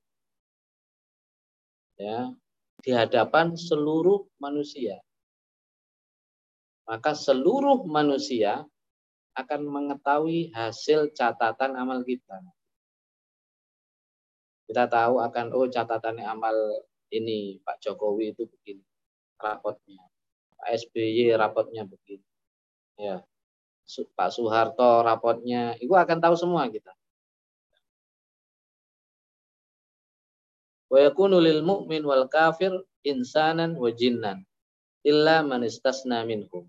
Ya, 1.96 2.34
di 2.82 2.92
hadapan 2.92 3.56
seluruh 3.56 4.28
manusia. 4.42 5.00
Maka 6.90 7.16
seluruh 7.16 7.88
manusia 7.88 8.68
akan 9.38 9.62
mengetahui 9.64 10.52
hasil 10.52 11.16
catatan 11.16 11.78
amal 11.80 12.04
kita 12.04 12.36
kita 14.72 14.88
tahu 14.88 15.20
akan 15.20 15.52
oh 15.52 15.68
catatannya 15.68 16.24
amal 16.24 16.56
ini 17.12 17.60
Pak 17.60 17.84
Jokowi 17.84 18.32
itu 18.32 18.48
begini 18.48 18.80
rapotnya. 19.36 20.00
Pak 20.56 20.88
SBY 20.88 21.36
rapotnya 21.36 21.84
begini. 21.84 22.24
Ya. 22.96 23.20
Pak 24.16 24.32
Soeharto 24.32 25.04
rapotnya. 25.04 25.76
Itu 25.76 25.92
akan 25.92 26.24
tahu 26.24 26.40
semua 26.40 26.72
kita. 26.72 26.96
Wa 30.88 31.12
lil 31.44 31.60
mu'min 31.68 32.08
wal 32.08 32.32
kafir 32.32 32.72
insanan 33.04 33.76
wa 33.76 33.92
jinnan 33.92 34.48
illa 35.04 35.44
man 35.44 35.68
istasna 35.68 36.24
minhum. 36.24 36.64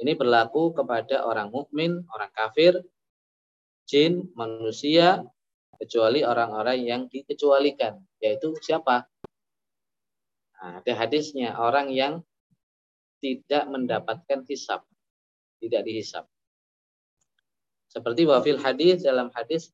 Ini 0.00 0.16
berlaku 0.16 0.72
kepada 0.72 1.28
orang 1.28 1.52
mukmin, 1.52 2.02
orang 2.08 2.32
kafir, 2.34 2.82
jin, 3.86 4.32
manusia, 4.34 5.22
kecuali 5.84 6.24
orang-orang 6.24 6.80
yang 6.80 7.02
dikecualikan 7.12 8.00
yaitu 8.24 8.56
siapa? 8.64 9.04
Nah, 10.56 10.80
ada 10.80 10.92
hadisnya 10.96 11.60
orang 11.60 11.92
yang 11.92 12.24
tidak 13.20 13.68
mendapatkan 13.68 14.48
hisab 14.48 14.88
tidak 15.64 15.88
dihisab. 15.88 16.24
Seperti 17.88 18.28
wafil 18.28 18.60
hadis 18.60 19.00
dalam 19.00 19.32
hadis 19.32 19.72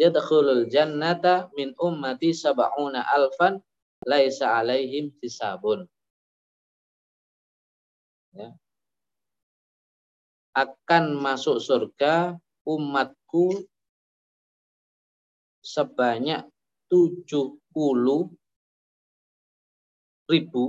yadkhulul 0.00 0.72
jannata 0.72 1.52
min 1.52 1.76
ummati 1.76 2.32
sab'una 2.32 3.04
alfan 3.12 3.60
laisa 4.08 4.62
alaihim 4.62 5.12
hisabun. 5.20 5.84
Ya, 8.32 8.54
akan 10.56 11.18
masuk 11.18 11.58
surga 11.60 12.38
umatku 12.64 13.66
sebanyak 15.68 16.48
70 16.88 17.60
ribu 20.32 20.64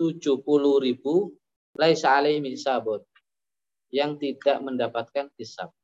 70 0.00 0.86
ribu 0.86 1.36
laisa 1.76 2.16
alaihi 2.16 2.56
sabun 2.56 3.04
yang 3.92 4.16
tidak 4.16 4.64
mendapatkan 4.64 5.28
hisab. 5.36 5.74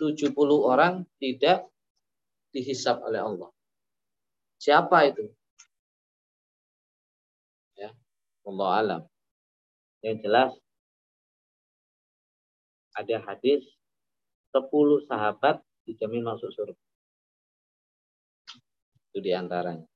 70 0.00 0.32
orang 0.62 1.04
tidak 1.20 1.68
dihisab 2.54 3.04
oleh 3.04 3.20
Allah. 3.20 3.50
Siapa 4.62 5.10
itu? 5.10 5.26
Ya, 7.76 7.90
Allah 8.46 8.70
alam. 8.78 9.02
Yang 10.02 10.16
jelas 10.26 10.50
ada 12.94 13.16
hadis 13.26 13.62
10 14.54 15.08
sahabat 15.08 15.64
dijamin 15.86 16.24
masuk 16.26 16.50
surga. 16.54 16.84
Itu 19.12 19.18
di 19.20 19.32
antaranya. 19.36 19.86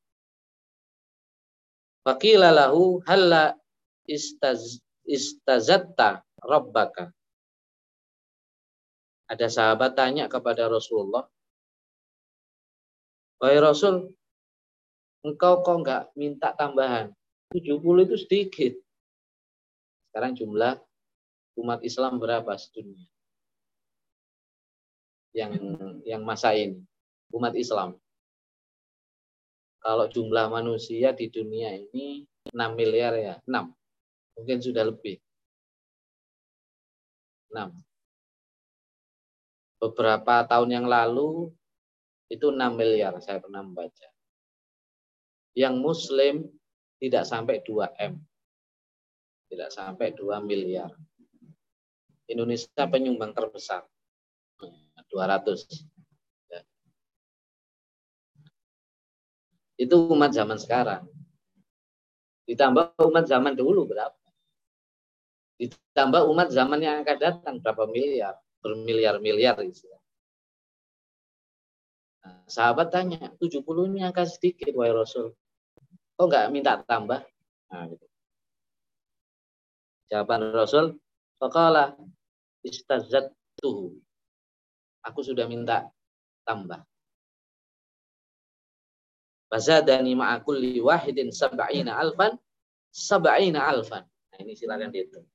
Fakila 2.06 2.54
lahu 2.54 3.02
halla 3.08 3.56
istaz, 4.06 4.78
istazatta 5.02 6.22
rabbaka. 6.38 7.10
Ada 9.26 9.50
sahabat 9.50 9.98
tanya 9.98 10.30
kepada 10.30 10.70
Rasulullah, 10.70 11.26
Wahai 13.36 13.60
Rasul, 13.60 14.16
engkau 15.20 15.60
kok 15.60 15.76
enggak 15.84 16.02
minta 16.16 16.56
tambahan? 16.56 17.12
70 17.52 18.06
itu 18.08 18.16
sedikit. 18.16 18.74
Sekarang 20.08 20.32
jumlah 20.32 20.80
umat 21.60 21.84
Islam 21.84 22.16
berapa 22.16 22.48
sedunia? 22.56 23.04
Yang 25.36 25.52
yang 26.08 26.24
masa 26.24 26.56
ini, 26.56 26.80
umat 27.36 27.52
Islam. 27.52 28.00
Kalau 29.84 30.08
jumlah 30.08 30.48
manusia 30.48 31.12
di 31.12 31.28
dunia 31.28 31.76
ini 31.76 32.24
6 32.50 32.56
miliar 32.72 33.12
ya, 33.20 33.36
6. 33.44 33.68
Mungkin 34.40 34.58
sudah 34.64 34.88
lebih. 34.88 35.20
6. 37.52 37.68
Beberapa 39.76 40.42
tahun 40.48 40.72
yang 40.72 40.86
lalu 40.88 41.52
itu 42.32 42.50
6 42.50 42.56
miliar 42.74 43.14
saya 43.20 43.38
pernah 43.38 43.60
membaca. 43.62 44.08
Yang 45.52 45.74
muslim 45.78 46.34
tidak 46.98 47.28
sampai 47.28 47.60
2 47.62 47.92
M. 48.02 48.18
Tidak 49.52 49.70
sampai 49.70 50.16
2 50.16 50.42
miliar. 50.42 50.90
Indonesia 52.26 52.82
penyumbang 52.90 53.30
terbesar. 53.30 53.86
200. 55.12 55.86
Ya. 56.50 56.60
Itu 59.78 60.10
umat 60.10 60.32
zaman 60.32 60.58
sekarang. 60.58 61.06
Ditambah 62.46 62.94
umat 63.10 63.26
zaman 63.26 63.58
dulu 63.58 63.90
berapa? 63.90 64.14
Ditambah 65.58 66.28
umat 66.30 66.48
zaman 66.52 66.78
yang 66.78 67.02
akan 67.02 67.16
datang 67.18 67.54
berapa 67.58 67.90
miliar? 67.90 68.38
Bermiliar-miliar 68.62 69.58
istilah. 69.66 69.98
Nah, 72.26 72.42
sahabat 72.50 72.90
tanya, 72.90 73.30
70 73.38 73.62
ini 73.90 74.02
angka 74.02 74.26
sedikit, 74.26 74.74
wahai 74.74 74.94
Rasul. 74.94 75.34
Kok 76.18 76.26
nggak 76.26 76.50
minta 76.50 76.78
tambah? 76.82 77.22
Nah, 77.70 77.82
gitu. 77.90 78.06
Jawaban 80.06 80.54
Rasul, 80.54 80.98
Faqala 81.36 81.98
tuh. 83.58 83.98
Aku 85.06 85.22
sudah 85.22 85.46
minta 85.46 85.86
tambah. 86.42 86.82
Bazadani 89.46 90.18
ma'akulli 90.18 90.82
wahidin 90.82 91.30
sab'ina 91.30 91.94
alfan 91.94 92.34
sab'ina 92.90 93.62
alfan. 93.70 94.02
Nah, 94.02 94.38
ini 94.42 94.58
silakan 94.58 94.90
dihitung. 94.90 95.26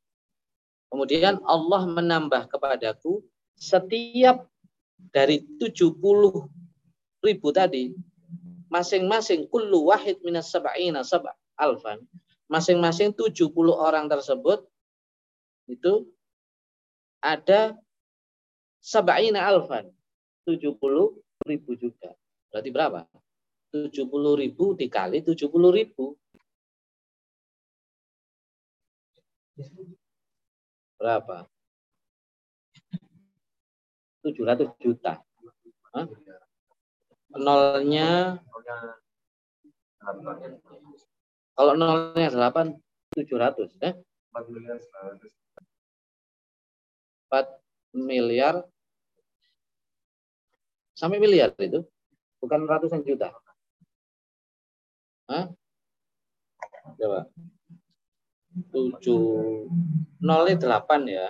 Kemudian 0.92 1.40
Allah 1.48 1.88
menambah 1.88 2.52
kepadaku 2.52 3.24
setiap 3.56 4.44
dari 5.16 5.48
70 5.56 5.96
ribu 7.24 7.48
tadi 7.56 7.96
masing-masing 8.68 9.48
kullu 9.48 9.88
wahid 9.88 10.20
minas 10.24 10.52
sab'ina 10.52 11.04
sab' 11.08 11.32
alfan 11.56 12.04
masing-masing 12.52 13.16
70 13.16 13.48
orang 13.72 14.12
tersebut 14.12 14.68
itu 15.72 16.08
ada 17.24 17.78
sab'ina 18.82 19.46
alfan. 19.46 19.88
70 20.50 20.76
ribu 21.46 21.72
juga. 21.78 22.12
Berarti 22.50 22.70
berapa? 22.74 23.02
70 23.72 24.42
ribu 24.42 24.76
dikali 24.76 25.22
70 25.24 25.48
ribu. 25.72 26.18
Berapa? 30.98 31.46
700 34.26 34.76
juta. 34.82 35.22
Hah? 35.94 36.06
nolnya 37.40 38.40
kalau 41.56 41.74
nolnya 41.80 42.28
8 42.28 42.76
700 43.16 43.72
eh 43.88 43.96
4 47.32 47.61
miliar 47.92 48.64
sampai 50.96 51.20
miliar 51.20 51.52
itu 51.60 51.84
bukan 52.40 52.64
ratusan 52.68 53.04
juta. 53.04 53.32
Hah? 55.28 55.48
coba. 57.00 57.26
Tujuh 58.72 59.24
nolnya 60.20 60.56
delapan 60.60 61.02
ya. 61.08 61.28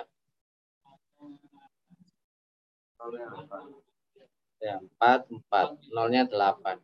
Ya 4.62 4.78
empat 4.78 5.30
empat 5.30 5.68
nolnya 5.94 6.26
delapan. 6.26 6.78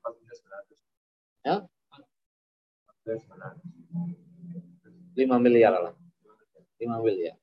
Ya? 1.43 1.67
Lima 5.19 5.37
miliar 5.43 5.75
lah. 5.75 5.95
Lima 6.79 7.03
miliar 7.03 7.35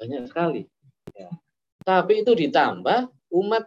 banyak 0.00 0.24
sekali. 0.24 0.64
Ya. 1.12 1.28
tapi 1.84 2.22
itu 2.22 2.32
ditambah 2.32 3.08
umat 3.34 3.64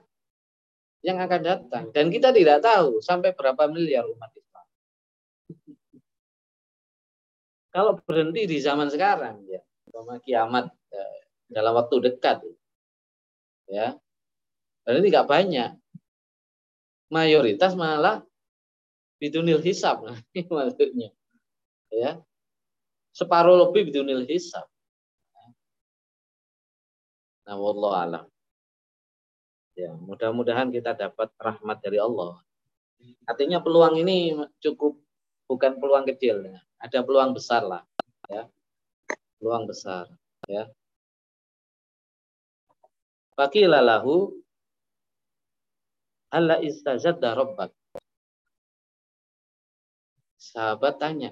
yang 1.03 1.19
akan 1.19 1.41
datang. 1.43 1.86
Dan 1.91 2.09
kita 2.09 2.31
tidak 2.31 2.63
tahu 2.63 3.03
sampai 3.03 3.36
berapa 3.36 3.67
miliar 3.69 4.07
umat 4.07 4.31
Islam. 4.34 4.65
Kalau 7.69 7.99
berhenti 8.01 8.47
di 8.47 8.57
zaman 8.63 8.88
sekarang 8.89 9.43
ya 9.45 9.61
sama 9.91 10.17
kiamat 10.23 10.71
eh, 10.93 11.19
dalam 11.51 11.77
waktu 11.77 12.01
dekat 12.09 12.41
ya 13.69 13.97
ini 14.89 15.07
nggak 15.11 15.29
banyak. 15.29 15.71
Mayoritas 17.13 17.77
malah 17.77 18.25
bidunil 19.21 19.61
hisab 19.61 20.01
nah, 20.01 20.17
maksudnya 20.49 21.13
ya. 21.93 22.17
Separuh 23.13 23.69
lebih 23.69 23.93
bidunil 23.93 24.25
hisab 24.25 24.65
nah 27.43 27.55
wallahu 27.59 27.95
alam. 27.95 28.25
Ya 29.73 29.89
mudah-mudahan 29.97 30.69
kita 30.69 30.93
dapat 30.93 31.33
rahmat 31.41 31.81
dari 31.81 31.97
Allah. 31.97 32.37
Artinya 33.25 33.59
peluang 33.59 33.99
ini 33.99 34.37
cukup 34.61 34.95
bukan 35.49 35.81
peluang 35.81 36.05
kecil 36.07 36.45
ya. 36.45 36.59
Ada 36.79 37.01
peluang 37.01 37.33
besar 37.33 37.65
lah 37.65 37.83
ya. 38.29 38.47
Peluang 39.41 39.65
besar 39.67 40.07
ya. 40.47 40.69
Fakila 43.33 43.81
lahu 43.81 44.29
alla 46.29 46.61
istazadda 46.61 47.33
rabbak. 47.33 47.73
Sahabat 50.37 51.01
tanya, 51.01 51.31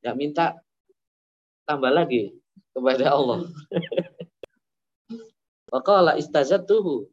nggak 0.00 0.16
minta 0.16 0.46
tambah 1.68 1.92
lagi 1.92 2.32
kepada 2.72 3.12
Allah. 3.12 3.44
Waqala 5.70 6.18
istazadtuhu. 6.18 7.06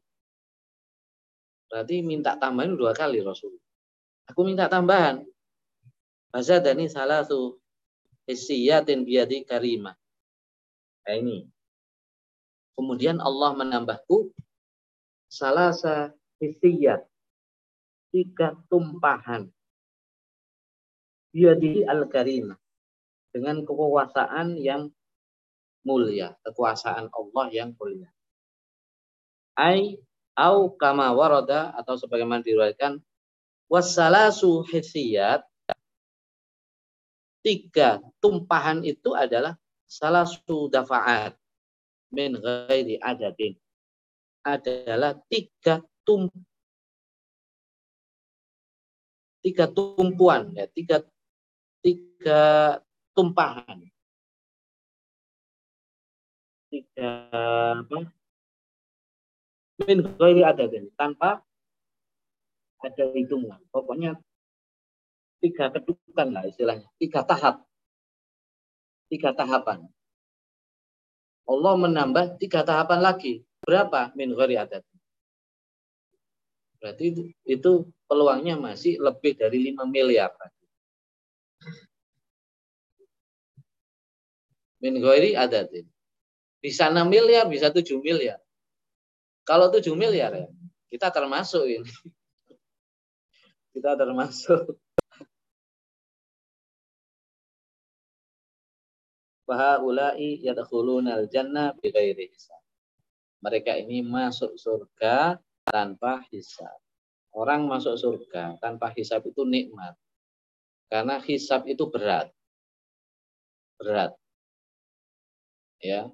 Berarti 1.69 2.01
minta 2.01 2.33
tambahan 2.35 2.73
dua 2.73 2.97
kali 2.97 3.21
Rasul. 3.21 3.53
Aku 4.27 4.41
minta 4.41 4.65
tambahan. 4.65 5.21
Bazadani 6.33 6.89
salatu 6.89 7.61
hissiyatin 8.25 9.05
biyadi 9.05 9.45
karimah. 9.45 9.95
Nah 11.05 11.15
ini. 11.15 11.45
Kemudian 12.77 13.21
Allah 13.21 13.53
menambahku 13.57 14.33
salasa 15.29 16.13
hissiyat. 16.41 17.05
Tiga 18.09 18.57
tumpahan. 18.69 19.49
Biyadi 21.29 21.85
al-karimah. 21.85 22.57
dengan 23.37 23.61
kekuasaan 23.61 24.57
yang 24.57 24.89
mulia, 25.85 26.33
kekuasaan 26.41 27.13
Allah 27.13 27.45
yang 27.53 27.77
mulia. 27.77 28.09
Ai 29.57 29.97
au 30.37 30.69
kama 30.77 31.09
warada 31.17 31.73
atau 31.73 31.97
sebagaimana 31.97 32.45
diriwayatkan 32.45 33.01
wasalasu 33.65 34.61
hisiyat 34.69 35.41
tiga 37.41 37.97
tumpahan 38.21 38.85
itu 38.85 39.17
adalah 39.17 39.57
salah 39.89 40.29
dafaat 40.69 41.33
min 42.13 42.37
ghairi 42.37 43.01
adadin. 43.01 43.57
Adalah 44.45 45.17
tiga 45.25 45.81
tum 46.05 46.29
tiga 49.41 49.65
tumpuan 49.73 50.53
ya 50.53 50.69
tiga 50.69 51.01
tiga 51.81 52.77
tumpahan. 53.17 53.89
Tiga 56.69 57.11
apa 57.73 58.16
min 59.85 60.01
ghairi 60.17 60.41
adadin 60.41 60.89
tanpa 60.97 61.45
ada 62.81 63.03
hitungan 63.13 63.61
pokoknya 63.69 64.17
tiga 65.41 65.69
kedudukan 65.69 66.27
lah 66.33 66.43
istilahnya, 66.49 66.87
tiga 66.97 67.21
tahap. 67.25 67.63
Tiga 69.07 69.31
tahapan. 69.31 69.87
Allah 71.47 71.73
menambah 71.79 72.35
tiga 72.41 72.67
tahapan 72.67 72.99
lagi. 72.99 73.47
Berapa? 73.63 74.11
Min 74.19 74.35
ghari 74.35 74.59
adat. 74.59 74.83
Berarti 76.77 77.33
itu, 77.47 77.71
peluangnya 78.05 78.59
masih 78.59 78.99
lebih 78.99 79.39
dari 79.39 79.71
5 79.71 79.87
miliar. 79.87 80.29
Min 84.83 84.99
ghari 84.99 85.33
adat. 85.39 85.71
Bisa 86.59 86.91
6 86.91 87.07
miliar, 87.07 87.47
bisa 87.47 87.71
7 87.71 87.97
miliar. 88.03 88.43
Kalau 89.47 89.71
7 89.71 89.95
miliar 89.95 90.35
ya, 90.35 90.47
kita 90.91 91.07
termasuk 91.07 91.63
ini. 91.63 91.87
Kita 93.77 93.93
termasuk 93.93 94.73
Fahaulai 99.47 100.43
yadkhuluna 100.43 101.23
al-jannah 101.23 101.71
bighairi 101.79 102.27
hisab. 102.27 102.59
Mereka 103.39 103.79
ini 103.79 104.03
masuk 104.03 104.59
surga 104.59 105.39
tanpa 105.71 106.19
hisab. 106.27 106.75
Orang 107.31 107.71
masuk 107.71 107.95
surga 107.95 108.59
tanpa 108.59 108.91
hisab 108.91 109.23
itu 109.23 109.47
nikmat. 109.47 109.95
Karena 110.91 111.23
hisab 111.23 111.63
itu 111.63 111.87
berat. 111.87 112.27
Berat. 113.79 114.19
Ya. 115.79 116.11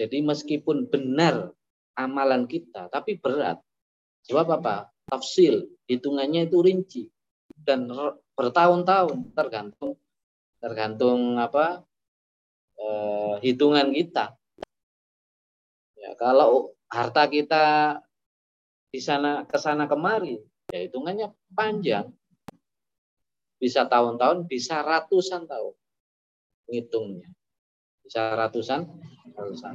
Jadi 0.00 0.24
meskipun 0.24 0.88
benar 0.88 1.52
amalan 1.92 2.48
kita, 2.48 2.88
tapi 2.88 3.20
berat. 3.20 3.60
Sebab 4.24 4.48
apa? 4.56 4.88
Tafsil, 5.04 5.68
hitungannya 5.84 6.48
itu 6.48 6.64
rinci. 6.64 7.02
Dan 7.52 7.92
bertahun-tahun 8.32 9.36
tergantung 9.36 10.00
tergantung 10.56 11.36
apa 11.36 11.84
eh, 12.80 13.34
hitungan 13.44 13.92
kita. 13.92 14.32
Ya, 16.00 16.16
kalau 16.16 16.72
harta 16.88 17.28
kita 17.28 17.64
di 18.88 19.04
sana 19.04 19.44
ke 19.44 19.60
sana 19.60 19.84
kemari, 19.84 20.40
ya 20.72 20.80
hitungannya 20.80 21.28
panjang. 21.52 22.08
Bisa 23.60 23.84
tahun-tahun, 23.84 24.48
bisa 24.48 24.80
ratusan 24.80 25.44
tahun 25.44 25.76
ngitungnya. 26.72 27.28
Bisa 28.04 28.34
ratusan, 28.34 28.86
ratusan. 29.36 29.74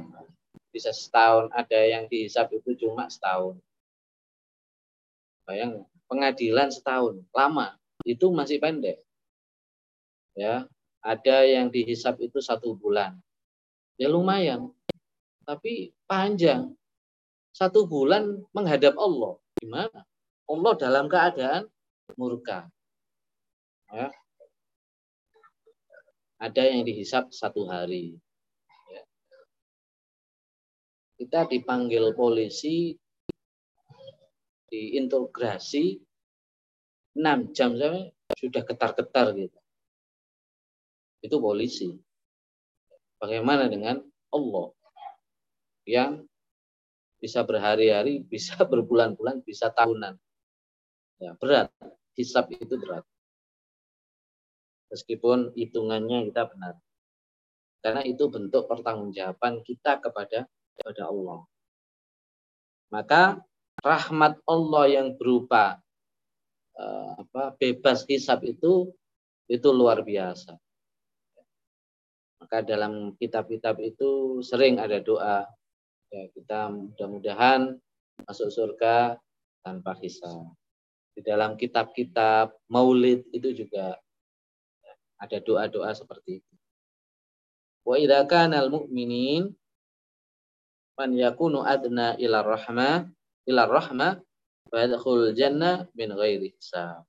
Bisa 0.72 0.92
setahun, 0.92 1.48
ada 1.56 1.80
yang 1.86 2.04
dihisap 2.10 2.52
itu 2.52 2.76
cuma 2.76 3.08
setahun. 3.08 3.56
Bayang 5.48 5.86
pengadilan 6.10 6.68
setahun, 6.68 7.22
lama. 7.32 7.78
Itu 8.02 8.34
masih 8.34 8.60
pendek. 8.60 9.00
Ya, 10.36 10.68
ada 11.00 11.36
yang 11.46 11.72
dihisap 11.72 12.20
itu 12.20 12.42
satu 12.42 12.76
bulan. 12.76 13.16
Ya 13.96 14.12
lumayan. 14.12 14.74
Tapi 15.46 15.94
panjang. 16.04 16.76
Satu 17.56 17.88
bulan 17.88 18.44
menghadap 18.52 18.98
Allah. 19.00 19.40
Gimana? 19.56 20.04
Allah 20.44 20.72
dalam 20.76 21.08
keadaan 21.08 21.70
murka. 22.20 22.68
Ya. 23.88 24.12
Ada 26.36 26.68
yang 26.68 26.84
dihisap 26.84 27.32
satu 27.32 27.64
hari. 27.68 28.20
Ya. 28.92 29.02
Kita 31.16 31.48
dipanggil 31.48 32.12
polisi, 32.12 32.92
diintegrasi, 34.68 35.96
enam 37.16 37.48
jam 37.56 37.72
sampai 37.80 38.12
sudah 38.36 38.62
getar-getar 38.68 39.32
gitu 39.32 39.58
itu 41.26 41.36
polisi. 41.42 41.90
Bagaimana 43.18 43.66
dengan 43.66 43.98
Allah 44.30 44.70
yang 45.82 46.22
bisa 47.18 47.42
berhari-hari, 47.42 48.22
bisa 48.22 48.54
berbulan-bulan, 48.70 49.42
bisa 49.42 49.74
tahunan. 49.74 50.14
Ya, 51.18 51.34
berat. 51.40 51.72
Hisap 52.14 52.52
itu 52.54 52.76
berat. 52.78 53.02
Meskipun 54.96 55.52
hitungannya 55.52 56.32
kita 56.32 56.48
benar. 56.48 56.80
Karena 57.84 58.00
itu 58.00 58.32
bentuk 58.32 58.64
pertanggungjawaban 58.64 59.60
kita 59.60 60.00
kepada 60.00 60.48
kepada 60.72 61.12
Allah. 61.12 61.44
Maka 62.88 63.44
rahmat 63.84 64.40
Allah 64.48 64.84
yang 64.88 65.20
berupa 65.20 65.84
uh, 66.80 67.12
apa 67.20 67.52
bebas 67.60 68.08
hisap 68.08 68.40
itu 68.48 68.88
itu 69.52 69.68
luar 69.68 70.00
biasa. 70.00 70.56
Maka 72.40 72.64
dalam 72.64 73.12
kitab-kitab 73.20 73.76
itu 73.84 74.40
sering 74.40 74.80
ada 74.80 74.96
doa. 75.04 75.44
Ya, 76.08 76.24
kita 76.32 76.72
mudah-mudahan 76.72 77.76
masuk 78.24 78.48
surga 78.48 79.20
tanpa 79.60 79.92
hisab. 80.00 80.56
Di 81.12 81.20
dalam 81.20 81.58
kitab-kitab 81.58 82.54
maulid 82.70 83.26
itu 83.34 83.50
juga 83.52 83.98
ada 85.16 85.38
doa-doa 85.40 85.90
seperti 85.96 86.42
itu. 86.42 86.54
Wa 87.86 87.96
idza 87.96 88.26
kana 88.26 88.60
al-mu'minin 88.66 89.54
man 90.96 91.10
yakunu 91.14 91.62
adna 91.62 92.16
ila 92.18 92.42
rahmah 92.42 93.06
ila 93.46 93.62
rahmah 93.68 94.12
wa 94.72 94.76
yadkhul 94.76 95.32
jannah 95.32 95.86
min 95.94 96.10
ghairi 96.12 96.52
hisab. 96.56 97.06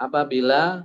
Apabila 0.00 0.82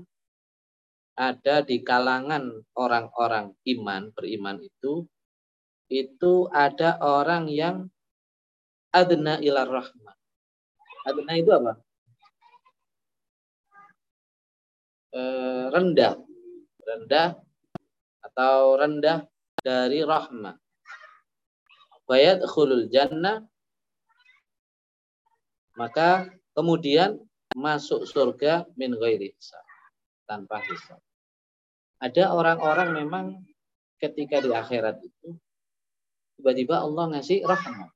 ada 1.20 1.56
di 1.66 1.84
kalangan 1.84 2.64
orang-orang 2.80 3.52
iman, 3.68 4.08
beriman 4.16 4.64
itu, 4.64 5.04
itu 5.92 6.48
ada 6.54 6.96
orang 7.04 7.52
yang 7.52 7.92
adna 8.96 9.42
ilar 9.44 9.68
rahmah. 9.68 10.16
Adna 11.10 11.34
itu 11.36 11.52
apa? 11.52 11.76
E, 15.10 15.22
rendah. 15.74 16.16
Rendah 16.84 17.30
atau 18.24 18.78
rendah 18.78 19.26
dari 19.62 20.06
rahmah. 20.06 20.58
Bayat 22.10 22.42
khulul 22.46 22.90
jannah. 22.90 23.46
Maka 25.78 26.28
kemudian 26.58 27.22
masuk 27.56 28.06
surga 28.06 28.68
min 28.76 28.94
ghairi. 28.98 29.34
Tanpa 30.26 30.62
hisab. 30.66 31.02
Ada 32.00 32.32
orang-orang 32.32 32.90
memang 32.96 33.26
ketika 34.00 34.40
di 34.40 34.52
akhirat 34.56 35.04
itu 35.04 35.36
tiba-tiba 36.40 36.80
Allah 36.80 37.12
ngasih 37.12 37.44
rahmat. 37.44 37.92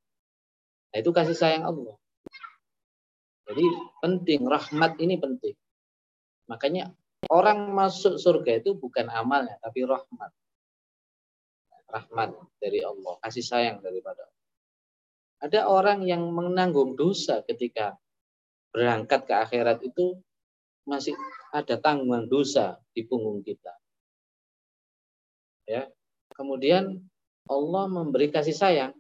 Nah, 0.91 0.97
itu 0.99 1.09
kasih 1.16 1.34
sayang 1.34 1.64
Allah. 1.64 1.95
Jadi 3.47 3.66
penting, 4.03 4.43
rahmat 4.43 4.99
ini 4.99 5.16
penting. 5.16 5.55
Makanya 6.51 6.91
orang 7.30 7.71
masuk 7.71 8.17
surga 8.17 8.59
itu 8.63 8.76
bukan 8.76 9.07
amalnya, 9.11 9.59
tapi 9.61 9.86
rahmat. 9.86 10.32
Rahmat 11.93 12.30
dari 12.57 12.82
Allah, 12.82 13.21
kasih 13.21 13.45
sayang 13.45 13.78
daripada 13.86 14.26
Allah. 14.26 14.41
Ada 15.43 15.59
orang 15.67 15.99
yang 16.07 16.32
menanggung 16.32 16.95
dosa 16.95 17.43
ketika 17.43 17.99
berangkat 18.74 19.28
ke 19.28 19.34
akhirat 19.36 19.84
itu 19.86 20.17
masih 20.88 21.13
ada 21.53 21.78
tanggungan 21.78 22.26
dosa 22.26 22.80
di 22.95 23.05
punggung 23.05 23.45
kita. 23.45 23.71
Ya. 25.69 25.88
Kemudian 26.34 26.97
Allah 27.45 27.86
memberi 27.86 28.34
kasih 28.34 28.55
sayang. 28.55 28.93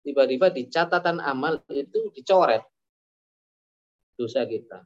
Tiba-tiba 0.00 0.48
di 0.48 0.64
catatan 0.72 1.20
amal 1.20 1.60
itu 1.68 2.08
dicoret 2.16 2.64
dosa 4.16 4.48
kita. 4.48 4.80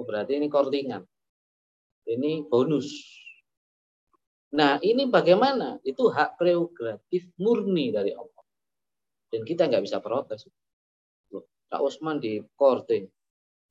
Oh, 0.00 0.08
berarti 0.08 0.40
ini 0.40 0.48
kortingan 0.48 1.04
Ini 2.06 2.46
bonus. 2.50 2.90
Nah, 4.52 4.76
ini 4.84 5.08
bagaimana? 5.08 5.80
Itu 5.80 6.12
hak 6.12 6.36
prerogatif 6.36 7.30
murni 7.40 7.88
dari 7.88 8.12
Allah. 8.12 8.44
Dan 9.32 9.48
kita 9.48 9.64
nggak 9.70 9.80
bisa 9.80 10.02
protes. 10.04 10.44
Loh, 11.32 11.48
Kak 11.72 11.80
Usman 11.80 12.20
di 12.20 12.42
korte. 12.52 13.08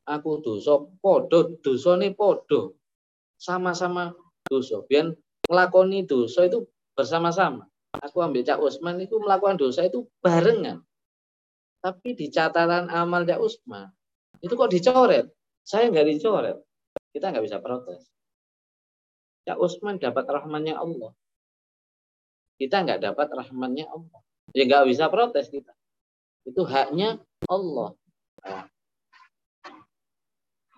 Aku 0.09 0.41
dosa 0.41 0.81
podo, 0.97 1.61
dosa 1.61 1.93
ini 2.01 2.17
podo. 2.17 2.81
Sama-sama 3.37 4.09
dosa. 4.49 4.81
Biar 4.89 5.13
melakoni 5.45 6.09
dosa 6.09 6.49
itu 6.49 6.65
bersama-sama. 6.97 7.69
Aku 8.01 8.23
ambil 8.25 8.41
Cak 8.41 8.57
Usman 8.57 8.97
itu 9.05 9.21
melakukan 9.21 9.61
dosa 9.61 9.85
itu 9.85 10.09
barengan. 10.23 10.81
Tapi 11.81 12.17
di 12.17 12.33
catatan 12.33 12.89
amal 12.89 13.21
Cak 13.25 13.41
Usman, 13.41 13.89
itu 14.41 14.53
kok 14.53 14.73
dicoret. 14.73 15.29
Saya 15.61 15.93
nggak 15.93 16.07
dicoret. 16.09 16.57
Kita 17.13 17.29
nggak 17.29 17.45
bisa 17.45 17.61
protes. 17.61 18.09
Cak 19.41 19.57
Usman 19.57 19.97
dapat 19.97 20.25
rahmannya 20.29 20.77
Allah. 20.77 21.11
Kita 22.61 22.85
nggak 22.85 23.01
dapat 23.01 23.27
rahmannya 23.33 23.89
Allah. 23.89 24.21
Ya 24.53 24.69
nggak 24.69 24.85
bisa 24.85 25.09
protes 25.09 25.49
kita. 25.49 25.73
Itu 26.45 26.61
haknya 26.61 27.17
Allah. 27.49 27.97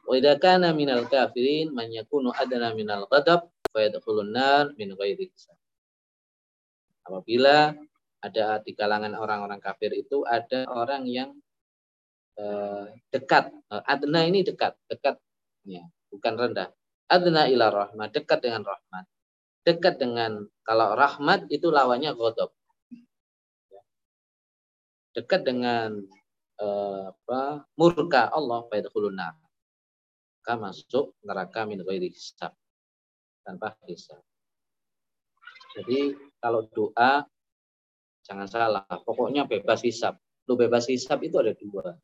Wa 0.04 0.36
kana 0.40 0.72
minal 0.72 1.08
kafirin 1.12 1.76
man 1.76 1.92
yakunu 1.92 2.32
adna 2.32 2.72
minal 2.72 3.08
ghadab 3.12 3.52
fa 3.72 3.80
yadkhulun 3.84 4.32
nar 4.32 4.72
min 4.80 4.96
ghairi 4.96 5.28
hisab. 5.28 5.60
Apabila 7.04 7.76
ada 8.24 8.64
di 8.64 8.72
kalangan 8.72 9.12
orang-orang 9.20 9.60
kafir 9.60 9.92
itu 9.92 10.24
ada 10.24 10.64
orang 10.72 11.04
yang 11.04 11.36
eh, 12.40 12.96
dekat. 13.12 13.52
Eh, 13.68 13.84
adna 13.84 14.24
ini 14.24 14.48
dekat, 14.48 14.80
dekat 14.88 15.20
ya, 15.68 15.84
bukan 16.08 16.40
rendah 16.40 16.72
adna 17.10 17.50
ila 17.50 17.70
rahmat, 17.72 18.10
dekat 18.14 18.40
dengan 18.44 18.64
rahmat. 18.64 19.06
Dekat 19.64 19.96
dengan 19.96 20.44
kalau 20.68 20.96
rahmat 20.96 21.48
itu 21.48 21.72
lawannya 21.72 22.12
ghadab. 22.16 22.52
Dekat 25.16 25.42
dengan 25.48 26.04
eh, 26.60 27.04
apa, 27.14 27.64
murka 27.80 28.28
Allah 28.28 28.68
fayadkhulun 28.68 29.16
nar. 29.16 29.40
Masuk 30.44 31.16
neraka 31.24 31.64
min 31.64 31.80
ghairi 31.80 32.12
hisab. 32.12 32.52
Tanpa 33.48 33.80
hisab. 33.88 34.20
Jadi 35.80 36.12
kalau 36.44 36.68
doa 36.68 37.24
jangan 38.28 38.48
salah, 38.48 38.84
pokoknya 38.88 39.48
bebas 39.48 39.80
hisab. 39.88 40.20
Lu 40.44 40.60
bebas 40.60 40.92
hisab 40.92 41.24
itu 41.24 41.40
ada 41.40 41.56
dua. 41.56 41.96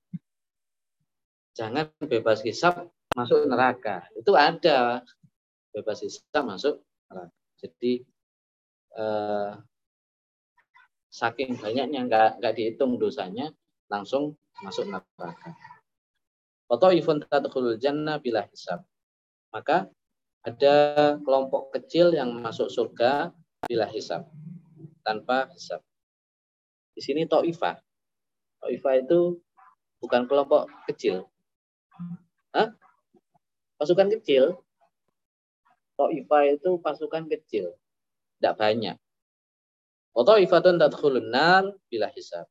Jangan 1.60 1.92
bebas 2.08 2.40
hisab 2.48 2.88
masuk 3.14 3.46
neraka. 3.50 4.06
Itu 4.18 4.34
ada 4.38 5.02
bebas 5.74 6.02
hisab 6.02 6.44
masuk 6.46 6.82
neraka. 7.10 7.36
Jadi 7.60 7.94
eh, 8.96 9.52
saking 11.10 11.58
banyaknya 11.58 12.06
nggak 12.06 12.30
nggak 12.40 12.54
dihitung 12.56 13.02
dosanya 13.02 13.50
langsung 13.90 14.38
masuk 14.62 14.86
neraka. 14.88 15.58
Atau 16.70 16.94
ifun 16.94 17.26
tadkhulul 17.26 17.82
jannah 17.82 18.22
bila 18.22 18.46
hisab. 18.46 18.86
Maka 19.50 19.90
ada 20.46 20.76
kelompok 21.26 21.74
kecil 21.74 22.14
yang 22.14 22.30
masuk 22.40 22.70
surga 22.70 23.34
bila 23.66 23.90
hisab 23.90 24.30
tanpa 25.02 25.50
hisab. 25.52 25.82
Di 26.94 27.02
sini 27.02 27.26
Taifah. 27.26 27.82
Taifah 28.62 28.94
itu 29.02 29.42
bukan 30.00 30.30
kelompok 30.30 30.70
kecil. 30.86 31.26
Pasukan 33.80 34.12
kecil. 34.20 34.60
Taifah 35.96 36.44
itu 36.52 36.76
pasukan 36.84 37.24
kecil. 37.32 37.72
Tidak 38.36 38.56
banyak. 38.60 39.00
Ta'ifatun 40.20 40.76
tadkhulun 40.76 41.32
nar 41.32 41.64
bila 41.88 42.12
hisab. 42.12 42.44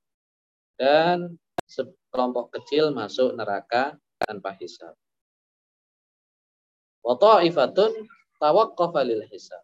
Dan 0.80 1.36
sekelompok 1.68 2.56
kecil 2.56 2.96
masuk 2.96 3.36
neraka 3.36 4.00
tanpa 4.24 4.56
hisab. 4.56 4.96
Wa 7.04 7.12
ta'ifatun 7.20 7.92
tawaqqafa 8.40 9.04
lil 9.04 9.20
hisab. 9.28 9.60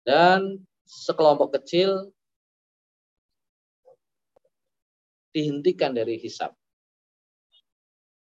Dan 0.00 0.64
sekelompok 0.88 1.60
kecil 1.60 2.08
dihentikan 5.36 5.92
dari 5.92 6.16
hisab. 6.16 6.56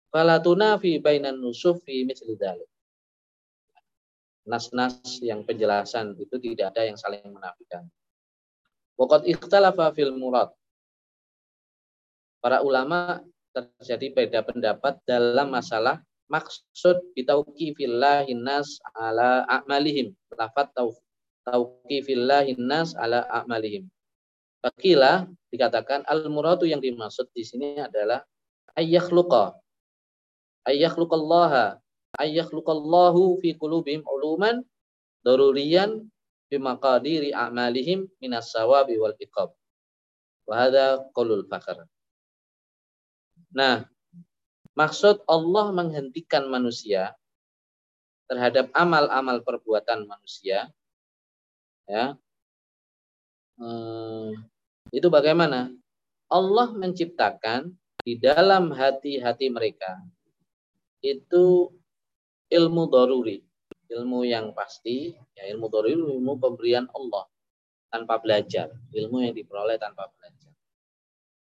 Fala 0.10 0.41
tunafi 0.41 0.97
bainan 0.97 1.38
nusuf 1.38 1.86
fi 1.86 2.01
misli 2.01 2.34
Nas-nas 4.49 5.22
yang 5.22 5.45
penjelasan 5.45 6.18
itu 6.18 6.41
tidak 6.41 6.74
ada 6.74 6.89
yang 6.89 6.97
saling 6.97 7.22
menafikan. 7.30 7.86
Waqad 8.97 9.30
ikhtalafa 9.30 9.93
fil 9.93 10.18
murad. 10.18 10.49
Para 12.41 12.66
ulama 12.66 13.22
terjadi 13.53 14.10
beda 14.10 14.41
pendapat 14.41 14.97
dalam 15.05 15.53
masalah 15.53 16.01
maksud 16.34 17.14
bitauqifillahin 17.14 18.41
nas 18.41 18.82
ala 18.97 19.45
a'malihim. 19.45 20.18
Lafat 20.34 20.74
tauqifillahin 21.45 22.57
nas 22.57 22.97
ala 22.97 23.30
a'malihim. 23.30 23.86
Fakila 24.66 25.30
dikatakan 25.53 26.10
al 26.10 26.26
muradu 26.26 26.66
yang 26.66 26.82
dimaksud 26.82 27.30
di 27.38 27.45
sini 27.45 27.78
adalah 27.78 28.26
ayyakhluqa 28.74 29.53
ayyakhluqallaha 30.68 31.80
ayyakhluqallahu 32.18 33.39
fi 33.39 33.55
qulubihim 33.55 34.03
uluman 34.03 34.66
daruriyan 35.24 36.10
maqadiri 36.57 37.30
a'malihim 37.30 38.10
minas 38.18 38.49
sawabi 38.49 38.97
wal 38.97 39.14
iqab. 39.22 39.53
Wa 40.49 40.66
hadha 40.66 41.05
qaulul 41.14 41.45
fakhr. 41.45 41.86
Nah, 43.53 43.86
maksud 44.74 45.22
Allah 45.30 45.70
menghentikan 45.70 46.49
manusia 46.49 47.14
terhadap 48.26 48.74
amal-amal 48.74 49.45
perbuatan 49.45 50.10
manusia 50.10 50.74
ya. 51.86 52.18
Hmm, 53.62 54.34
itu 54.89 55.05
bagaimana? 55.14 55.70
Allah 56.30 56.70
menciptakan 56.74 57.74
di 58.05 58.18
dalam 58.18 58.70
hati-hati 58.74 59.49
mereka 59.49 59.97
itu 61.00 61.74
ilmu 62.50 62.84
daruri, 62.91 63.45
ilmu 63.89 64.26
yang 64.28 64.52
pasti, 64.52 65.16
ya 65.38 65.47
ilmu 65.54 65.72
daruri 65.72 65.95
ilmu 65.95 66.38
pemberian 66.41 66.89
Allah 66.91 67.26
tanpa 67.89 68.22
belajar, 68.22 68.70
ilmu 68.93 69.24
yang 69.24 69.34
diperoleh 69.34 69.78
tanpa 69.82 70.10
belajar. 70.14 70.52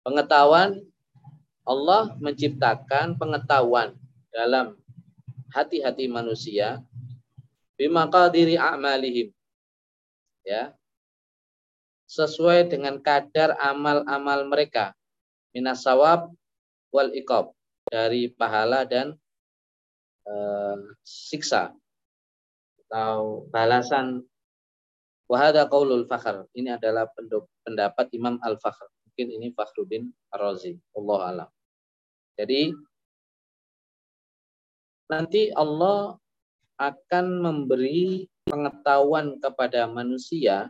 Pengetahuan 0.05 0.85
Allah 1.65 2.13
menciptakan 2.21 3.17
pengetahuan 3.17 3.97
dalam 4.29 4.77
hati-hati 5.49 6.05
manusia 6.05 6.85
diri 7.75 8.55
a'malihim. 8.55 9.33
Ya. 10.45 10.77
Sesuai 12.05 12.69
dengan 12.69 13.01
kadar 13.01 13.57
amal-amal 13.57 14.45
mereka 14.45 14.93
minasawab 15.57 16.29
wal 16.93 17.11
iqab 17.17 17.49
dari 17.89 18.29
pahala 18.29 18.85
dan 18.85 19.17
uh, 20.29 20.77
siksa 21.05 21.73
atau 22.85 23.49
balasan. 23.49 24.21
Wahada 25.25 25.65
qaulul 25.65 26.05
fakhr. 26.05 26.45
Ini 26.53 26.77
adalah 26.77 27.09
pendapat 27.65 28.13
Imam 28.13 28.37
Al-Fakhr. 28.45 28.85
Mungkin 29.09 29.27
ini 29.33 29.49
Fakhruddin 29.57 30.05
Ar-Razi. 30.29 30.77
Allah 30.93 31.19
alam. 31.33 31.49
Jadi 32.37 32.69
nanti 35.09 35.49
Allah 35.49 36.13
akan 36.77 37.25
memberi 37.41 38.29
pengetahuan 38.45 39.41
kepada 39.41 39.89
manusia 39.89 40.69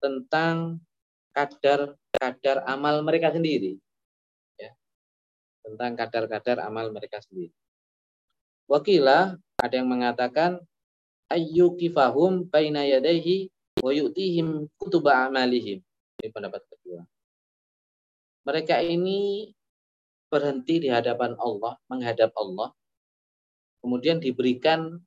tentang 0.00 0.80
kadar 1.36 2.00
kadar 2.08 2.64
amal 2.64 3.04
mereka 3.04 3.36
sendiri. 3.36 3.76
Ya. 4.56 4.72
Tentang 5.60 5.92
kadar-kadar 5.92 6.64
amal 6.64 6.88
mereka 6.88 7.20
sendiri 7.20 7.52
Wakila 8.70 9.36
ada 9.58 9.74
yang 9.74 9.90
mengatakan 9.90 10.62
ayyukifahum 11.32 12.50
baina 12.50 12.84
yadayhi 12.84 13.48
wa 13.80 13.90
yu'tihim 13.90 14.68
kutuba 14.76 15.26
amalihim. 15.26 15.80
Ini 16.20 16.28
pendapat 16.28 16.62
kedua. 16.68 17.02
Mereka 18.42 18.82
ini 18.82 19.50
berhenti 20.26 20.82
di 20.82 20.88
hadapan 20.88 21.36
Allah, 21.38 21.78
menghadap 21.86 22.34
Allah. 22.34 22.74
Kemudian 23.82 24.22
diberikan 24.22 24.98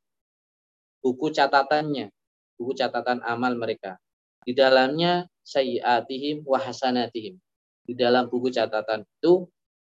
buku 1.01 1.31
catatannya, 1.31 2.11
buku 2.59 2.71
catatan 2.75 3.23
amal 3.23 3.55
mereka. 3.55 3.97
Di 4.45 4.53
dalamnya 4.53 5.25
sayyiatihim 5.41 6.45
wa 6.45 6.61
hasanatihim. 6.61 7.41
Di 7.85 7.93
dalam 7.93 8.29
buku 8.29 8.49
catatan 8.53 9.05
itu 9.05 9.49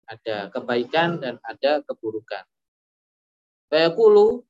ada 0.08 0.52
kebaikan 0.52 1.20
dan 1.20 1.40
ada 1.44 1.80
keburukan. 1.84 2.44
Fayaqulu 3.72 4.44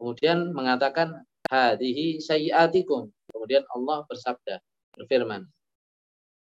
Kemudian 0.00 0.56
mengatakan 0.56 1.28
hadihi 1.52 2.24
sayyatikum. 2.24 3.12
Kemudian 3.28 3.68
Allah 3.68 4.00
bersabda, 4.08 4.56
berfirman. 4.96 5.44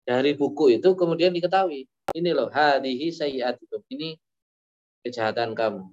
Dari 0.05 0.37
buku 0.37 0.77
itu 0.77 0.93
kemudian 0.93 1.33
diketahui, 1.33 1.89
ini 2.13 2.31
loh 2.37 2.53
hadihi 2.53 3.09
sayyatikum. 3.09 3.81
Ini 3.89 4.13
kejahatan 5.09 5.57
kamu. 5.57 5.89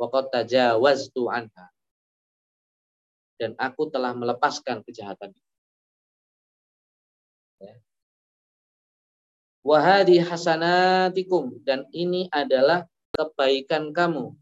Waqad 0.00 0.32
tajawaztu 0.32 1.28
anha. 1.28 1.68
Dan 3.36 3.52
aku 3.60 3.92
telah 3.92 4.16
melepaskan 4.16 4.80
kejahatan 4.80 5.36
itu. 5.36 5.52
Ya. 7.60 7.76
Wahadi 9.60 10.24
hasanatikum 10.24 11.60
dan 11.68 11.84
ini 11.92 12.32
adalah 12.32 12.88
kebaikan 13.12 13.92
kamu. 13.92 14.39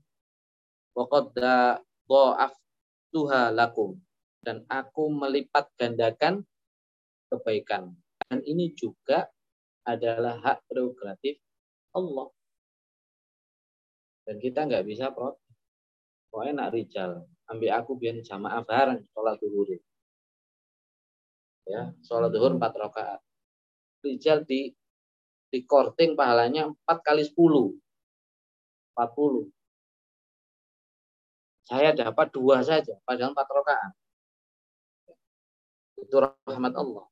Waqad 0.99 1.31
tuha 3.15 3.55
lakum 3.55 3.95
dan 4.43 4.67
aku 4.67 5.15
melipat 5.15 5.71
gandakan 5.79 6.43
kebaikan. 7.31 7.95
Dan 8.27 8.43
ini 8.43 8.75
juga 8.75 9.31
adalah 9.87 10.43
hak 10.43 10.67
prerogatif 10.67 11.39
Allah. 11.95 12.29
Dan 14.27 14.43
kita 14.43 14.67
nggak 14.67 14.85
bisa 14.85 15.15
protes. 15.15 15.41
Pokoknya 16.29 16.53
nak 16.67 16.77
rijal, 16.77 17.25
ambil 17.49 17.71
aku 17.73 17.97
biar 17.97 18.21
jamaah 18.21 18.61
bareng 18.61 19.01
sholat 19.15 19.41
duhur. 19.41 19.81
Ya, 21.65 21.95
sholat 22.05 22.29
duhur 22.35 22.59
empat 22.59 22.77
rakaat. 22.77 23.21
Rijal 24.05 24.45
di 24.45 24.75
di 25.49 25.65
korting 25.65 26.13
pahalanya 26.13 26.69
empat 26.69 26.99
kali 27.01 27.25
sepuluh. 27.25 27.73
Empat 28.93 29.17
puluh. 29.17 29.49
Saya 31.69 31.93
dapat 31.93 32.33
dua 32.33 32.65
saja, 32.65 32.97
padahal 33.05 33.37
empat 33.37 33.49
rakaat. 33.53 33.93
Itu 36.01 36.17
rahmat 36.17 36.73
Allah. 36.73 37.05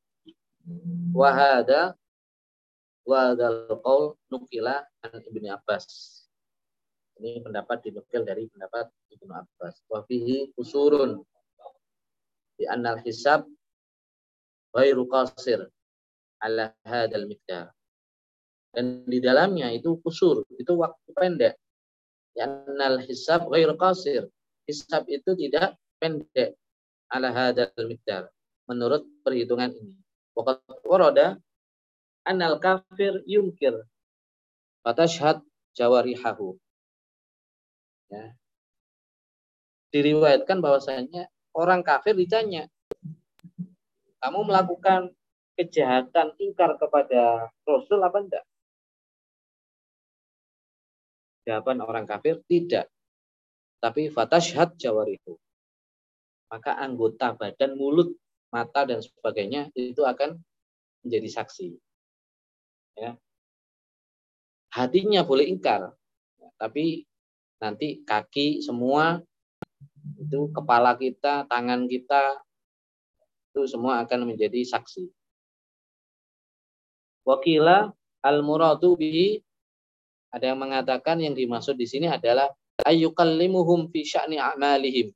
Wahada 1.13 1.93
wadal 3.05 3.69
qaul 3.85 4.17
nukila 4.33 4.81
an 5.05 5.21
Ibnu 5.21 5.53
Abbas. 5.53 5.85
Ini 7.21 7.45
pendapat 7.45 7.85
dinukil 7.85 8.25
dari 8.25 8.49
pendapat 8.49 8.89
Ibnu 9.13 9.29
Abbas. 9.29 9.85
Wa 9.93 10.01
fihi 10.09 10.57
usurun 10.57 11.21
di 12.57 12.65
annal 12.65 13.05
hisab 13.05 13.45
ghairu 14.73 15.05
qasir 15.05 15.69
ala 16.41 16.73
hadal 16.81 17.29
miqdar. 17.29 17.77
Dan 18.73 19.05
di 19.05 19.21
dalamnya 19.21 19.69
itu 19.69 20.01
kusur, 20.01 20.49
itu 20.57 20.73
waktu 20.81 21.13
pendek. 21.13 21.61
Ya 22.33 22.49
annal 22.49 23.05
hisab 23.05 23.53
ghairu 23.53 23.77
qasir 23.77 24.33
hisab 24.67 25.07
itu 25.07 25.33
tidak 25.39 25.79
pendek 26.03 26.59
ala 27.09 27.31
hadal 27.31 27.71
miqdar 27.87 28.29
menurut 28.67 29.07
perhitungan 29.23 29.71
ini. 29.73 29.95
Waqad 30.37 30.61
warada 30.85 31.39
anal 32.27 32.59
kafir 32.59 33.23
yunkir 33.25 33.87
fatashhad 34.83 35.41
jawarihahu. 35.79 36.59
Ya. 38.11 38.35
Diriwayatkan 39.95 40.61
bahwasanya 40.61 41.31
orang 41.57 41.81
kafir 41.81 42.13
ditanya, 42.13 42.69
kamu 44.21 44.45
melakukan 44.45 45.15
kejahatan 45.57 46.37
ingkar 46.37 46.77
kepada 46.77 47.49
Rasul 47.65 48.03
apa 48.05 48.19
enggak? 48.21 48.45
Jawaban 51.47 51.81
orang 51.81 52.05
kafir 52.05 52.43
tidak 52.51 52.91
tapi 53.81 54.09
fatashhad 54.09 54.77
jawarihu. 54.81 55.37
Maka 56.47 56.79
anggota 56.79 57.35
badan, 57.35 57.75
mulut, 57.75 58.15
mata 58.55 58.87
dan 58.87 59.03
sebagainya 59.03 59.75
itu 59.75 60.07
akan 60.07 60.39
menjadi 61.03 61.43
saksi. 61.43 61.75
Ya. 62.97 63.19
Hatinya 64.73 65.27
boleh 65.27 65.49
ingkar, 65.51 65.93
tapi 66.57 67.05
nanti 67.61 68.05
kaki 68.05 68.63
semua 68.63 69.21
itu 70.21 70.49
kepala 70.53 70.95
kita, 70.95 71.49
tangan 71.51 71.89
kita 71.91 72.41
itu 73.53 73.65
semua 73.67 74.05
akan 74.05 74.29
menjadi 74.29 74.61
saksi. 74.65 75.09
Wakila 77.27 77.91
al-muradu 78.23 78.95
bihi 78.95 79.41
ada 80.31 80.53
yang 80.53 80.61
mengatakan 80.61 81.19
yang 81.19 81.33
dimaksud 81.33 81.75
di 81.75 81.89
sini 81.89 82.07
adalah 82.07 82.53
ayyukallimuhum 82.85 83.89
fi 83.89 84.05
sya'ni 84.05 84.37
a'malihim. 84.37 85.15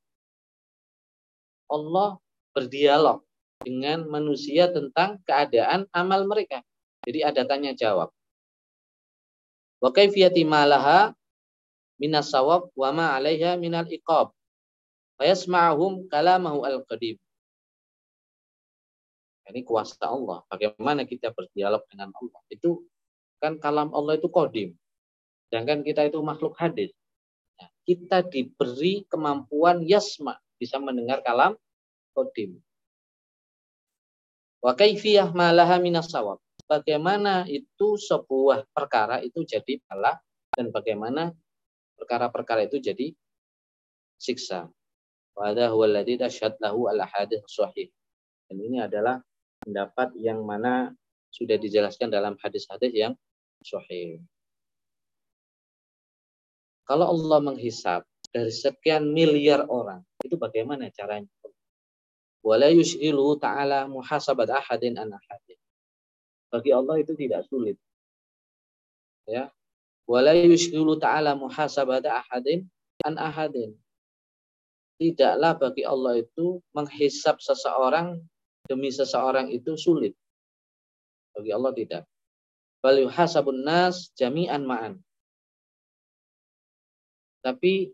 Allah 1.68 2.16
berdialog 2.56 3.22
dengan 3.60 4.08
manusia 4.08 4.72
tentang 4.72 5.20
keadaan 5.28 5.84
amal 5.92 6.24
mereka. 6.24 6.64
Jadi 7.04 7.20
ada 7.20 7.44
tanya 7.44 7.76
jawab. 7.76 8.08
Wa 9.80 9.90
kaifiyati 9.92 10.44
malaha 10.44 11.12
minas 12.00 12.32
sawab 12.32 12.72
wa 12.72 12.90
ma 12.92 13.06
'alaiha 13.16 13.56
minal 13.60 13.88
iqab. 13.88 14.32
Wa 15.20 15.24
yasma'uhum 15.24 16.08
kalamahu 16.08 16.64
al-qadim. 16.64 17.20
Ini 19.50 19.66
kuasa 19.66 19.98
Allah. 20.06 20.46
Bagaimana 20.46 21.02
kita 21.02 21.34
berdialog 21.34 21.82
dengan 21.90 22.14
Allah. 22.14 22.40
Itu 22.46 22.86
kan 23.42 23.58
kalam 23.58 23.90
Allah 23.90 24.14
itu 24.14 24.30
kodim. 24.30 24.78
Sedangkan 25.50 25.82
kita 25.82 26.06
itu 26.06 26.22
makhluk 26.22 26.54
hadis 26.54 26.94
kita 27.90 28.22
diberi 28.22 29.02
kemampuan 29.10 29.82
yasma, 29.82 30.38
bisa 30.54 30.78
mendengar 30.78 31.26
kalam 31.26 31.58
kodim. 32.14 32.62
Wa 34.62 34.78
kaifiyah 34.78 35.34
malaha 35.34 35.82
minas 35.82 36.06
sawab. 36.06 36.38
Bagaimana 36.70 37.50
itu 37.50 37.98
sebuah 37.98 38.62
perkara 38.70 39.18
itu 39.26 39.42
jadi 39.42 39.82
pahala 39.82 40.22
dan 40.54 40.70
bagaimana 40.70 41.34
perkara-perkara 41.98 42.70
itu 42.70 42.78
jadi 42.78 43.10
siksa. 44.22 44.70
Wa 45.34 45.50
hadha 45.50 45.74
huwa 45.74 45.90
alladhi 45.90 46.14
tashhad 46.14 46.62
lahu 46.62 46.86
al. 46.86 47.02
Dan 47.02 48.56
ini 48.62 48.78
adalah 48.78 49.18
pendapat 49.66 50.14
yang 50.14 50.46
mana 50.46 50.94
sudah 51.34 51.58
dijelaskan 51.58 52.06
dalam 52.06 52.38
hadis-hadis 52.38 52.94
yang 52.94 53.18
sahih. 53.66 54.22
Kalau 56.90 57.06
Allah 57.06 57.38
menghisap 57.38 58.02
dari 58.34 58.50
sekian 58.50 59.14
miliar 59.14 59.62
orang, 59.70 60.02
itu 60.26 60.34
bagaimana 60.34 60.90
caranya? 60.90 61.30
Wala 62.42 62.66
yus'ilu 62.66 63.38
ta'ala 63.38 63.86
muhasabat 63.86 64.50
ahadin 64.50 64.98
an 64.98 65.14
ahadin. 65.14 65.54
Bagi 66.50 66.74
Allah 66.74 66.98
itu 66.98 67.14
tidak 67.14 67.46
sulit. 67.46 67.78
Ya. 69.22 69.54
Wala 70.10 70.34
yus'ilu 70.34 70.98
ta'ala 70.98 71.38
muhasabat 71.38 72.02
ahadin 72.10 72.66
an 73.06 73.22
ahadin. 73.22 73.78
Tidaklah 74.98 75.62
bagi 75.62 75.86
Allah 75.86 76.26
itu 76.26 76.58
menghisap 76.74 77.38
seseorang 77.38 78.18
demi 78.66 78.90
seseorang 78.90 79.46
itu 79.54 79.78
sulit. 79.78 80.18
Bagi 81.38 81.54
Allah 81.54 81.70
tidak. 81.70 82.02
Bal 82.82 82.98
yuhasabun 82.98 83.62
nas 83.62 84.10
jami'an 84.18 84.66
ma'an. 84.66 84.98
Tapi 87.40 87.92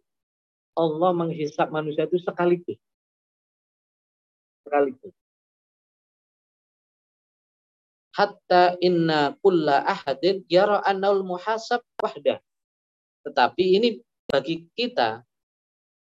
Allah 0.76 1.10
menghisap 1.16 1.72
manusia 1.72 2.04
itu 2.04 2.20
sekaligus. 2.20 2.76
Sekaligus. 4.66 5.14
Hatta 8.16 8.80
inna 8.80 9.36
kulla 9.44 9.84
ahadin 9.84 10.40
yara 10.48 10.80
annal 10.82 11.20
muhasab 11.20 11.84
wahdah. 12.00 12.40
Tetapi 13.28 13.64
ini 13.76 13.88
bagi 14.26 14.66
kita, 14.72 15.20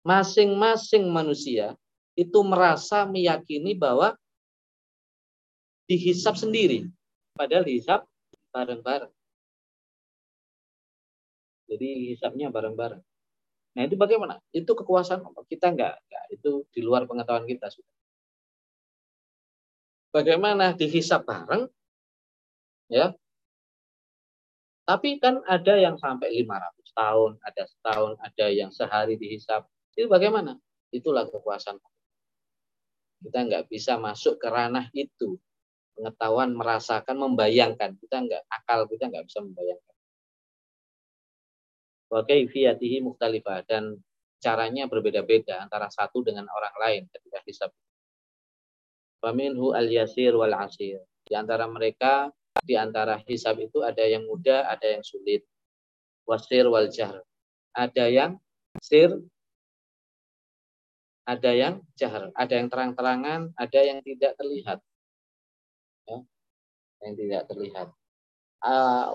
masing-masing 0.07 1.11
manusia 1.11 1.75
itu 2.15 2.39
merasa 2.47 3.05
meyakini 3.05 3.75
bahwa 3.75 4.15
dihisap 5.91 6.39
sendiri. 6.39 6.89
Padahal 7.35 7.67
dihisap 7.67 8.07
bareng-bareng. 8.55 9.13
Jadi 11.67 12.15
hisapnya 12.15 12.49
bareng-bareng. 12.49 13.03
Nah 13.77 13.85
itu 13.85 13.95
bagaimana? 14.01 14.41
Itu 14.57 14.73
kekuasaan 14.73 15.21
kita 15.53 15.77
enggak, 15.77 16.01
enggak 16.09 16.25
itu 16.33 16.65
di 16.73 16.81
luar 16.81 17.05
pengetahuan 17.05 17.45
kita 17.45 17.69
sudah. 17.69 17.93
Bagaimana 20.17 20.73
dihisap 20.73 21.29
bareng? 21.29 21.69
Ya. 22.89 23.13
Tapi 24.89 25.21
kan 25.21 25.45
ada 25.45 25.77
yang 25.77 26.01
sampai 26.01 26.33
500 26.41 26.89
tahun, 26.97 27.31
ada 27.45 27.63
setahun, 27.69 28.13
ada 28.17 28.47
yang 28.49 28.73
sehari 28.73 29.21
dihisap. 29.21 29.69
Itu 29.93 30.09
bagaimana? 30.09 30.57
Itulah 30.89 31.29
kekuasaan. 31.29 31.77
Kita 33.21 33.45
enggak 33.45 33.69
bisa 33.69 34.01
masuk 34.01 34.41
ke 34.41 34.49
ranah 34.49 34.89
itu. 34.97 35.37
Pengetahuan, 35.93 36.57
merasakan, 36.57 37.21
membayangkan. 37.21 37.93
Kita 38.01 38.25
enggak, 38.25 38.41
akal 38.49 38.89
kita 38.89 39.13
enggak 39.13 39.29
bisa 39.29 39.45
membayangkan 39.45 39.96
wa 42.07 42.23
kaifiyatihi 42.23 43.03
mukhtalifah 43.03 43.67
dan 43.67 43.99
caranya 44.39 44.87
berbeda-beda 44.87 45.59
antara 45.65 45.91
satu 45.91 46.23
dengan 46.23 46.47
orang 46.47 46.75
lain 46.79 47.03
ketika 47.11 47.43
hisab. 47.49 47.71
Faminhu 49.19 49.75
al-yasir 49.75 50.37
wal 50.37 50.55
asir. 50.55 51.03
Di 51.27 51.35
antara 51.35 51.67
mereka, 51.67 52.31
di 52.63 52.79
antara 52.79 53.19
hisab 53.27 53.59
itu 53.59 53.83
ada 53.83 54.05
yang 54.07 54.23
mudah, 54.29 54.71
ada 54.71 54.87
yang 54.87 55.03
sulit. 55.03 55.43
Wasir 56.27 56.67
wal 56.71 56.91
jahr. 56.91 57.23
Ada 57.75 58.07
yang 58.07 58.39
sir, 58.79 59.11
ada 61.27 61.51
yang 61.51 61.83
jahr. 61.99 62.31
Ada 62.39 62.55
yang 62.63 62.69
terang-terangan, 62.71 63.51
ada 63.59 63.81
yang 63.83 63.99
tidak 64.07 64.39
terlihat. 64.39 64.79
Ya, 66.07 66.19
yang 67.03 67.15
tidak 67.19 67.43
terlihat. 67.51 67.89
Uh, 68.63 69.15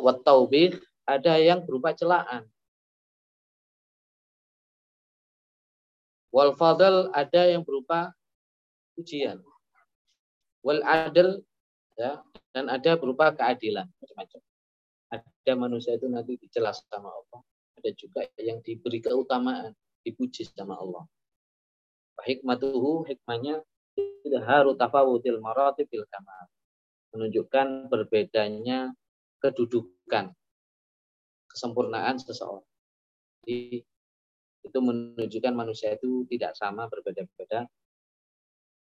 ada 1.08 1.34
yang 1.40 1.64
berupa 1.64 1.96
celaan. 1.96 2.48
Wal 6.32 6.56
fadl 6.56 7.12
ada 7.12 7.52
yang 7.52 7.68
berupa 7.68 8.16
ujian. 8.96 9.44
Wal 10.64 10.80
adl 10.88 11.44
ya 12.00 12.24
dan 12.56 12.72
ada 12.72 12.96
berupa 12.96 13.36
keadilan 13.36 13.88
macam-macam. 14.00 14.42
Ada 15.12 15.54
manusia 15.60 16.00
itu 16.00 16.08
nanti 16.08 16.40
dijelas 16.40 16.84
sama 16.88 17.12
Allah. 17.12 17.40
Ada 17.82 17.92
juga 17.98 18.24
yang 18.40 18.64
diberi 18.64 19.04
keutamaan, 19.04 19.76
dipuji 20.08 20.48
sama 20.48 20.80
Allah. 20.80 21.04
Hikmatuhu 22.22 23.10
hikmahnya 23.10 23.66
haru 24.46 24.78
tafawutil 24.78 25.42
maratibil 25.44 26.08
kamal. 26.08 26.48
Menunjukkan 27.12 27.92
berbedanya 27.92 28.96
kedudukan 29.44 30.32
kesempurnaan 31.52 32.16
seseorang. 32.22 32.64
Jadi 33.44 33.84
itu 34.62 34.78
menunjukkan 34.78 35.54
manusia 35.54 35.98
itu 35.98 36.26
tidak 36.30 36.54
sama 36.54 36.86
berbeda-beda. 36.88 37.66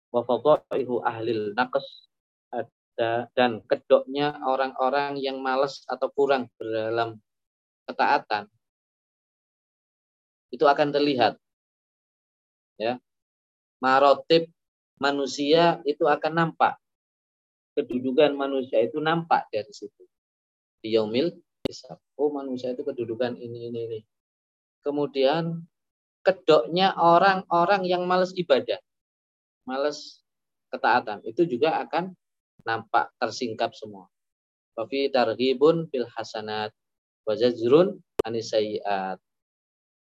Wa 0.10 0.22
fadaihu 0.26 1.00
ahlil 1.06 1.54
naqs 1.56 2.10
ada 2.52 3.30
dan 3.32 3.64
kedoknya 3.64 4.36
orang-orang 4.44 5.16
yang 5.22 5.40
malas 5.40 5.86
atau 5.88 6.12
kurang 6.12 6.52
dalam 6.60 7.16
ketaatan. 7.88 8.52
Itu 10.50 10.66
akan 10.66 10.90
terlihat. 10.92 11.38
Ya. 12.76 12.98
Marotip 13.80 14.52
manusia 15.00 15.80
itu 15.88 16.04
akan 16.04 16.34
nampak. 16.36 16.76
Kedudukan 17.78 18.36
manusia 18.36 18.84
itu 18.84 19.00
nampak 19.00 19.48
dari 19.54 19.72
situ. 19.72 20.04
Di 20.84 20.92
yaumil 20.98 21.32
oh 22.18 22.30
manusia 22.34 22.74
itu 22.74 22.82
kedudukan 22.82 23.38
ini 23.38 23.70
ini 23.72 23.80
ini. 23.88 24.00
Kemudian 24.82 25.69
kedoknya 26.30 26.94
orang-orang 26.94 27.86
yang 27.90 28.06
males 28.06 28.30
ibadah, 28.38 28.78
males 29.66 30.22
ketaatan, 30.70 31.26
itu 31.26 31.50
juga 31.50 31.82
akan 31.82 32.14
nampak 32.68 33.10
tersingkap 33.18 33.74
semua. 33.74 34.06
Wafi 34.78 35.10
targhibun 35.10 35.90
bil 35.90 36.08
hasanat 36.14 36.72
wajazrun 37.26 38.00
anisayiat. 38.24 39.18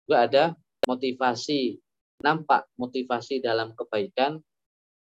Juga 0.05 0.17
ada 0.27 0.43
motivasi, 0.85 1.79
nampak 2.23 2.67
motivasi 2.79 3.43
dalam 3.43 3.75
kebaikan 3.75 4.39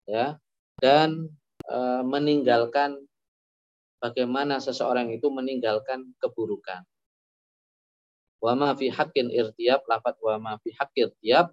ya 0.08 0.40
dan 0.80 1.28
e, 1.68 1.76
meninggalkan 2.04 2.96
bagaimana 4.00 4.60
seseorang 4.60 5.12
itu 5.12 5.28
meninggalkan 5.28 6.12
keburukan 6.20 6.84
wa 8.38 8.52
ma 8.54 8.70
fi 8.78 8.90
haqqin 8.90 9.30
irtiyab 9.30 9.82
lafat 9.90 10.16
wa 10.22 10.34
ma 10.38 10.52
fi 10.62 10.70
haqqin 10.74 11.10
irtiyab 11.10 11.50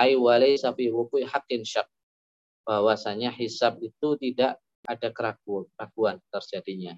ai 0.00 0.16
walaysa 0.16 0.72
fi 0.72 0.88
wuqi 0.88 1.28
haqqin 1.28 1.62
syak 1.64 1.88
bahwasanya 2.64 3.34
hisab 3.34 3.82
itu 3.82 4.16
tidak 4.16 4.56
ada 4.86 5.08
keraguan, 5.14 5.66
keraguan 5.74 6.16
terjadinya. 6.30 6.94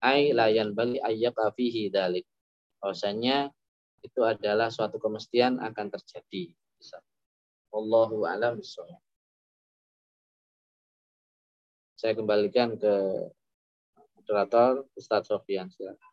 Ai 0.00 0.32
layan 0.32 0.72
bali 0.72 0.96
ayyak 1.00 1.36
fihi 1.56 1.92
dalik 1.92 2.24
bahwasanya 2.80 3.52
itu 4.00 4.20
adalah 4.24 4.72
suatu 4.72 4.96
kemestian 4.96 5.60
akan 5.60 5.92
terjadi. 5.92 6.56
Allahu 7.70 8.24
a'lam 8.24 8.58
bishawab 8.58 8.98
saya 12.00 12.16
kembalikan 12.16 12.80
ke 12.80 12.94
moderator 14.16 14.88
Ustaz 14.96 15.28
Sofian 15.28 15.68
silakan 15.68 16.09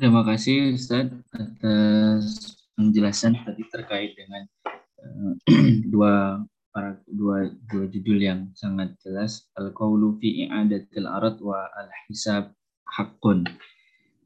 Terima 0.00 0.24
kasih 0.24 0.80
Ustaz 0.80 1.12
atas 1.28 2.24
penjelasan 2.72 3.36
tadi 3.36 3.68
terkait 3.68 4.16
dengan 4.16 4.48
uh, 4.96 5.36
dua 5.92 6.40
para 6.72 6.96
dua 7.04 7.52
dua 7.68 7.84
judul 7.84 8.16
yang 8.16 8.48
sangat 8.56 8.96
jelas 9.04 9.52
al-qaulu 9.60 10.16
fi 10.16 10.48
i'adatil 10.48 11.04
arad 11.04 11.36
wa 11.44 11.68
al-hisab 11.76 12.48
haqqun. 12.88 13.44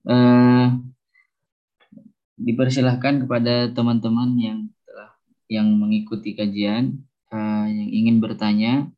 Uh, 0.06 0.78
dipersilahkan 2.38 3.26
kepada 3.26 3.66
teman-teman 3.74 4.30
yang 4.38 4.58
telah 4.86 5.10
yang 5.50 5.74
mengikuti 5.74 6.38
kajian 6.38 7.02
uh, 7.34 7.66
yang 7.66 7.90
ingin 7.90 8.22
bertanya 8.22 8.94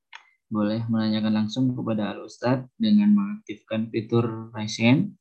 boleh 0.52 0.84
menanyakan 0.92 1.40
langsung 1.40 1.72
kepada 1.72 2.12
Al 2.12 2.28
Ustadz 2.28 2.68
dengan 2.76 3.16
mengaktifkan 3.16 3.88
fitur 3.88 4.52
raise 4.52 4.76
hand 4.76 5.16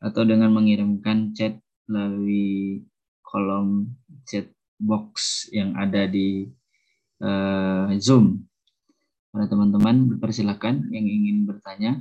atau 0.00 0.22
dengan 0.28 0.52
mengirimkan 0.52 1.32
chat 1.32 1.56
melalui 1.88 2.84
kolom 3.24 3.90
chat 4.26 4.50
box 4.76 5.46
yang 5.52 5.72
ada 5.74 6.04
di 6.04 6.50
uh, 7.22 7.88
Zoom. 7.96 8.44
Para 9.32 9.48
teman-teman 9.48 10.16
persilakan 10.16 10.88
yang 10.92 11.04
ingin 11.04 11.44
bertanya. 11.44 12.00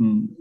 Hmm. 0.00 0.32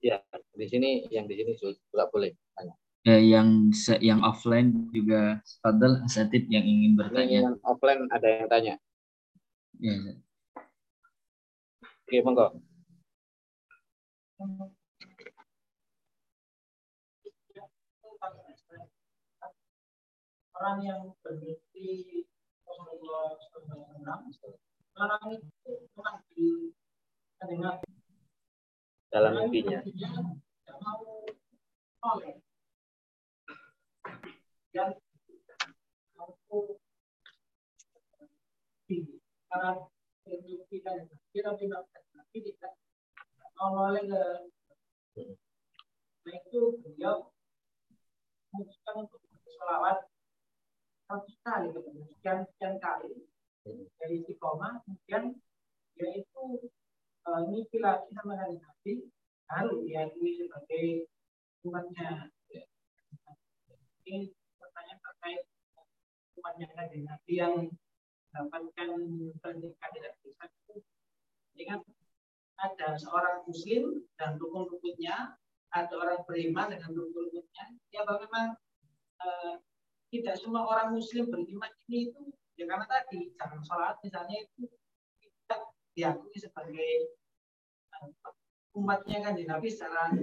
Ya, 0.00 0.22
di 0.56 0.66
sini 0.70 1.04
yang 1.12 1.28
di 1.28 1.34
sini 1.36 1.52
juga 1.58 2.08
boleh 2.08 2.32
tanya. 2.56 2.74
Ya, 3.04 3.16
yang 3.20 3.68
yang 4.00 4.20
offline 4.24 4.88
juga 4.92 5.44
Fadl 5.60 6.00
Asatid 6.06 6.48
yang 6.48 6.64
ingin 6.64 6.96
bertanya. 6.96 7.52
Yang 7.52 7.58
offline 7.66 8.08
ada 8.08 8.28
yang 8.28 8.48
tanya. 8.48 8.74
Ya, 9.80 9.92
Oke, 12.10 12.26
monggo. 12.26 12.50
Orang 20.58 20.82
yang 20.82 21.14
SAW, 21.14 21.54
orang 24.98 25.22
itu 25.38 25.70
memang 25.86 26.18
di 26.34 26.74
dalam 29.06 29.32
mimpinya. 29.38 29.78
Dan 34.74 34.98
karena 39.46 39.78
nah 46.20 46.34
itu 46.38 46.60
beliau 46.78 47.34
memutuskan 48.54 48.94
untuk 49.02 49.20
kali 51.42 51.74
sekian 52.14 52.46
sekian 52.46 52.78
kali 52.78 53.26
dari 53.98 54.16
kemudian 54.86 55.24
yaitu 55.98 56.44
sebagai 60.38 61.10
umatnya 61.66 62.30
ini 64.06 64.30
pertanyaan 64.56 65.00
terkait 65.02 65.42
umatnya 66.38 66.66
nabi 67.02 67.32
yang 67.34 67.54
mendapatkan 68.30 68.88
tidak 69.90 70.12
bisa 70.22 70.44
itu. 70.46 70.74
Ingat 71.58 71.82
ada 72.60 72.88
seorang 72.94 73.42
muslim 73.48 74.06
dan 74.14 74.38
rukun-rukunnya 74.38 75.34
ada 75.70 75.94
orang 75.98 76.22
beriman 76.26 76.70
dengan 76.70 76.90
rukun-rukunnya. 76.94 77.64
Ya 77.90 78.06
bagaimana 78.06 78.54
uh, 79.22 79.54
tidak 80.14 80.38
semua 80.38 80.66
orang 80.66 80.94
muslim 80.94 81.26
beriman 81.30 81.70
ini 81.90 82.10
itu 82.10 82.22
ya 82.58 82.68
karena 82.68 82.86
tadi 82.86 83.32
jangan 83.38 83.60
sholat 83.64 83.96
misalnya 84.04 84.36
itu 84.46 84.68
tidak 85.46 85.60
diakui 85.96 86.36
sebagai 86.38 86.90
uh, 87.98 88.10
umatnya 88.78 89.26
kan 89.26 89.34
di 89.34 89.44
Nabi 89.46 89.66
secara 89.66 90.14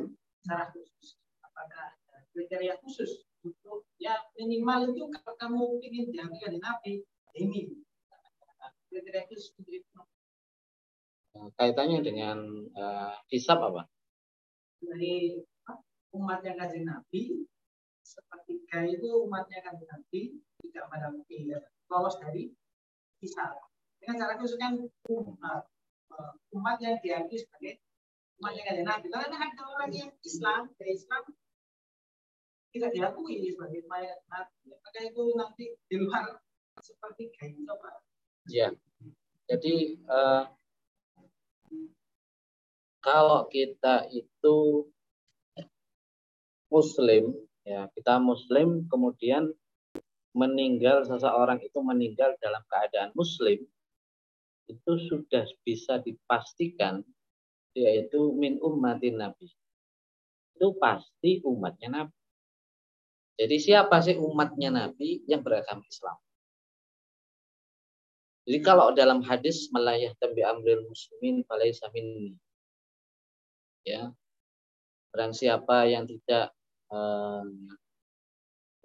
secara 0.43 0.71
khusus. 0.71 1.19
Apakah 1.43 1.95
kriteria 2.31 2.79
khusus 2.85 3.27
untuk 3.43 3.87
ya 3.97 4.15
minimal 4.39 4.93
itu 4.93 5.03
kalau 5.09 5.33
kamu 5.35 5.63
ingin 5.83 6.05
diakui 6.13 6.47
di 6.47 6.59
Nabi 6.61 6.93
ini 7.37 7.86
kriteria 8.87 9.27
itu 9.27 9.37
uh, 11.35 11.49
kaitannya 11.55 11.99
dengan 12.01 12.37
uh, 12.73 13.13
hisab 13.29 13.59
apa? 13.61 13.85
Dari 14.81 15.37
umatnya 16.15 16.57
kajian 16.57 16.87
Nabi 16.87 17.45
sepertiga 18.01 18.87
itu 18.87 19.07
umatnya 19.27 19.59
kajian 19.61 19.89
Nabi 19.91 20.21
tidak 20.63 20.85
pada 20.89 21.11
mungkin 21.11 21.59
lolos 21.91 22.17
dari 22.23 22.51
hisab. 23.21 23.59
Dengan 23.99 24.25
cara 24.25 24.33
khusus 24.39 24.57
kan 24.57 24.79
uh, 24.79 25.61
umat 26.55 26.77
yang 26.79 26.97
diakui 27.03 27.37
sebagai 27.37 27.83
umatnya 28.39 28.63
kajian 28.65 28.87
Nabi. 28.87 29.05
Karena 29.11 29.37
ada 29.37 29.63
orang 29.67 29.91
yang 29.91 30.09
Islam 30.23 30.71
dari 30.79 30.95
Islam 30.95 31.23
tidak 32.77 32.91
diakui 32.93 33.41
sebagai 33.49 33.81
mayat 33.89 34.21
nabi. 34.29 34.69
Maka 34.77 34.99
itu 35.01 35.23
nanti 35.33 35.65
di 35.89 35.95
luar 35.97 36.37
seperti 36.77 37.33
gitu 37.33 37.73
Pak. 37.73 38.06
Ya. 38.47 38.71
Jadi 39.47 39.99
uh, 40.07 40.43
kalau 43.03 43.47
kita 43.47 44.07
itu 44.11 44.87
muslim 46.67 47.31
ya 47.63 47.87
kita 47.95 48.19
muslim 48.19 48.83
kemudian 48.91 49.55
meninggal 50.35 51.07
seseorang 51.07 51.63
itu 51.63 51.79
meninggal 51.79 52.35
dalam 52.43 52.59
keadaan 52.67 53.15
muslim 53.15 53.63
itu 54.67 54.93
sudah 55.07 55.47
bisa 55.63 56.03
dipastikan 56.03 57.07
yaitu 57.71 58.35
min 58.35 58.59
ummatin 58.59 59.15
nabi 59.15 59.47
itu 60.59 60.67
pasti 60.75 61.39
umatnya 61.47 62.03
nabi 62.03 62.17
jadi 63.37 63.55
siapa 63.61 64.01
sih 64.01 64.17
umatnya 64.17 64.73
Nabi 64.73 65.21
yang 65.29 65.45
beragama 65.45 65.85
Islam? 65.85 66.17
Jadi 68.47 68.63
kalau 68.63 68.95
dalam 68.95 69.19
hadis 69.27 69.67
melayah 69.75 70.15
tambi 70.23 70.39
amril 70.39 70.87
muslimin 70.87 71.43
falaisa 71.43 71.91
minni. 71.91 72.31
Ya. 73.83 74.15
Barang 75.11 75.35
siapa 75.35 75.83
yang 75.91 76.07
tidak 76.07 76.55
eh, 76.87 77.43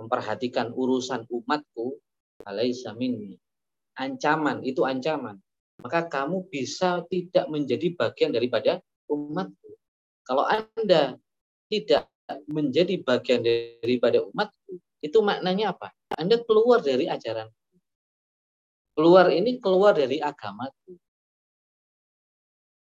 memperhatikan 0.03 0.75
urusan 0.75 1.31
umatku 1.31 1.95
falaisa 2.43 2.91
minni. 2.99 3.39
Ancaman 3.95 4.67
itu 4.67 4.83
ancaman. 4.83 5.39
Maka 5.79 6.11
kamu 6.11 6.51
bisa 6.51 7.07
tidak 7.07 7.47
menjadi 7.47 7.95
bagian 7.95 8.35
daripada 8.35 8.83
umatku. 9.07 9.79
Kalau 10.27 10.43
Anda 10.43 11.23
tidak 11.71 12.11
menjadi 12.51 12.99
bagian 13.03 13.47
daripada 13.47 14.27
umat 14.27 14.51
itu 15.03 15.19
maknanya 15.23 15.75
apa? 15.75 15.91
Anda 16.15 16.39
keluar 16.43 16.83
dari 16.83 17.07
ajaran. 17.11 17.51
Keluar 18.93 19.33
ini 19.33 19.57
keluar 19.57 19.97
dari 19.97 20.21
agama. 20.21 20.69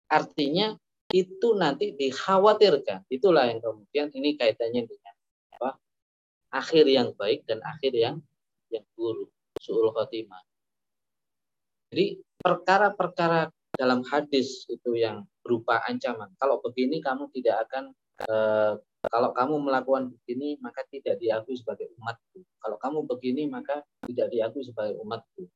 Artinya 0.09 0.72
itu 1.12 1.48
nanti 1.56 1.92
dikhawatirkan. 1.92 3.09
Itulah 3.12 3.48
yang 3.48 3.61
kemudian 3.61 4.09
ini 4.16 4.36
kaitannya 4.40 4.88
dengan 4.88 5.14
apa? 5.56 5.70
Akhir 6.52 6.88
yang 6.88 7.12
baik 7.12 7.44
dan 7.44 7.61
akhir 7.61 7.92
yang 7.92 8.16
yang 8.72 8.84
buruk. 8.96 9.28
Su'ul 9.61 9.92
khotimah. 9.92 10.40
Jadi 11.92 12.20
perkara-perkara 12.40 13.48
dalam 13.76 14.00
hadis 14.09 14.64
itu 14.68 14.96
yang 14.96 15.24
berupa 15.44 15.80
ancaman. 15.88 16.32
Kalau 16.40 16.61
begini 16.64 17.00
kamu 17.00 17.28
tidak 17.32 17.68
akan 17.68 17.84
eh, 18.28 18.72
kalau 19.09 19.30
kamu 19.30 19.62
melakukan 19.62 20.11
begini, 20.11 20.59
maka 20.59 20.82
tidak 20.90 21.22
diakui 21.22 21.54
sebagai 21.54 21.86
umatku. 21.96 22.42
Kalau 22.59 22.76
kamu 22.82 23.06
begini, 23.06 23.46
maka 23.46 23.86
tidak 24.02 24.28
diakui 24.34 24.66
sebagai 24.66 24.98
umatku. 24.98 25.46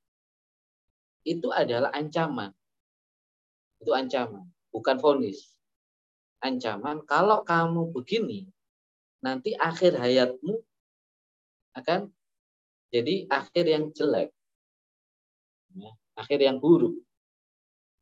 Itu 1.22 1.54
adalah 1.54 1.94
ancaman. 1.94 2.50
Itu 3.82 3.94
ancaman, 3.94 4.46
bukan 4.70 4.96
vonis. 4.98 5.54
Ancaman, 6.42 7.06
kalau 7.06 7.46
kamu 7.46 7.94
begini, 7.94 8.50
nanti 9.22 9.54
akhir 9.54 9.94
hayatmu 9.94 10.58
akan 11.78 12.10
jadi 12.90 13.30
akhir 13.30 13.64
yang 13.64 13.84
jelek. 13.94 14.34
Ya, 15.72 15.92
akhir 16.18 16.38
yang 16.42 16.58
buruk. 16.60 17.00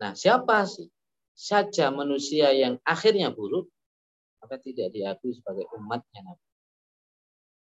Nah, 0.01 0.17
siapa 0.17 0.65
sih 0.65 0.89
saja 1.37 1.93
manusia 1.93 2.51
yang 2.57 2.81
akhirnya 2.83 3.31
buruk, 3.31 3.69
maka 4.41 4.57
tidak 4.59 4.91
diakui 4.91 5.37
sebagai 5.37 5.69
umatnya 5.77 6.21
Nabi. 6.25 6.47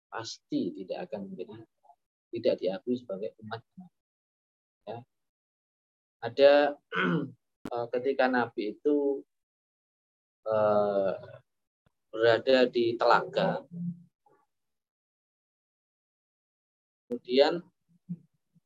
Pasti 0.08 0.60
tidak 0.78 1.10
akan 1.10 1.28
menjadi 1.28 1.52
tidak 2.32 2.54
diakui 2.62 2.94
sebagai 2.96 3.36
umatnya. 3.42 3.86
Ya. 4.88 4.98
Ada 6.22 6.78
eh, 7.74 7.86
ketika 7.98 8.30
Nabi 8.30 8.78
itu 8.78 9.20
uh, 10.46 11.18
berada 12.14 12.70
di 12.70 12.94
telaga, 12.94 13.66
kemudian 17.10 17.60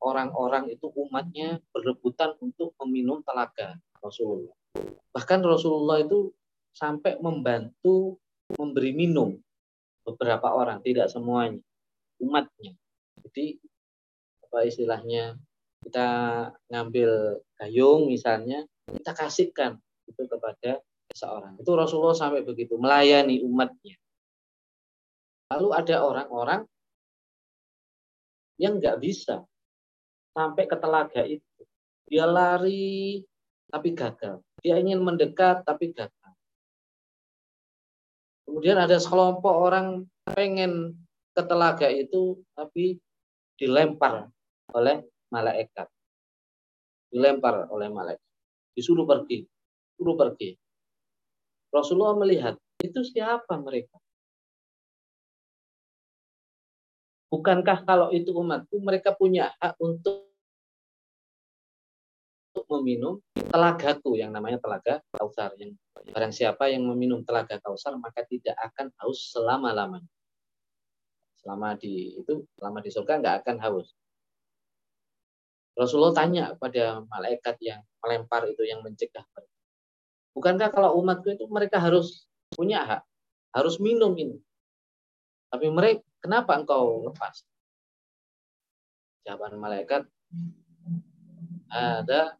orang-orang 0.04 0.70
itu 0.70 0.86
umatnya 0.92 1.58
berebutan 1.72 2.36
untuk 2.44 2.76
meminum 2.84 3.24
telaga 3.24 3.80
Rasulullah. 3.98 4.54
Bahkan 5.16 5.40
Rasulullah 5.40 6.04
itu 6.04 6.30
sampai 6.76 7.16
membantu 7.18 8.20
memberi 8.54 8.92
minum 8.92 9.40
beberapa 10.04 10.52
orang, 10.54 10.84
tidak 10.84 11.08
semuanya, 11.08 11.58
umatnya. 12.22 12.76
Jadi 13.24 13.58
apa 14.46 14.58
istilahnya 14.62 15.34
kita 15.86 16.08
ngambil 16.66 17.38
gayung 17.62 18.10
misalnya, 18.10 18.66
kita 18.90 19.14
kasihkan 19.14 19.78
itu 20.10 20.26
kepada 20.26 20.82
seseorang. 21.14 21.54
Itu 21.62 21.78
Rasulullah 21.78 22.18
sampai 22.18 22.42
begitu 22.42 22.74
melayani 22.74 23.38
umatnya. 23.46 23.94
Lalu 25.54 25.68
ada 25.70 25.96
orang-orang 26.02 26.66
yang 28.58 28.82
nggak 28.82 28.98
bisa 28.98 29.46
sampai 30.34 30.66
ke 30.66 30.74
telaga 30.74 31.22
itu. 31.22 31.62
Dia 32.10 32.26
lari 32.26 33.22
tapi 33.70 33.94
gagal. 33.94 34.42
Dia 34.58 34.82
ingin 34.82 34.98
mendekat 35.02 35.62
tapi 35.62 35.94
gagal. 35.94 36.32
Kemudian 38.46 38.78
ada 38.78 38.98
sekelompok 38.98 39.54
orang 39.54 40.06
pengen 40.34 40.98
ke 41.34 41.42
telaga 41.46 41.90
itu 41.90 42.42
tapi 42.54 42.98
dilempar 43.58 44.30
oleh 44.74 45.02
malaikat. 45.30 45.88
Dilempar 47.10 47.70
oleh 47.70 47.88
malaikat. 47.90 48.28
Disuruh 48.76 49.06
pergi. 49.08 49.46
Suruh 49.96 50.16
pergi. 50.18 50.52
Rasulullah 51.72 52.16
melihat, 52.16 52.54
itu 52.80 53.00
siapa 53.04 53.58
mereka? 53.58 53.98
Bukankah 57.26 57.82
kalau 57.84 58.08
itu 58.14 58.30
umatku 58.32 58.78
mereka 58.80 59.12
punya 59.12 59.52
hak 59.58 59.76
untuk 59.82 60.26
meminum 62.64 63.20
telagaku 63.36 64.16
yang 64.16 64.32
namanya 64.32 64.56
telaga 64.56 65.04
kausar 65.12 65.52
yang 65.60 65.76
barang 65.92 66.32
siapa 66.32 66.72
yang 66.72 66.88
meminum 66.88 67.22
telaga 67.22 67.60
kausar 67.60 67.94
maka 68.00 68.24
tidak 68.24 68.56
akan 68.58 68.90
haus 69.04 69.30
selama-lamanya 69.30 70.08
selama 71.38 71.78
di 71.78 72.16
itu 72.18 72.42
selama 72.58 72.82
di 72.82 72.90
surga 72.90 73.12
nggak 73.22 73.36
akan 73.44 73.56
haus 73.62 73.92
Rasulullah 75.76 76.16
tanya 76.16 76.56
pada 76.56 77.04
malaikat 77.04 77.60
yang 77.60 77.84
melempar 78.00 78.48
itu 78.48 78.64
yang 78.64 78.80
mencegah 78.80 79.22
bukankah 80.32 80.72
kalau 80.72 80.96
umatku 81.00 81.36
itu 81.36 81.44
mereka 81.52 81.78
harus 81.78 82.24
punya 82.52 82.82
hak 82.84 83.02
harus 83.52 83.76
minum 83.76 84.16
ini 84.16 84.40
tapi 85.52 85.68
mereka 85.68 86.02
kenapa 86.20 86.56
engkau 86.56 87.04
lepas 87.06 87.44
jawaban 89.22 89.60
malaikat 89.60 90.02
ada 91.70 92.38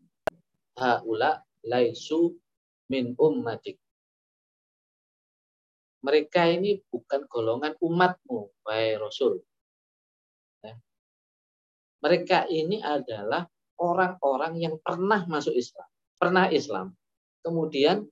haula 0.79 1.43
laisu 1.67 2.37
min 2.87 3.17
ummatik. 3.19 3.81
Mereka 6.07 6.55
ini 6.55 6.79
bukan 6.87 7.27
golongan 7.27 7.75
umatmu, 7.83 8.55
wahai 8.63 8.95
Rasul. 8.95 9.43
Mereka 12.01 12.47
ini 12.53 12.81
adalah 12.85 13.49
orang-orang 13.81 14.61
yang 14.61 14.75
pernah 14.81 15.25
masuk 15.29 15.53
Islam, 15.57 15.89
pernah 16.17 16.49
Islam, 16.49 16.93
kemudian 17.45 18.05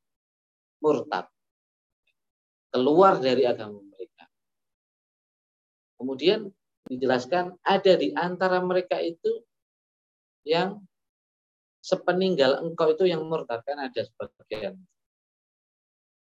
murtad, 0.80 1.28
keluar 2.72 3.20
dari 3.20 3.48
agama 3.48 3.80
mereka. 3.80 4.24
Kemudian 5.96 6.48
dijelaskan 6.84 7.56
ada 7.64 7.92
di 7.96 8.12
antara 8.12 8.60
mereka 8.60 9.00
itu 9.00 9.40
yang 10.44 10.84
sepeninggal 11.80 12.64
engkau 12.64 12.92
itu 12.92 13.08
yang 13.08 13.24
murtad 13.24 13.60
kan 13.64 13.76
ada 13.76 14.00
sebagian 14.04 14.76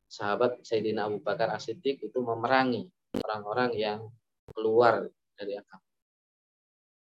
sahabat 0.08 0.64
Sayyidina 0.64 1.08
Abu 1.08 1.20
Bakar 1.20 1.52
As-Siddiq 1.52 2.04
itu 2.04 2.20
memerangi 2.20 2.88
orang-orang 3.24 3.72
yang 3.76 4.00
keluar 4.52 5.08
dari 5.36 5.60
agama. 5.60 5.87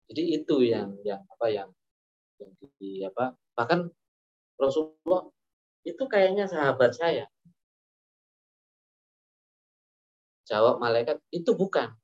Jadi 0.08 0.24
itu 0.40 0.56
yang 0.64 0.96
yang 1.04 1.20
apa 1.28 1.48
yang 1.52 1.70
yang 2.40 2.52
di 2.80 3.04
apa 3.04 3.36
bahkan 3.58 3.92
Rasulullah 4.58 5.28
itu 5.88 6.04
kayaknya 6.04 6.52
sahabat 6.52 6.92
saya. 6.98 7.32
Jawab 10.48 10.84
malaikat, 10.84 11.20
itu 11.32 11.56
bukan. 11.56 11.96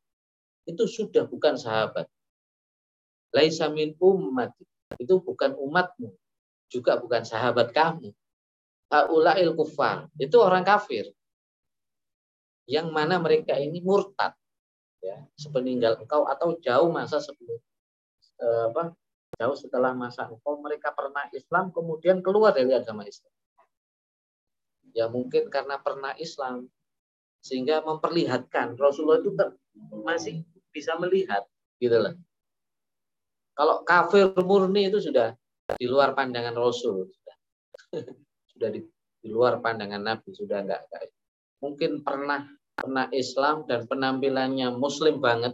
Itu 0.64 0.88
sudah 0.88 1.28
bukan 1.28 1.60
sahabat. 1.60 2.08
Laisa 3.36 3.68
min 3.68 3.96
umat. 4.00 4.56
Itu 4.96 5.20
bukan 5.20 5.56
umatmu. 5.60 6.16
Juga 6.72 6.96
bukan 6.96 7.28
sahabat 7.28 7.76
kamu. 7.76 8.16
Haula'il 8.88 9.52
kufar. 9.56 10.08
Itu 10.16 10.40
orang 10.40 10.64
kafir. 10.64 11.12
Yang 12.68 12.88
mana 12.92 13.20
mereka 13.20 13.60
ini 13.60 13.84
murtad. 13.84 14.32
Ya, 15.04 15.20
sepeninggal 15.36 16.00
engkau 16.00 16.24
atau 16.24 16.56
jauh 16.64 16.88
masa 16.88 17.20
sebelum 17.20 17.60
eh, 18.44 18.64
apa 18.68 18.92
jauh 19.40 19.58
setelah 19.58 19.96
masa 19.96 20.28
engkau 20.28 20.60
mereka 20.60 20.92
pernah 20.92 21.26
Islam 21.32 21.72
kemudian 21.72 22.20
keluar 22.20 22.52
dari 22.52 22.76
agama 22.76 23.08
Islam 23.08 23.32
ya 24.94 25.10
mungkin 25.10 25.50
karena 25.50 25.82
pernah 25.82 26.14
Islam 26.22 26.70
sehingga 27.44 27.84
memperlihatkan 27.84 28.80
Rasulullah 28.80 29.20
itu 29.20 29.36
masih 30.06 30.48
bisa 30.72 30.96
melihat 30.96 31.44
gitu 31.82 32.00
loh. 32.00 32.16
Kalau 33.54 33.84
kafir 33.84 34.32
murni 34.42 34.88
itu 34.88 35.04
sudah 35.04 35.36
di 35.76 35.86
luar 35.86 36.16
pandangan 36.16 36.56
Rasul 36.56 37.10
sudah 37.10 37.36
sudah 38.56 38.70
di, 38.72 38.80
di 39.20 39.28
luar 39.30 39.60
pandangan 39.60 40.02
Nabi 40.02 40.32
sudah 40.32 40.64
enggak 40.64 40.82
kayak 40.90 41.12
mungkin 41.60 42.02
pernah 42.02 42.48
pernah 42.74 43.06
Islam 43.14 43.68
dan 43.68 43.86
penampilannya 43.86 44.74
Muslim 44.80 45.20
banget. 45.20 45.54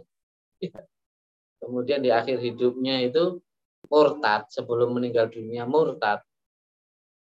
kemudian 1.60 2.00
di 2.00 2.10
akhir 2.10 2.40
hidupnya 2.40 3.04
itu 3.04 3.38
murtad 3.86 4.48
sebelum 4.50 4.96
meninggal 4.96 5.28
dunia 5.28 5.68
murtad 5.68 6.24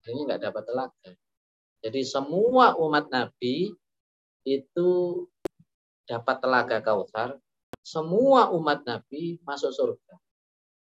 ini 0.08 0.28
nggak 0.28 0.42
dapat 0.50 0.64
telaga 0.66 1.12
jadi 1.84 2.00
semua 2.08 2.80
umat 2.80 3.12
Nabi 3.12 3.76
itu 4.48 4.90
dapat 6.08 6.40
telaga 6.40 6.80
kautsar, 6.80 7.36
semua 7.84 8.48
umat 8.56 8.88
Nabi 8.88 9.44
masuk 9.44 9.76
surga. 9.76 10.16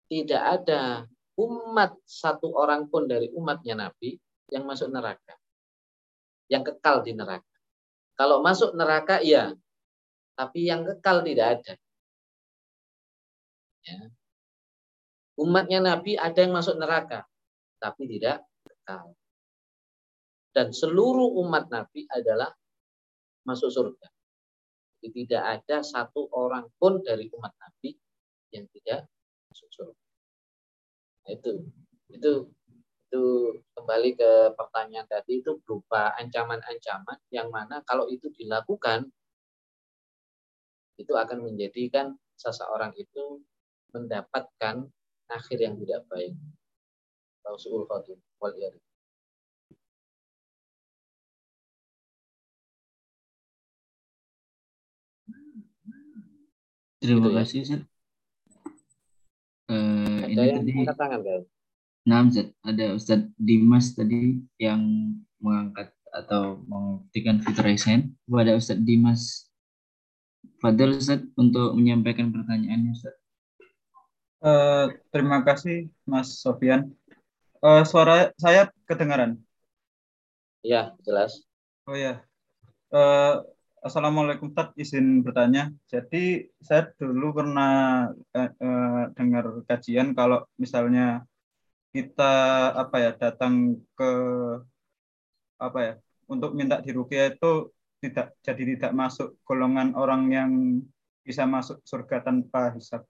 Tidak 0.09 0.41
ada 0.41 1.05
umat 1.37 2.01
satu 2.09 2.57
orang 2.57 2.89
pun 2.89 3.05
dari 3.05 3.29
umatnya 3.37 3.77
Nabi 3.77 4.17
yang 4.49 4.65
masuk 4.65 4.89
neraka. 4.89 5.37
Yang 6.49 6.73
kekal 6.73 7.05
di 7.05 7.13
neraka. 7.13 7.57
Kalau 8.17 8.41
masuk 8.41 8.73
neraka 8.73 9.21
iya, 9.21 9.53
tapi 10.33 10.65
yang 10.65 10.89
kekal 10.89 11.21
tidak 11.21 11.61
ada. 11.61 11.75
Ya. 13.87 13.99
Umatnya 15.37 15.79
Nabi 15.85 16.19
ada 16.19 16.39
yang 16.43 16.57
masuk 16.57 16.81
neraka, 16.81 17.23
tapi 17.79 18.09
tidak 18.11 18.43
kekal. 18.67 19.15
Dan 20.51 20.73
seluruh 20.73 21.37
umat 21.45 21.69
Nabi 21.69 22.09
adalah 22.09 22.51
masuk 23.47 23.69
surga. 23.71 24.09
Jadi 25.05 25.29
tidak 25.29 25.45
ada 25.61 25.85
satu 25.85 26.27
orang 26.33 26.67
pun 26.81 27.05
dari 27.05 27.29
umat 27.31 27.53
Nabi 27.61 27.95
yang 28.51 28.67
tidak 28.73 29.07
masuk 29.53 29.69
surga. 29.71 30.07
Nah, 31.23 31.31
itu 31.37 31.51
itu 32.11 32.33
itu 33.07 33.23
kembali 33.77 34.19
ke 34.19 34.31
pertanyaan 34.59 35.07
tadi 35.07 35.39
itu 35.45 35.63
berupa 35.63 36.11
ancaman-ancaman 36.19 37.23
yang 37.31 37.55
mana 37.55 37.79
kalau 37.87 38.11
itu 38.11 38.27
dilakukan 38.35 39.07
itu 40.99 41.13
akan 41.15 41.45
menjadikan 41.47 42.19
seseorang 42.35 42.91
itu 42.99 43.45
mendapatkan 43.95 44.89
akhir 45.31 45.59
yang 45.59 45.75
tidak 45.83 46.07
baik. 46.11 46.35
Tausul 47.43 47.87
khatim 47.87 48.19
wal 48.43 48.55
Terima 57.07 57.23
gitu 57.23 57.31
ya. 57.31 57.37
kasih, 57.39 57.61
Zat. 57.63 57.83
Uh, 59.71 60.27
ada 60.27 60.43
ini 60.43 60.83
yang 60.83 60.87
tadi, 60.87 60.99
tangan, 60.99 61.21
kan? 61.23 61.43
Nah. 62.07 62.23
Ada 62.67 62.87
Ustadz 62.95 63.31
Dimas 63.39 63.95
tadi 63.95 64.43
yang 64.59 64.83
mengangkat 65.39 65.95
atau 66.11 66.63
mengetikkan 66.67 67.43
fitur 67.45 67.67
hand. 67.69 68.17
Kepada 68.27 68.59
Ustadz 68.59 68.83
Dimas 68.83 69.47
Fadil 70.59 70.97
Ustaz 70.97 71.21
untuk 71.37 71.77
menyampaikan 71.77 72.33
pertanyaannya 72.33 72.97
Ustaz. 72.97 73.15
Uh, 74.45 74.93
terima 75.09 75.41
kasih 75.41 75.89
Mas 76.05 76.41
Sofian. 76.41 76.93
Uh, 77.65 77.83
suara 77.89 78.31
saya 78.37 78.69
kedengaran? 78.85 79.41
Iya, 80.61 80.93
jelas. 81.07 81.45
Oh 81.89 81.97
ya. 81.97 82.21
Uh, 82.93 83.43
Assalamualaikum 83.87 84.51
Tad, 84.51 84.75
izin 84.75 85.23
bertanya. 85.23 85.71
Jadi 85.87 86.51
saya 86.59 86.91
dulu 86.99 87.39
pernah 87.39 88.11
eh, 88.35 88.51
eh, 88.51 89.03
dengar 89.15 89.63
kajian 89.63 90.11
kalau 90.11 90.43
misalnya 90.59 91.23
kita 91.95 92.35
apa 92.75 92.97
ya 92.99 93.11
datang 93.15 93.79
ke 93.95 94.11
apa 95.63 95.79
ya 95.87 95.95
untuk 96.27 96.51
minta 96.59 96.83
dirukia 96.83 97.31
itu 97.31 97.71
tidak 98.03 98.35
jadi 98.43 98.75
tidak 98.75 98.93
masuk 98.99 99.39
golongan 99.47 99.95
orang 99.95 100.23
yang 100.35 100.51
bisa 101.23 101.47
masuk 101.47 101.79
surga 101.87 102.27
tanpa 102.27 102.75
hisab. 102.75 103.07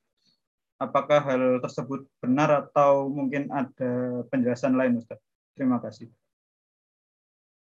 Apakah 0.76 1.24
hal 1.24 1.60
tersebut 1.64 2.04
benar 2.20 2.68
atau 2.68 3.08
mungkin 3.08 3.48
ada 3.48 4.22
penjelasan 4.28 4.76
lain 4.76 5.00
Ustaz? 5.00 5.20
Terima 5.56 5.80
kasih. 5.80 6.12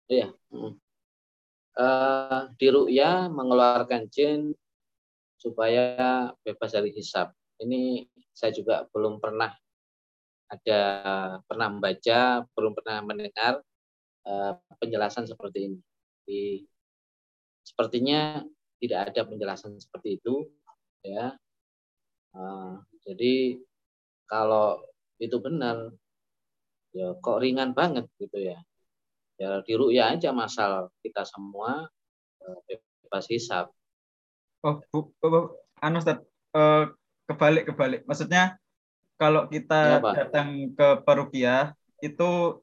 Iya 0.09 0.33
uh, 1.79 2.41
di 2.59 2.67
ru'ya 2.67 3.31
mengeluarkan 3.31 4.11
jin 4.11 4.51
supaya 5.39 6.29
bebas 6.43 6.75
dari 6.75 6.91
hisap. 6.91 7.31
Ini 7.59 8.07
saya 8.35 8.51
juga 8.51 8.87
belum 8.91 9.23
pernah 9.23 9.51
ada 10.49 10.81
pernah 11.45 11.67
membaca, 11.71 12.43
belum 12.57 12.73
pernah 12.75 12.97
mendengar 13.05 13.63
uh, 14.27 14.53
penjelasan 14.81 15.29
seperti 15.29 15.71
ini. 15.71 15.79
Di, 16.25 16.41
sepertinya 17.63 18.41
tidak 18.79 19.11
ada 19.11 19.21
penjelasan 19.27 19.77
seperti 19.77 20.19
itu, 20.19 20.49
ya. 21.05 21.35
Uh, 22.35 22.81
jadi 23.03 23.57
kalau 24.29 24.77
itu 25.17 25.37
benar, 25.41 25.89
ya 26.93 27.17
kok 27.17 27.41
ringan 27.41 27.73
banget 27.73 28.05
gitu 28.17 28.37
ya 28.37 28.59
ya 29.39 29.63
di 29.63 29.73
ruya 29.73 30.11
aja 30.11 30.35
masal 30.35 30.91
kita 30.99 31.23
semua 31.23 31.87
eh, 32.43 32.79
bebas 33.07 33.25
hisap. 33.31 33.71
Oh, 34.59 34.83
bu, 34.91 35.15
bu, 35.15 35.25
bu 35.31 35.39
anu 35.79 36.03
Ustaz, 36.03 36.19
uh, 36.51 36.91
kebalik 37.31 37.71
kebalik. 37.71 38.01
Maksudnya 38.03 38.59
kalau 39.15 39.47
kita 39.47 40.03
ya, 40.03 40.27
datang 40.27 40.75
ke 40.75 40.87
perukia 41.07 41.71
itu 42.03 42.59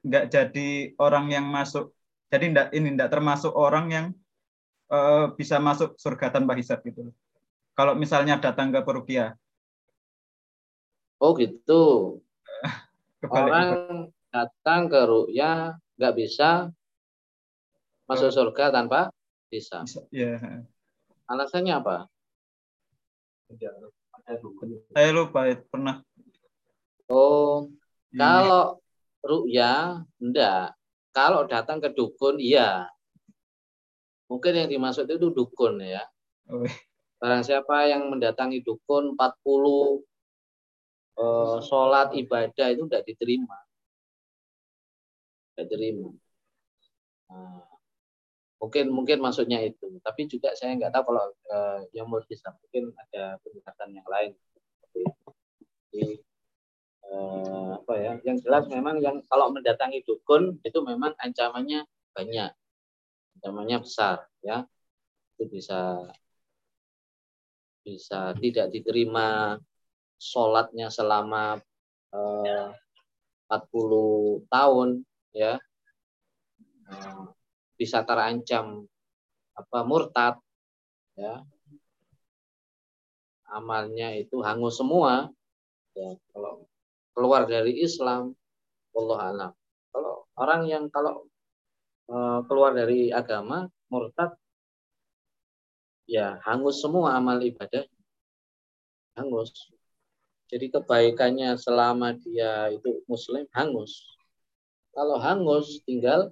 nggak 0.00 0.32
jadi 0.32 0.96
orang 0.96 1.28
yang 1.28 1.44
masuk. 1.44 1.92
Jadi 2.32 2.56
enggak 2.56 2.68
ini 2.72 2.96
enggak 2.96 3.12
termasuk 3.12 3.52
orang 3.52 3.86
yang 3.92 4.06
uh, 4.88 5.28
bisa 5.36 5.60
masuk 5.60 6.00
surga 6.00 6.32
tanpa 6.32 6.56
hisap 6.56 6.80
gitu. 6.88 7.12
Kalau 7.74 7.98
misalnya 7.98 8.38
datang 8.38 8.70
ke 8.70 8.80
perukia. 8.86 9.34
Oh 11.18 11.34
gitu. 11.34 12.18
Kebalik, 13.22 13.34
orang 13.34 13.68
datang 14.30 14.86
ke 14.86 15.00
ruya 15.02 15.74
nggak 15.98 16.14
bisa 16.14 16.70
masuk 18.06 18.30
surga 18.30 18.70
tanpa 18.70 19.10
bisa. 19.50 19.82
Ya. 20.14 20.62
Alasannya 21.26 21.74
apa? 21.74 21.96
Saya 24.94 25.10
lupa 25.10 25.50
pernah. 25.70 26.04
Oh, 27.10 27.68
hmm. 28.14 28.18
kalau 28.18 28.78
ruya 29.24 30.02
enggak. 30.22 30.78
Kalau 31.14 31.46
datang 31.46 31.78
ke 31.78 31.90
dukun 31.94 32.42
iya. 32.42 32.90
Mungkin 34.26 34.52
yang 34.56 34.68
dimaksud 34.70 35.06
itu 35.06 35.30
dukun 35.30 35.78
ya. 35.78 36.02
Oh. 36.50 36.66
Barang 37.24 37.40
siapa 37.40 37.88
yang 37.88 38.12
mendatangi 38.12 38.60
dukun 38.60 39.16
40 39.16 40.04
eh, 41.16 41.56
sholat 41.64 42.12
ibadah 42.12 42.66
itu 42.68 42.84
tidak 42.84 43.04
diterima 43.08 43.64
tidak 45.54 45.70
terima. 45.70 46.10
Nah, 47.30 47.62
mungkin 48.58 48.90
mungkin 48.90 49.18
maksudnya 49.22 49.62
itu. 49.62 49.86
Tapi 50.02 50.26
juga 50.26 50.50
saya 50.58 50.74
nggak 50.74 50.90
tahu 50.90 51.14
kalau 51.14 51.24
uh, 51.54 51.80
yang 51.94 52.10
mau 52.10 52.18
bisa 52.26 52.50
mungkin 52.50 52.90
ada 52.98 53.38
pendekatan 53.46 53.94
yang 53.94 54.06
lain. 54.10 54.34
Jadi, 55.94 56.18
uh, 57.06 57.78
apa 57.78 57.94
ya? 58.02 58.12
Yang 58.26 58.50
jelas 58.50 58.66
memang 58.66 58.98
yang 58.98 59.22
kalau 59.30 59.54
mendatangi 59.54 60.02
dukun 60.02 60.58
itu 60.66 60.78
memang 60.82 61.14
ancamannya 61.22 61.86
banyak, 62.10 62.50
ancamannya 63.38 63.78
besar, 63.78 64.26
ya. 64.42 64.66
Itu 65.38 65.46
bisa 65.50 66.02
bisa 67.84 68.32
tidak 68.40 68.72
diterima 68.72 69.60
sholatnya 70.16 70.88
selama 70.88 71.60
eh, 72.10 72.72
uh, 72.72 72.72
40 73.52 74.48
tahun 74.48 74.88
ya. 75.36 75.60
Eh, 76.88 77.22
bisa 77.76 78.00
terancam 78.08 78.88
apa 79.54 79.78
murtad 79.84 80.34
ya. 81.14 81.44
Amalnya 83.52 84.16
itu 84.16 84.40
hangus 84.40 84.80
semua 84.80 85.28
ya. 85.94 86.16
Kalau 86.32 86.66
keluar 87.14 87.46
dari 87.46 87.84
Islam 87.84 88.34
Allah 88.94 89.20
alam. 89.30 89.52
Kalau 89.94 90.26
orang 90.40 90.66
yang 90.66 90.84
kalau 90.90 91.28
uh, 92.10 92.42
keluar 92.48 92.74
dari 92.74 93.14
agama 93.14 93.68
murtad 93.92 94.34
ya 96.04 96.40
hangus 96.44 96.80
semua 96.80 97.16
amal 97.16 97.40
ibadah. 97.40 97.84
Hangus. 99.16 99.52
Jadi 100.50 100.70
kebaikannya 100.70 101.56
selama 101.56 102.14
dia 102.20 102.68
itu 102.70 103.00
muslim 103.08 103.48
hangus. 103.56 104.04
Kalau 104.94 105.18
hangus 105.18 105.82
tinggal 105.82 106.30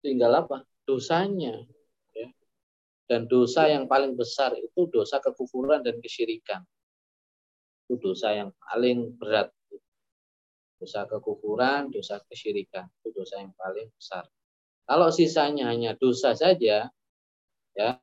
tinggal 0.00 0.32
apa? 0.44 0.64
Dosanya 0.84 1.64
ya. 2.12 2.28
dan 3.08 3.24
dosa 3.28 3.68
yang 3.68 3.88
paling 3.88 4.16
besar 4.16 4.52
itu 4.56 4.88
dosa 4.88 5.20
kekufuran 5.20 5.84
dan 5.84 5.98
kesyirikan. 6.00 6.64
Itu 7.84 8.00
dosa 8.00 8.32
yang 8.32 8.52
paling 8.56 9.16
berat. 9.20 9.52
Dosa 10.80 11.08
kekufuran 11.08 11.88
dosa 11.92 12.20
kesyirikan 12.28 12.88
itu 13.00 13.12
dosa 13.12 13.40
yang 13.40 13.52
paling 13.56 13.88
besar. 13.96 14.28
Kalau 14.84 15.08
sisanya 15.08 15.72
hanya 15.72 15.96
dosa 15.96 16.36
saja 16.36 16.92
ya, 17.74 18.00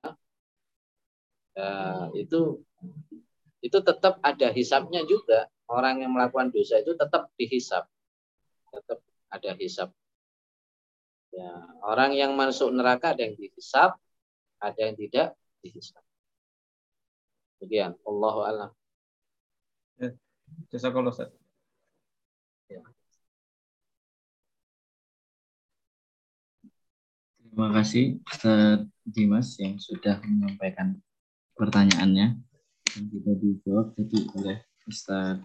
ya 1.56 1.72
itu 2.15 2.60
itu 3.61 3.77
tetap 3.80 4.18
ada 4.26 4.49
hisapnya 4.52 5.06
juga. 5.06 5.48
Orang 5.72 6.03
yang 6.03 6.11
melakukan 6.11 6.52
dosa 6.52 6.84
itu 6.84 6.91
tetap 6.99 7.31
dihisap. 7.39 7.88
Tetap 8.76 8.99
ada 9.31 9.52
hisap. 9.56 9.89
Ya, 11.31 11.48
orang 11.88 12.11
yang 12.11 12.35
masuk 12.35 12.76
neraka 12.76 13.15
ada 13.15 13.23
yang 13.23 13.39
dihisap, 13.39 13.95
ada 14.60 14.80
yang 14.84 14.99
tidak 14.99 15.31
dihisap. 15.64 16.03
Kemudian 17.56 17.95
Allah 18.03 18.35
alam. 18.52 18.72
Ya, 19.95 20.11
jasa 20.73 20.91
kalau 20.91 21.14
Ya. 22.68 22.84
Terima 27.52 27.68
kasih 27.76 28.19
Ustaz 28.27 28.88
Dimas 29.11 29.59
yang 29.59 29.77
sudah 29.77 30.23
menyampaikan 30.23 30.97
pertanyaannya 31.59 32.39
yang 32.95 33.05
kita 33.11 33.31
dijawab 33.38 33.93
tadi 33.95 34.19
oleh 34.39 34.57
Ustaz 34.88 35.39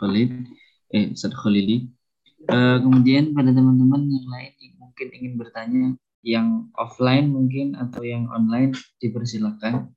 Khalid 0.00 0.48
eh 0.94 1.12
Ustaz 1.12 1.32
Khalili. 1.36 1.88
Uh, 2.48 2.78
kemudian 2.80 3.34
pada 3.34 3.50
teman-teman 3.50 4.06
yang 4.06 4.26
lain 4.30 4.52
yang 4.62 4.74
mungkin 4.78 5.08
ingin 5.10 5.32
bertanya 5.34 5.84
yang 6.22 6.70
offline 6.78 7.34
mungkin 7.34 7.74
atau 7.74 8.06
yang 8.06 8.30
online 8.30 8.72
dipersilakan. 9.02 9.90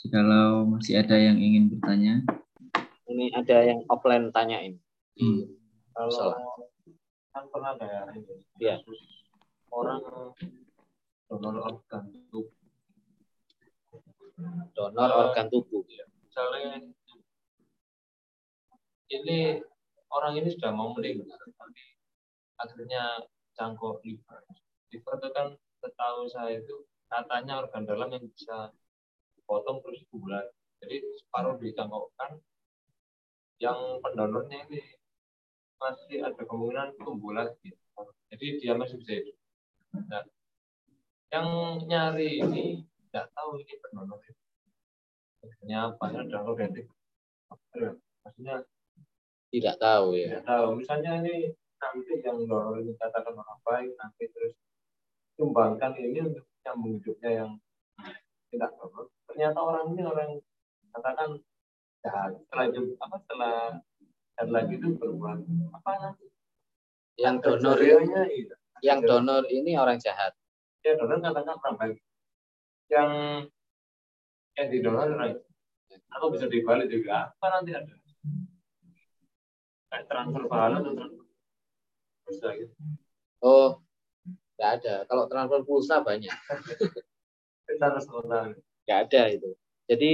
Jikalau 0.00 0.64
masih 0.64 0.96
ada 0.96 1.20
yang 1.20 1.36
ingin 1.36 1.68
bertanya. 1.68 2.24
Ini 3.04 3.36
ada 3.36 3.56
yang 3.68 3.84
offline 3.92 4.32
tanyain. 4.32 4.80
Hmm. 5.20 5.52
Kalau 5.92 6.32
kan 7.30 7.44
pernah 7.52 7.76
ada 7.76 7.86
ya, 8.58 8.74
ya. 8.74 8.76
orang 9.70 10.02
donor 11.30 11.62
organ 11.62 12.10
tubuh. 12.10 12.50
Donor 14.74 15.10
organ 15.14 15.46
tubuh. 15.46 15.86
Misalnya 16.26 16.82
ini 19.14 19.62
orang 20.10 20.42
ini 20.42 20.50
sudah 20.50 20.74
mau 20.74 20.90
meninggal 20.90 21.38
tapi 21.54 21.82
akhirnya 22.58 23.22
cangkok 23.54 24.02
liver. 24.02 24.42
Liver 24.90 25.14
itu 25.22 25.28
kan 25.30 25.46
setahu 25.78 26.26
saya 26.26 26.58
itu 26.58 26.82
katanya 27.06 27.62
organ 27.62 27.86
dalam 27.86 28.10
yang 28.10 28.26
bisa 28.26 28.74
dipotong 29.38 29.78
terus 29.86 30.02
bulat. 30.10 30.50
Jadi 30.82 30.98
separuh 31.22 31.62
dicangkokkan. 31.62 32.42
Yang 33.60 34.00
pendonornya 34.00 34.66
ini 34.66 34.80
masih 35.78 36.24
ada 36.24 36.42
kemungkinan 36.42 36.96
tumbuh 36.96 37.36
lagi. 37.36 37.76
Jadi 38.32 38.46
dia 38.56 38.72
masih 38.72 38.96
bisa 38.96 39.20
hidup. 39.20 39.36
Nah, 40.08 40.24
yang 41.30 41.78
nyari 41.86 42.42
ini 42.42 42.82
tidak 43.10 43.30
tahu 43.34 43.58
ini 43.62 43.74
pendonor 43.78 44.18
itu 44.26 44.42
apa 45.70 46.04
ya 46.10 46.22
donor 46.26 46.58
maksudnya 46.58 48.66
tidak 49.50 49.76
tahu 49.82 50.14
ya. 50.14 50.38
Tidak 50.38 50.46
tahu. 50.46 50.78
Misalnya 50.78 51.26
ini 51.26 51.50
nanti 51.82 52.14
yang 52.22 52.38
donor 52.46 52.78
ini 52.78 52.94
katakan 52.94 53.34
orang 53.34 53.60
baik, 53.66 53.90
nanti 53.98 54.30
terus 54.30 54.54
kembangkan 55.34 55.98
ini 55.98 56.22
untuk 56.22 56.46
nyambung 56.62 57.02
hidupnya 57.02 57.30
yang 57.42 57.50
tidak 58.54 58.70
donor. 58.78 59.10
Ternyata 59.26 59.58
orang 59.58 59.84
ini 59.90 60.02
orang 60.06 60.30
katakan 60.94 61.30
jahat. 62.06 62.30
Setelah 62.46 62.64
itu 62.70 62.82
apa 63.02 63.16
setelah 63.26 63.54
dan 64.38 64.48
lagi 64.54 64.74
itu 64.78 64.88
berbuat 64.94 65.38
apa 65.74 65.90
nanti? 65.98 66.26
Yang 67.18 67.36
donor 67.42 67.76
yang 68.80 69.00
donor 69.02 69.42
ini 69.50 69.74
orang 69.74 69.98
jahat. 69.98 70.32
Ya 70.80 70.96
donor 70.96 71.20
katakan 71.20 71.56
orang 71.60 71.76
baik. 71.76 71.98
Yang 72.88 73.10
yang 74.56 74.68
didonor 74.72 75.08
orang 75.14 75.38
atau 76.10 76.28
bisa 76.30 76.46
dibalik 76.46 76.90
juga 76.90 77.30
apa 77.30 77.46
nanti 77.50 77.70
ada 77.74 77.94
kayak 79.90 80.04
transfer 80.06 80.42
pahala 80.46 80.78
atau 80.82 80.92
transfer 80.94 81.26
pulsa 82.26 82.48
gitu? 82.54 82.74
Oh, 83.42 83.70
nggak 84.54 84.70
ada. 84.80 84.94
Kalau 85.10 85.24
transfer 85.26 85.60
pulsa 85.66 85.96
banyak. 86.02 86.34
nggak 88.86 88.98
ada 89.06 89.22
itu. 89.30 89.50
Jadi 89.90 90.10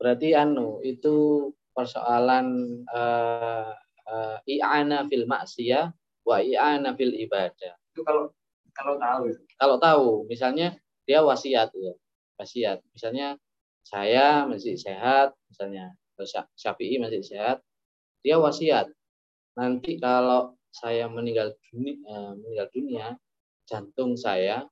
berarti 0.00 0.28
anu 0.34 0.82
itu 0.82 1.50
persoalan 1.74 2.80
uh, 2.90 3.70
uh, 4.10 4.36
i'ana 4.46 5.06
fil 5.06 5.26
maksiyah 5.30 5.94
wa 6.26 6.36
i'ana 6.42 6.96
fil 6.98 7.14
ibadah. 7.14 7.74
Itu 7.94 8.02
kalau 8.02 8.34
kalau 8.74 8.96
tahu. 8.96 9.24
Kalau 9.58 9.76
tahu, 9.76 10.08
misalnya 10.30 10.76
dia 11.04 11.20
wasiat 11.22 11.70
ya, 11.74 11.94
wasiat. 12.38 12.78
Misalnya 12.94 13.36
saya 13.82 14.46
masih 14.46 14.76
sehat, 14.78 15.34
misalnya. 15.50 15.94
Syafi'i 16.52 17.00
masih 17.00 17.24
sehat, 17.24 17.64
dia 18.20 18.36
wasiat. 18.36 18.92
Nanti 19.56 19.96
kalau 19.96 20.52
saya 20.68 21.08
meninggal 21.10 21.56
dunia, 21.72 21.96
eh, 21.96 22.32
meninggal 22.38 22.68
dunia 22.70 23.06
jantung 23.66 24.14
saya 24.18 24.66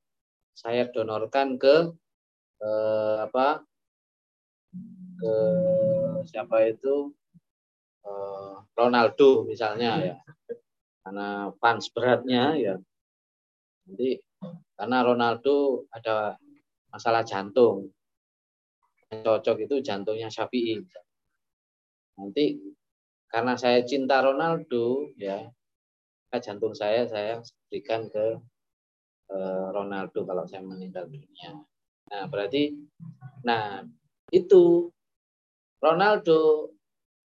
saya 0.54 0.90
donorkan 0.90 1.58
ke 1.58 1.94
eh, 2.62 3.16
apa 3.22 3.62
ke 5.18 5.34
siapa 6.30 6.66
itu 6.70 7.14
eh, 8.06 8.54
Ronaldo 8.78 9.46
misalnya 9.46 10.14
ya. 10.14 10.16
Karena 11.02 11.48
fans 11.58 11.88
beratnya 11.90 12.54
ya 12.60 12.74
nanti 13.88 14.20
karena 14.76 14.98
Ronaldo 15.00 15.88
ada 15.88 16.36
masalah 16.92 17.24
jantung 17.24 17.88
yang 19.08 19.24
cocok 19.24 19.64
itu 19.64 19.80
jantungnya 19.80 20.28
Syafi'i 20.28 20.84
nanti 22.20 22.60
karena 23.32 23.56
saya 23.56 23.80
cinta 23.88 24.20
Ronaldo 24.20 25.08
ya 25.16 25.48
jantung 26.36 26.76
saya 26.76 27.08
saya 27.08 27.40
berikan 27.72 28.12
ke 28.12 28.36
eh, 29.32 29.66
Ronaldo 29.72 30.28
kalau 30.28 30.44
saya 30.44 30.60
meninggal 30.60 31.08
dunia. 31.08 31.64
Nah, 32.08 32.24
berarti 32.28 32.76
nah 33.44 33.80
itu 34.28 34.92
Ronaldo 35.80 36.72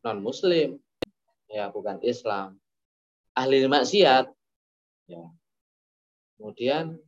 non 0.07 0.19
muslim 0.23 0.80
ya 1.52 1.68
bukan 1.68 1.99
Islam. 1.99 2.56
Ahli 3.35 3.68
maksiat 3.68 4.31
ya. 5.11 5.23
Kemudian 6.44 6.99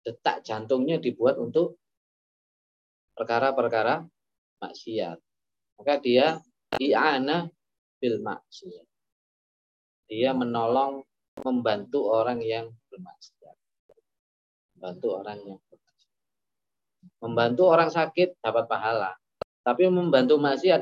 detak 0.00 0.40
jantungnya 0.40 0.96
dibuat 0.96 1.36
untuk 1.36 1.76
perkara-perkara 3.12 4.00
maksiat. 4.64 5.20
Maka 5.76 6.00
dia 6.00 6.40
i'ana 6.80 7.52
bil 8.00 8.16
maksiat. 8.24 8.88
Dia 10.08 10.32
menolong 10.32 11.04
membantu 11.44 12.08
orang 12.08 12.40
yang 12.40 12.72
bermaksiat. 12.88 13.52
Membantu 14.72 15.06
orang 15.20 15.38
yang 15.44 15.60
bermaksiat. 15.60 16.16
Membantu 17.20 17.62
orang 17.68 17.92
sakit 17.92 18.40
dapat 18.40 18.64
pahala. 18.72 19.12
Tapi 19.60 19.84
membantu 19.92 20.40
maksiat 20.40 20.80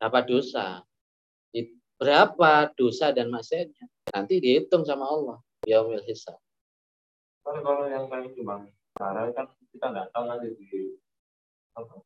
dapat 0.00 0.24
dosa. 0.24 0.80
Berapa 2.00 2.72
dosa 2.72 3.12
dan 3.12 3.28
maksiatnya? 3.28 3.84
Nanti 4.16 4.40
dihitung 4.40 4.88
sama 4.88 5.12
Allah. 5.12 5.44
Yaumil 5.68 6.08
hisab. 6.08 6.43
Kalau 7.44 7.60
kalau 7.60 7.84
yang 7.92 8.08
paling 8.08 8.32
cuma 8.32 8.64
cara 8.96 9.28
kan 9.36 9.46
kita 9.68 9.86
nggak 9.92 10.08
tahu 10.16 10.24
nanti 10.24 10.48
di 10.56 10.96
apa 11.76 12.00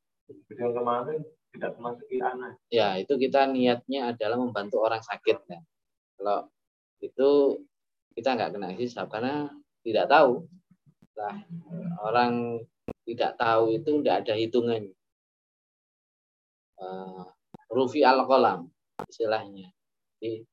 video 0.50 0.74
kemarin 0.74 1.22
tidak 1.54 1.72
memasuki 1.78 2.18
anak. 2.20 2.58
Ya, 2.68 2.98
itu 3.00 3.14
kita 3.16 3.48
niatnya 3.48 4.12
adalah 4.12 4.36
membantu 4.36 4.82
orang 4.84 5.00
sakit 5.00 5.38
ya. 5.48 5.60
Kalau 6.18 6.50
itu 6.98 7.28
kita 8.18 8.34
nggak 8.34 8.50
kena 8.58 8.68
hisab 8.74 9.06
karena 9.08 9.46
tidak 9.86 10.10
tahu. 10.10 10.44
Nah, 11.14 11.36
orang 12.02 12.62
tidak 13.06 13.38
tahu 13.38 13.78
itu 13.78 14.02
tidak 14.02 14.26
ada 14.26 14.34
hitungannya. 14.34 14.94
Uh, 16.78 17.26
rufi 17.72 18.06
al 18.06 18.22
kolam 18.26 18.70
istilahnya. 19.06 19.70
Jadi, 20.18 20.46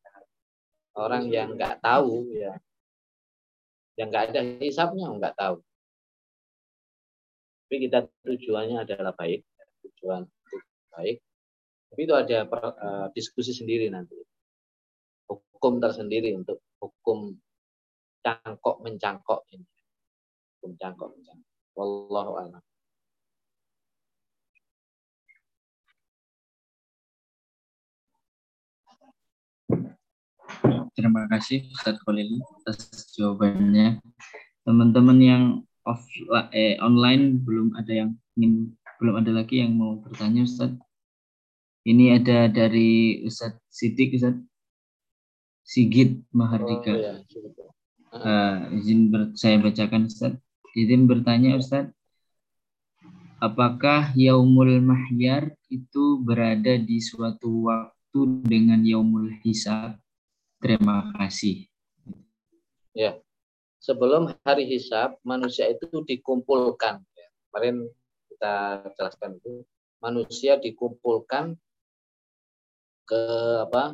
orang 0.97 1.29
yang 1.29 1.53
nggak 1.53 1.81
tahu 1.81 2.33
ya, 2.33 2.53
yang 3.95 4.11
nggak 4.11 4.31
ada 4.31 4.41
hisapnya 4.59 5.07
nggak 5.07 5.35
tahu. 5.39 5.57
Tapi 7.65 7.75
kita 7.89 8.05
tujuannya 8.23 8.85
adalah 8.85 9.15
baik, 9.15 9.41
tujuan 9.83 10.27
baik. 10.93 11.17
Tapi 11.89 12.01
itu 12.03 12.13
ada 12.13 12.37
per, 12.45 12.61
uh, 12.75 13.07
diskusi 13.15 13.55
sendiri 13.55 13.87
nanti, 13.89 14.19
hukum 15.25 15.79
tersendiri 15.79 16.35
untuk 16.35 16.61
hukum 16.77 17.33
cangkok 18.21 18.83
mencangkok 18.83 19.47
ini. 19.55 19.65
Hukum 20.59 20.71
cangkok 20.77 21.09
mencangkok. 21.15 21.51
Wallahu 21.75 22.31
a'lam. 22.39 22.63
Terima 30.95 31.27
kasih 31.27 31.67
Ustaz 31.75 31.99
Khalili 32.07 32.39
atas 32.39 33.11
jawabannya. 33.19 33.99
Teman-teman 34.63 35.19
yang 35.19 35.43
off 35.83 35.99
eh, 36.55 36.79
online 36.79 37.43
belum 37.43 37.75
ada 37.75 37.91
yang 37.91 38.09
ingin 38.39 38.71
belum 39.03 39.19
ada 39.19 39.35
lagi 39.35 39.59
yang 39.59 39.75
mau 39.75 39.99
bertanya 39.99 40.47
Ustaz. 40.47 40.71
Ini 41.83 42.15
ada 42.15 42.47
dari 42.47 43.27
Ustaz 43.27 43.59
Sidik 43.67 44.15
Ustaz 44.15 44.39
Sigit 45.67 46.23
Mahardika. 46.31 46.95
Oh, 46.95 46.95
iya. 46.95 47.13
Uh, 48.15 48.79
izin 48.79 49.11
ber, 49.11 49.35
saya 49.35 49.59
bacakan 49.59 50.07
Ustaz. 50.07 50.31
Izin 50.79 51.11
bertanya 51.11 51.59
Ustaz, 51.59 51.91
apakah 53.43 54.15
yaumul 54.15 54.79
mahyar 54.79 55.51
itu 55.67 56.23
berada 56.23 56.79
di 56.79 57.03
suatu 57.03 57.67
waktu 57.67 58.47
dengan 58.47 58.79
yaumul 58.87 59.35
hisab? 59.43 59.99
Terima 60.65 61.13
kasih. 61.13 61.69
Ya, 62.97 63.21
sebelum 63.77 64.33
hari 64.41 64.65
hisab 64.65 65.13
manusia 65.21 65.69
itu 65.69 66.01
dikumpulkan. 66.01 67.05
Ya, 67.05 67.27
kemarin 67.53 67.85
kita 68.33 68.81
jelaskan 68.97 69.37
itu 69.37 69.61
manusia 70.01 70.57
dikumpulkan 70.57 71.53
ke 73.05 73.21
apa 73.61 73.93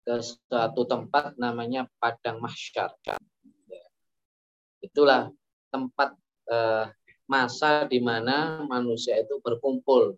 ke 0.00 0.16
suatu 0.24 0.88
tempat 0.88 1.36
namanya 1.36 1.84
padang 2.00 2.40
mahsyar. 2.40 2.96
Itulah 4.80 5.28
tempat 5.68 6.16
eh, 6.48 6.88
masa 7.28 7.84
di 7.84 8.00
mana 8.00 8.64
manusia 8.64 9.20
itu 9.20 9.44
berkumpul. 9.44 10.16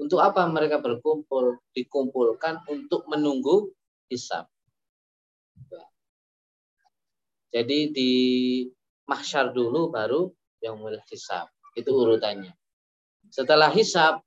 Untuk 0.00 0.24
apa 0.24 0.48
mereka 0.48 0.80
berkumpul? 0.80 1.60
Dikumpulkan 1.76 2.64
untuk 2.72 3.04
menunggu 3.04 3.75
hisab. 4.10 4.46
Jadi 7.50 7.78
di 7.94 8.12
mahsyar 9.08 9.54
dulu 9.54 9.88
baru 9.88 10.28
yang 10.60 10.76
mulai 10.76 11.00
hisab. 11.08 11.48
Itu 11.72 11.94
urutannya. 11.94 12.52
Setelah 13.32 13.72
hisab, 13.72 14.20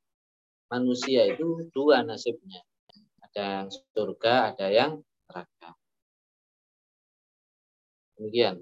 manusia 0.70 1.30
itu 1.30 1.70
dua 1.74 2.02
nasibnya 2.02 2.62
ada 3.30 3.46
yang 3.62 3.70
surga, 3.70 4.34
ada 4.54 4.68
yang 4.74 4.92
neraka. 5.30 5.70
Demikian. 8.18 8.56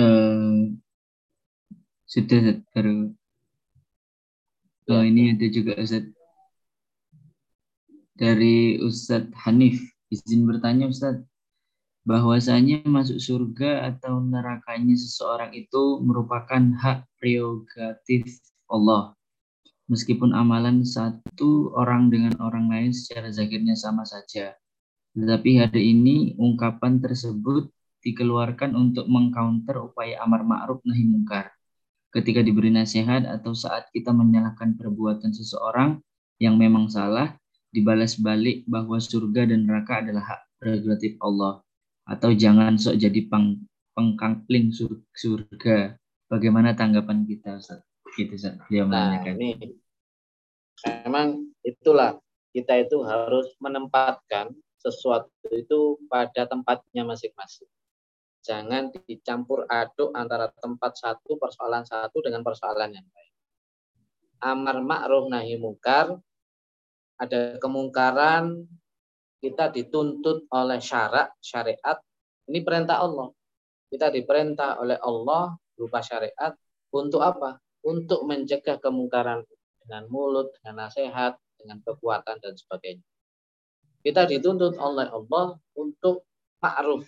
Uh, 0.00 0.80
sudah 2.08 2.64
baru. 2.72 3.19
Oh, 4.90 5.06
ini 5.06 5.30
ada 5.38 5.46
juga 5.46 5.78
Ustaz 5.78 6.02
dari 8.18 8.74
Ustadz 8.82 9.30
Hanif. 9.46 9.78
Izin 10.10 10.50
bertanya 10.50 10.90
Ustadz, 10.90 11.22
bahwasanya 12.02 12.82
masuk 12.82 13.22
surga 13.22 13.86
atau 13.86 14.18
nerakanya 14.18 14.98
seseorang 14.98 15.54
itu 15.54 16.02
merupakan 16.02 16.58
hak 16.82 17.06
prerogatif 17.22 18.42
Allah. 18.66 19.14
Meskipun 19.86 20.34
amalan 20.34 20.82
satu 20.82 21.70
orang 21.78 22.10
dengan 22.10 22.34
orang 22.42 22.66
lain 22.66 22.90
secara 22.90 23.30
zahirnya 23.30 23.78
sama 23.78 24.02
saja. 24.02 24.58
Tetapi 25.14 25.50
hari 25.54 25.94
ini 25.94 26.34
ungkapan 26.34 26.98
tersebut 26.98 27.70
dikeluarkan 28.02 28.74
untuk 28.74 29.06
mengcounter 29.06 29.86
upaya 29.86 30.18
amar 30.26 30.42
ma'ruf 30.42 30.82
nahi 30.82 31.06
mungkar. 31.06 31.59
Ketika 32.10 32.42
diberi 32.42 32.74
nasihat 32.74 33.22
atau 33.26 33.54
saat 33.54 33.86
kita 33.94 34.10
menyalahkan 34.10 34.74
perbuatan 34.74 35.30
seseorang 35.30 36.02
yang 36.42 36.58
memang 36.58 36.90
salah, 36.90 37.38
dibalas 37.70 38.18
balik 38.18 38.66
bahwa 38.66 38.98
surga 38.98 39.46
dan 39.46 39.66
neraka 39.66 40.02
adalah 40.02 40.24
hak 40.26 40.40
prerogatif 40.58 41.14
Allah. 41.22 41.62
Atau 42.10 42.34
jangan 42.34 42.74
sok 42.74 42.98
jadi 42.98 43.30
peng, 43.30 43.62
pengkangling 43.94 44.74
surga. 45.14 45.94
Bagaimana 46.26 46.74
tanggapan 46.74 47.22
kita 47.26 47.58
Ustaz? 47.58 47.86
gitu 48.14 48.34
dia 48.70 48.84
nah, 48.86 49.22
ini 49.22 49.78
memang 51.04 51.46
itulah 51.62 52.18
kita 52.50 52.82
itu 52.82 52.98
harus 53.06 53.54
menempatkan 53.62 54.50
sesuatu 54.80 55.30
itu 55.52 56.00
pada 56.08 56.48
tempatnya 56.48 57.04
masing-masing. 57.04 57.68
Jangan 58.40 58.88
dicampur 59.04 59.68
aduk 59.68 60.16
antara 60.16 60.48
tempat 60.48 60.96
satu 60.96 61.36
persoalan 61.36 61.84
satu 61.84 62.24
dengan 62.24 62.40
persoalan 62.40 62.90
yang 62.96 63.04
lain. 63.04 63.32
Amar 64.40 64.80
ma'ruf 64.80 65.28
nahi 65.28 65.60
mungkar 65.60 66.16
ada 67.20 67.60
kemungkaran 67.60 68.64
kita 69.44 69.68
dituntut 69.68 70.48
oleh 70.48 70.80
syarat 70.80 71.36
syariat 71.44 72.00
ini 72.48 72.64
perintah 72.64 73.04
Allah. 73.04 73.28
Kita 73.92 74.08
diperintah 74.08 74.80
oleh 74.80 74.96
Allah 74.96 75.52
berupa 75.76 76.00
syariat 76.00 76.56
untuk 76.94 77.20
apa? 77.20 77.60
untuk 77.84 78.28
mencegah 78.28 78.76
kemungkaran 78.80 79.44
dengan 79.80 80.04
mulut, 80.12 80.52
dengan 80.60 80.88
nasihat, 80.88 81.36
dengan 81.56 81.80
kekuatan 81.84 82.36
dan 82.40 82.54
sebagainya. 82.56 83.04
Kita 84.00 84.24
dituntut 84.24 84.80
oleh 84.80 85.08
Allah 85.08 85.60
untuk 85.76 86.24
ma'ruf, 86.60 87.04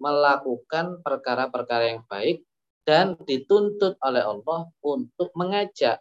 melakukan 0.00 1.04
perkara-perkara 1.04 1.94
yang 1.94 2.02
baik 2.08 2.42
dan 2.88 3.14
dituntut 3.28 4.00
oleh 4.00 4.24
Allah 4.24 4.72
untuk 4.80 5.28
mengajak 5.36 6.00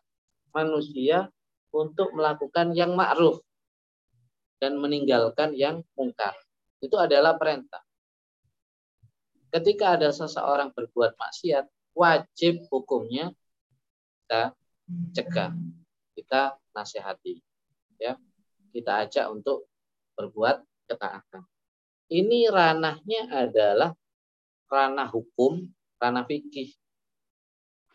manusia 0.55 1.27
untuk 1.69 2.15
melakukan 2.15 2.73
yang 2.73 2.97
ma'ruf 2.97 3.43
dan 4.57 4.79
meninggalkan 4.79 5.53
yang 5.53 5.85
mungkar. 5.93 6.33
Itu 6.79 6.97
adalah 6.97 7.35
perintah. 7.35 7.83
Ketika 9.49 9.97
ada 9.97 10.09
seseorang 10.13 10.71
berbuat 10.73 11.17
maksiat, 11.17 11.65
wajib 11.93 12.63
hukumnya 12.69 13.33
kita 14.25 14.53
cegah, 15.13 15.51
kita 16.13 16.57
nasihati, 16.73 17.41
ya, 17.97 18.13
kita 18.71 19.05
ajak 19.05 19.25
untuk 19.33 19.65
berbuat 20.13 20.61
ketaatan. 20.85 21.43
Ini 22.09 22.49
ranahnya 22.49 23.29
adalah 23.29 23.93
ranah 24.65 25.09
hukum, 25.09 25.69
ranah 26.01 26.25
fikih, 26.25 26.73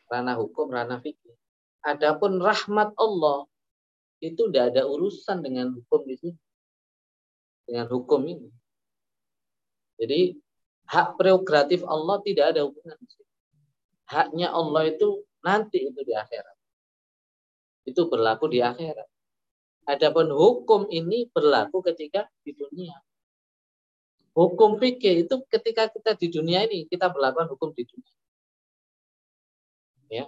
ranah 0.06 0.38
hukum, 0.38 0.70
ranah 0.70 1.02
fikih. 1.02 1.34
Adapun 1.82 2.38
rahmat 2.38 2.94
Allah 2.94 3.44
itu 4.22 4.48
tidak 4.48 4.72
ada 4.72 4.86
urusan 4.86 5.42
dengan 5.42 5.74
hukum 5.74 6.06
di 6.06 6.16
sini, 6.16 6.40
dengan 7.66 7.90
hukum 7.90 8.22
ini. 8.24 8.48
Jadi 9.98 10.38
hak 10.88 11.18
prerogatif 11.18 11.82
Allah 11.84 12.22
tidak 12.22 12.54
ada 12.54 12.64
hubungan. 12.64 12.96
Haknya 14.06 14.54
Allah 14.54 14.94
itu 14.94 15.26
Nanti 15.44 15.92
itu 15.92 16.00
di 16.00 16.16
akhirat. 16.16 16.56
Itu 17.84 18.08
berlaku 18.08 18.48
di 18.48 18.64
akhirat. 18.64 19.08
Adapun 19.84 20.32
hukum 20.32 20.88
ini 20.88 21.28
berlaku 21.28 21.84
ketika 21.84 22.24
di 22.40 22.56
dunia. 22.56 22.96
Hukum 24.34 24.76
fikih 24.82 25.24
itu 25.26 25.34
ketika 25.46 25.86
kita 25.94 26.18
di 26.18 26.26
dunia 26.34 26.66
ini 26.66 26.90
kita 26.90 27.06
berlakukan 27.14 27.46
hukum 27.54 27.70
di 27.70 27.86
dunia. 27.86 28.14
Ya. 30.10 30.24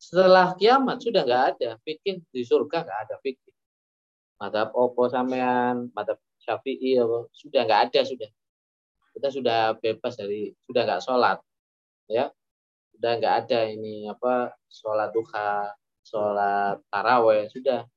Setelah 0.00 0.56
kiamat 0.56 1.04
sudah 1.04 1.22
nggak 1.28 1.44
ada 1.56 1.70
fikih 1.84 2.24
di 2.32 2.40
surga 2.40 2.88
nggak 2.88 3.00
ada 3.04 3.16
fikih. 3.20 3.54
Mata 4.40 4.72
opo 4.72 5.12
sampean, 5.12 5.92
mata 5.92 6.16
syafi'i 6.40 6.96
sudah 7.36 7.62
nggak 7.68 7.80
ada 7.92 8.00
sudah. 8.08 8.30
Kita 9.12 9.28
sudah 9.28 9.58
bebas 9.76 10.16
dari 10.16 10.56
sudah 10.64 10.82
nggak 10.88 11.02
sholat, 11.04 11.38
ya 12.08 12.32
udah 13.00 13.12
nggak 13.16 13.34
ada 13.44 13.60
ini 13.72 14.04
apa 14.12 14.52
sholat 14.68 15.08
duha 15.16 15.72
sholat 16.04 16.76
taraweh 16.92 17.48
sudah 17.48 17.88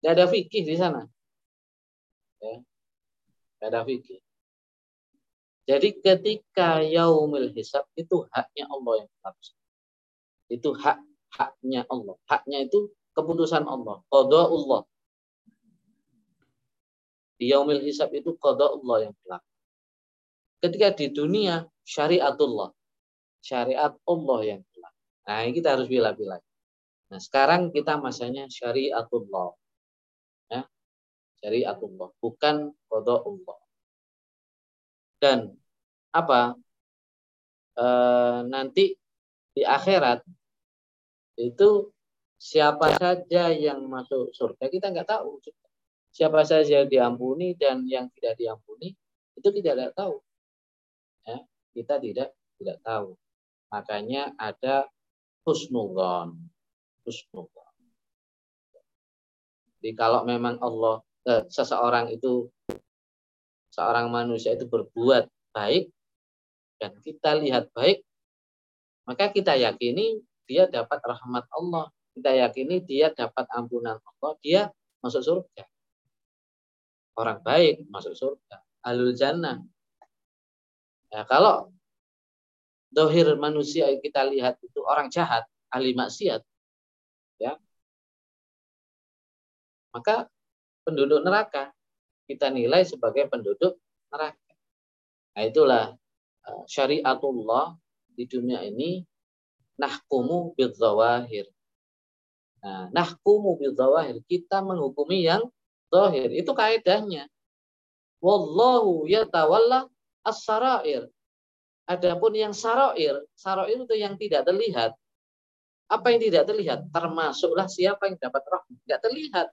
Tidak 0.00 0.12
ada 0.14 0.24
fikih 0.30 0.62
di 0.62 0.74
sana. 0.78 1.02
Ya. 2.38 2.62
Tidak 3.58 3.74
ada 3.74 3.82
fikih. 3.82 4.22
Jadi 5.68 6.00
ketika 6.00 6.80
yaumil 6.80 7.52
hisab 7.52 7.84
itu 7.98 8.24
haknya 8.32 8.64
Allah 8.70 9.04
yang 9.04 9.10
harus. 9.20 9.48
Itu 10.48 10.72
hak 10.72 11.02
haknya 11.34 11.84
Allah. 11.92 12.16
Haknya 12.24 12.64
itu 12.64 12.88
keputusan 13.12 13.66
Allah. 13.66 14.00
Qadha 14.08 14.48
Allah. 14.48 14.86
Di 17.36 17.50
yaumil 17.50 17.84
hisab 17.84 18.14
itu 18.14 18.32
qadha 18.38 18.78
Allah 18.78 19.10
yang 19.10 19.14
berlaku. 19.20 19.50
Ketika 20.64 20.88
di 20.96 21.06
dunia 21.12 21.68
syariatullah. 21.84 22.70
Syariat 23.44 23.92
Allah 24.08 24.40
yang 24.46 24.60
berlaku. 24.72 25.00
Nah, 25.28 25.44
kita 25.52 25.68
harus 25.76 25.86
bila-bila. 25.90 26.40
Nah, 27.12 27.20
sekarang 27.20 27.74
kita 27.74 28.00
masanya 28.00 28.48
syariatullah. 28.48 29.52
Ya. 31.38 31.48
Syariatullah, 31.48 32.10
bukan 32.18 32.74
Allah. 32.90 33.58
Dan 35.18 35.38
apa? 36.14 36.58
E, 37.78 37.86
nanti 38.50 38.94
di 39.54 39.62
akhirat 39.66 40.22
itu 41.38 41.90
siapa 42.38 42.94
saja 42.94 43.50
yang 43.50 43.82
masuk 43.90 44.30
surga 44.30 44.70
kita 44.70 44.94
nggak 44.94 45.10
tahu 45.10 45.42
siapa 46.14 46.46
saja 46.46 46.86
yang 46.86 46.90
diampuni 46.90 47.58
dan 47.58 47.82
yang 47.86 48.06
tidak 48.14 48.38
diampuni 48.38 48.94
itu 49.34 49.48
tidak 49.58 49.90
tahu 49.98 50.22
ya 51.26 51.42
kita 51.74 51.98
tidak 51.98 52.28
tidak 52.62 52.78
tahu 52.86 53.18
makanya 53.74 54.30
ada 54.38 54.86
husnudzon 55.42 56.38
husnudzon 57.02 57.74
jadi 59.82 59.90
kalau 59.98 60.22
memang 60.22 60.62
Allah 60.62 61.02
seseorang 61.48 62.12
itu 62.12 62.48
seorang 63.72 64.08
manusia 64.08 64.56
itu 64.56 64.64
berbuat 64.64 65.28
baik 65.52 65.92
dan 66.78 66.96
kita 67.04 67.36
lihat 67.38 67.68
baik 67.74 68.02
maka 69.08 69.32
kita 69.32 69.56
yakini 69.56 70.20
dia 70.44 70.68
dapat 70.68 71.00
rahmat 71.00 71.48
Allah. 71.56 71.88
Kita 72.12 72.28
yakini 72.28 72.84
dia 72.84 73.08
dapat 73.08 73.48
ampunan 73.56 73.96
Allah, 73.96 74.32
dia 74.44 74.62
masuk 75.00 75.24
surga. 75.24 75.64
Orang 77.16 77.40
baik 77.40 77.88
masuk 77.88 78.12
surga. 78.12 78.60
Alul 78.84 79.16
jannah. 79.16 79.64
Ya, 81.08 81.24
kalau 81.24 81.72
dohir 82.92 83.32
manusia 83.40 83.88
kita 83.96 84.28
lihat 84.28 84.60
itu 84.60 84.84
orang 84.84 85.08
jahat, 85.08 85.48
ahli 85.72 85.96
maksiat, 85.96 86.44
ya, 87.40 87.56
maka 89.92 90.28
penduduk 90.88 91.20
neraka 91.20 91.68
kita 92.28 92.52
nilai 92.52 92.84
sebagai 92.84 93.28
penduduk 93.28 93.76
neraka. 94.12 94.52
Nah 95.36 95.42
itulah 95.44 95.84
eh, 96.44 96.62
syariatullah 96.68 97.76
di 98.12 98.24
dunia 98.28 98.60
ini 98.64 99.04
nahkumu 99.78 100.52
bidzawahir. 100.58 101.48
Nah, 102.58 102.90
nahkumu 102.90 103.54
bidzawahir. 103.56 104.18
Kita 104.26 104.58
menghukumi 104.60 105.24
yang 105.24 105.46
zahir. 105.88 106.34
Itu 106.34 106.52
kaidahnya. 106.52 107.30
Wallahu 108.18 109.06
yatawalla 109.06 109.86
as-sarair. 110.26 111.06
Adapun 111.88 112.36
yang 112.36 112.52
sarair, 112.52 113.24
sarair 113.32 113.78
itu 113.78 113.96
yang 113.96 114.18
tidak 114.20 114.44
terlihat. 114.44 114.92
Apa 115.88 116.12
yang 116.12 116.20
tidak 116.20 116.44
terlihat? 116.44 116.84
Termasuklah 116.92 117.64
siapa 117.64 118.12
yang 118.12 118.20
dapat 118.20 118.42
rahmat. 118.44 118.76
Tidak 118.84 119.00
terlihat. 119.00 119.46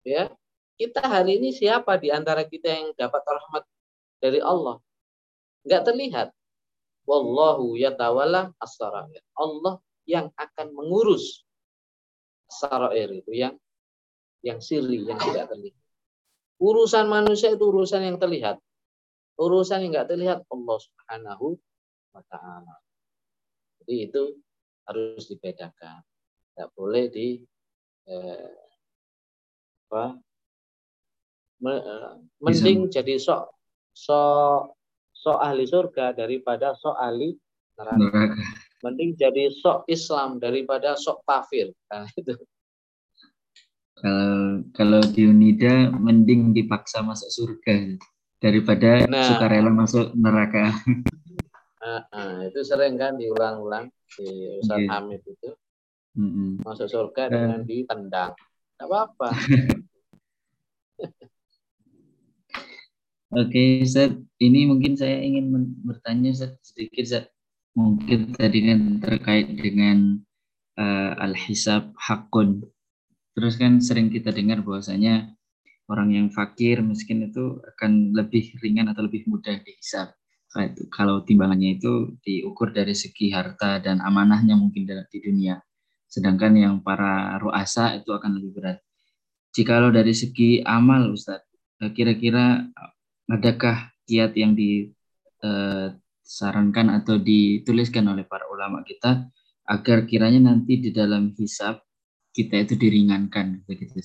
Ya, 0.00 0.32
kita 0.80 1.04
hari 1.04 1.36
ini 1.36 1.52
siapa 1.52 2.00
di 2.00 2.08
antara 2.08 2.48
kita 2.48 2.72
yang 2.72 2.96
dapat 2.96 3.20
rahmat 3.20 3.64
dari 4.16 4.40
Allah? 4.40 4.80
Enggak 5.60 5.92
terlihat. 5.92 6.28
Wallahu 7.04 7.76
yatawalla. 7.76 8.52
Allah 9.36 9.74
yang 10.08 10.32
akan 10.40 10.68
mengurus 10.72 11.44
sarair 12.48 13.12
itu 13.12 13.30
yang 13.36 13.54
yang 14.40 14.56
sirri, 14.64 15.04
yang 15.04 15.20
tidak 15.20 15.52
terlihat. 15.52 15.80
Urusan 16.56 17.08
manusia 17.08 17.52
itu 17.52 17.64
urusan 17.68 18.00
yang 18.04 18.16
terlihat. 18.16 18.56
Urusan 19.36 19.84
yang 19.84 20.00
tidak 20.00 20.08
terlihat 20.16 20.38
Allah 20.48 20.78
Subhanahu 20.80 21.46
wa 22.16 22.22
taala. 22.28 22.76
Jadi 23.80 23.94
itu 24.08 24.22
harus 24.88 25.28
dibedakan. 25.28 26.00
Tidak 26.52 26.68
boleh 26.72 27.04
di 27.12 27.40
eh, 28.08 28.69
apa? 29.90 30.22
Eh, 31.60 32.14
mending 32.40 32.88
jadi 32.88 33.20
sok 33.20 33.52
sok 33.92 34.78
sok 35.12 35.38
ahli 35.42 35.68
surga 35.68 36.16
daripada 36.16 36.72
sok 36.72 36.96
ahli 36.96 37.36
neraka. 37.76 38.32
Mending 38.80 39.12
jadi 39.20 39.52
sok 39.52 39.84
Islam 39.92 40.40
daripada 40.40 40.96
sok 40.96 41.20
kafir. 41.28 41.68
Nah, 41.92 42.08
itu. 42.16 42.32
Kalau 44.00 44.64
kalau 44.72 45.02
di 45.04 45.28
Unida 45.28 45.92
mending 45.92 46.56
dipaksa 46.56 47.04
masuk 47.04 47.28
surga 47.28 48.00
daripada 48.40 49.04
nah, 49.04 49.20
sukarela 49.28 49.68
masuk 49.68 50.16
neraka. 50.16 50.72
Nah, 51.84 52.00
nah, 52.16 52.48
itu 52.48 52.64
sering 52.64 52.96
kan 52.96 53.20
diulang-ulang 53.20 53.92
di 54.16 54.56
Ustaz 54.64 54.80
yeah. 54.80 54.96
Hamid 54.96 55.20
itu. 55.28 55.52
Mm 56.16 56.30
-hmm. 56.32 56.50
Masuk 56.64 56.88
surga 56.88 57.28
dengan 57.28 57.60
ditendang. 57.68 58.32
Tidak 58.32 58.88
apa-apa. 58.88 59.28
Oke, 63.30 63.86
Ustaz. 63.86 64.10
Ini 64.42 64.66
mungkin 64.66 64.98
saya 64.98 65.22
ingin 65.22 65.54
bertanya 65.86 66.34
sedikit. 66.34 67.30
Mungkin 67.78 68.34
tadi 68.34 68.58
kan 68.66 68.98
terkait 68.98 69.54
dengan 69.54 70.18
uh, 70.74 71.14
al-hisab 71.14 71.94
hakun. 71.94 72.66
Terus 73.38 73.54
kan 73.54 73.78
sering 73.78 74.10
kita 74.10 74.34
dengar 74.34 74.66
bahwasanya 74.66 75.30
orang 75.86 76.10
yang 76.10 76.26
fakir, 76.34 76.82
miskin 76.82 77.30
itu 77.30 77.62
akan 77.78 78.18
lebih 78.18 78.50
ringan 78.58 78.90
atau 78.90 79.06
lebih 79.06 79.22
mudah 79.30 79.62
dihisab. 79.62 80.10
Kalau 80.90 81.22
timbangannya 81.22 81.78
itu 81.78 82.18
diukur 82.26 82.74
dari 82.74 82.98
segi 82.98 83.30
harta 83.30 83.78
dan 83.78 84.02
amanahnya 84.02 84.58
mungkin 84.58 84.82
di 84.82 85.18
dunia. 85.22 85.62
Sedangkan 86.10 86.58
yang 86.58 86.74
para 86.82 87.38
ruasa 87.38 87.94
itu 87.94 88.10
akan 88.10 88.42
lebih 88.42 88.58
berat. 88.58 88.82
Jikalau 89.54 89.94
dari 89.94 90.10
segi 90.18 90.58
amal 90.66 91.14
Ustaz, 91.14 91.46
kira-kira 91.94 92.66
adakah 93.30 93.94
kiat 94.10 94.34
yang 94.34 94.58
disarankan 94.58 96.86
eh, 96.90 96.98
atau 96.98 97.22
dituliskan 97.22 98.10
oleh 98.10 98.26
para 98.26 98.50
ulama 98.50 98.82
kita 98.82 99.30
agar 99.70 100.02
kiranya 100.10 100.50
nanti 100.50 100.82
di 100.82 100.90
dalam 100.90 101.30
hisab 101.38 101.78
kita 102.34 102.66
itu 102.66 102.74
diringankan 102.74 103.62
begitu 103.66 103.98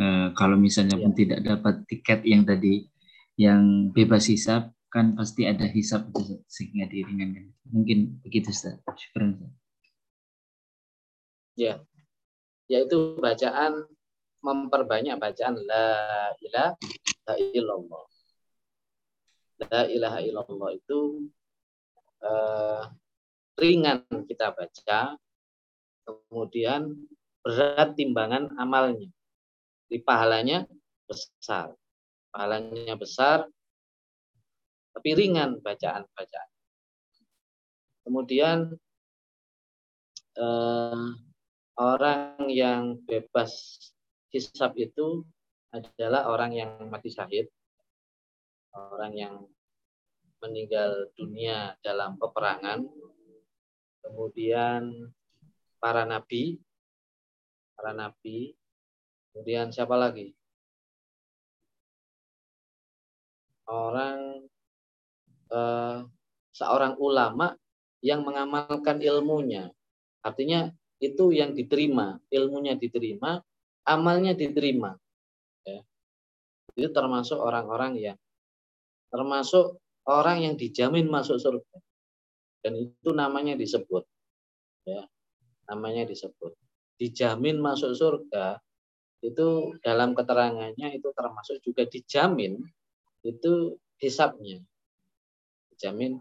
uh, 0.00 0.32
kalau 0.36 0.56
misalnya 0.56 0.96
pun 1.00 1.12
ya. 1.12 1.16
tidak 1.24 1.40
dapat 1.44 1.84
tiket 1.88 2.20
yang 2.24 2.44
tadi 2.44 2.88
yang 3.36 3.92
bebas 3.92 4.32
hisab 4.32 4.72
kan 4.88 5.12
pasti 5.18 5.44
ada 5.44 5.68
hisab 5.68 6.08
itu 6.14 6.40
sehingga 6.48 6.88
diringankan 6.88 7.52
mungkin 7.68 8.22
begitu 8.22 8.54
Ustaz. 8.54 8.78
Syukur, 8.94 9.34
Ya. 11.54 11.78
Yaitu 12.66 13.14
bacaan 13.18 13.86
memperbanyak 14.42 15.14
bacaan 15.18 15.54
la 15.66 15.86
ilaha 16.42 17.34
illallah 17.54 18.13
la 19.60 19.86
ilaha 19.86 20.18
illallah 20.22 20.70
itu 20.74 21.30
uh, 22.24 22.90
ringan 23.58 24.02
kita 24.26 24.50
baca, 24.50 25.14
kemudian 26.04 26.94
berat 27.44 27.94
timbangan 27.94 28.50
amalnya. 28.58 29.10
Di 29.86 30.02
pahalanya 30.02 30.66
besar. 31.06 31.76
Pahalanya 32.34 32.98
besar, 32.98 33.46
tapi 34.90 35.10
ringan 35.14 35.62
bacaan-bacaan. 35.62 36.50
Kemudian 38.04 38.74
eh, 40.34 41.06
orang 41.78 42.46
yang 42.50 42.98
bebas 43.06 43.78
hisab 44.34 44.74
itu 44.74 45.22
adalah 45.70 46.30
orang 46.30 46.52
yang 46.54 46.70
mati 46.90 47.10
syahid 47.10 47.50
orang 48.74 49.12
yang 49.14 49.34
meninggal 50.42 51.08
dunia 51.16 51.78
dalam 51.80 52.18
peperangan, 52.20 52.84
kemudian 54.04 55.08
para 55.80 56.04
nabi, 56.04 56.60
para 57.78 57.96
nabi, 57.96 58.52
kemudian 59.32 59.72
siapa 59.72 59.96
lagi? 59.96 60.36
Orang 63.64 64.44
eh, 65.48 65.98
seorang 66.52 67.00
ulama 67.00 67.56
yang 68.04 68.20
mengamalkan 68.20 69.00
ilmunya, 69.00 69.72
artinya 70.20 70.68
itu 71.00 71.32
yang 71.32 71.56
diterima, 71.56 72.20
ilmunya 72.28 72.76
diterima, 72.76 73.40
amalnya 73.88 74.36
diterima. 74.36 74.92
Ya. 75.64 75.80
Itu 76.76 76.92
termasuk 76.92 77.40
orang-orang 77.40 77.96
yang 77.96 78.18
termasuk 79.14 79.78
orang 80.10 80.42
yang 80.42 80.54
dijamin 80.58 81.06
masuk 81.06 81.38
surga. 81.38 81.78
Dan 82.66 82.82
itu 82.82 83.14
namanya 83.14 83.54
disebut. 83.54 84.02
Ya, 84.82 85.06
namanya 85.70 86.10
disebut. 86.10 86.58
Dijamin 86.98 87.62
masuk 87.62 87.94
surga 87.94 88.58
itu 89.22 89.72
dalam 89.80 90.18
keterangannya 90.18 90.98
itu 90.98 91.14
termasuk 91.14 91.62
juga 91.62 91.86
dijamin 91.86 92.58
itu 93.22 93.78
hisapnya. 94.02 94.58
Dijamin 95.70 96.18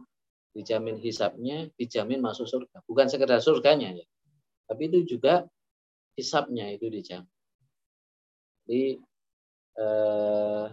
dijamin 0.53 1.01
hisapnya, 1.01 1.65
dijamin 1.75 2.21
masuk 2.21 2.45
surga. 2.45 2.85
Bukan 2.85 3.09
sekedar 3.09 3.41
surganya 3.41 3.89
ya. 3.89 4.05
Tapi 4.69 4.87
itu 4.93 5.17
juga 5.17 5.49
hisapnya 6.13 6.69
itu 6.69 6.93
dijamin. 6.93 7.33
Jadi 8.63 9.01
eh, 9.81 10.65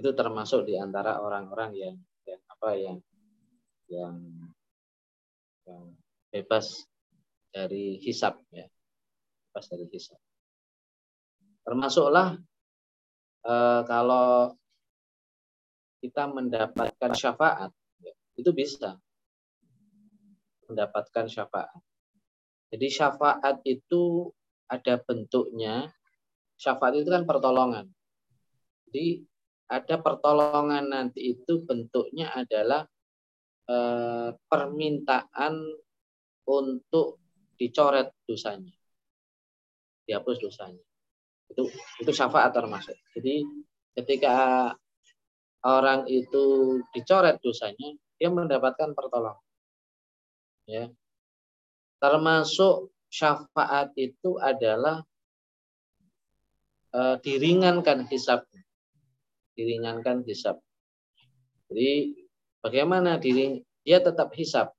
itu 0.00 0.16
termasuk 0.16 0.64
di 0.64 0.80
antara 0.80 1.20
orang-orang 1.20 1.70
yang 1.76 1.96
yang 2.24 2.40
apa 2.48 2.70
yang 2.72 2.98
yang 3.92 4.16
yang 5.68 5.82
bebas 6.32 6.88
dari 7.52 8.00
hisap 8.00 8.40
ya. 8.48 8.64
Bebas 9.50 9.66
dari 9.68 9.84
hisap. 9.92 10.16
Termasuklah 11.60 12.40
eh, 13.44 13.82
kalau 13.84 14.56
kita 16.00 16.32
mendapatkan 16.32 17.12
syafaat 17.12 17.68
ya, 18.00 18.14
itu 18.40 18.50
bisa 18.56 18.96
mendapatkan 20.64 21.28
syafaat. 21.28 21.82
Jadi 22.72 22.86
syafaat 22.88 23.60
itu 23.68 24.32
ada 24.70 24.96
bentuknya. 25.02 25.92
Syafaat 26.56 27.02
itu 27.02 27.10
kan 27.10 27.26
pertolongan. 27.26 27.90
Jadi 28.88 29.29
ada 29.70 29.96
pertolongan 30.02 30.90
nanti 30.90 31.38
itu 31.38 31.62
bentuknya 31.62 32.34
adalah 32.34 32.82
e, 33.70 33.76
permintaan 34.34 35.54
untuk 36.50 37.22
dicoret 37.54 38.10
dosanya. 38.26 38.74
Dihapus 40.10 40.42
dosanya. 40.42 40.82
Itu 41.46 41.70
itu 42.02 42.10
syafaat 42.10 42.50
termasuk. 42.50 42.98
Jadi 43.14 43.46
ketika 43.94 44.34
orang 45.62 46.10
itu 46.10 46.78
dicoret 46.90 47.38
dosanya, 47.38 47.94
dia 48.18 48.28
mendapatkan 48.28 48.90
pertolongan 48.90 49.46
ya 50.70 50.86
termasuk 51.98 52.94
syafaat 53.10 53.90
itu 53.98 54.38
adalah 54.38 55.02
uh, 56.94 57.18
diringankan 57.18 58.06
hisab 58.06 58.46
diringankan 59.60 60.24
hisab. 60.24 60.56
Jadi 61.68 62.16
bagaimana 62.64 63.20
diri? 63.20 63.60
Dia 63.84 64.00
tetap 64.00 64.32
hisab. 64.32 64.72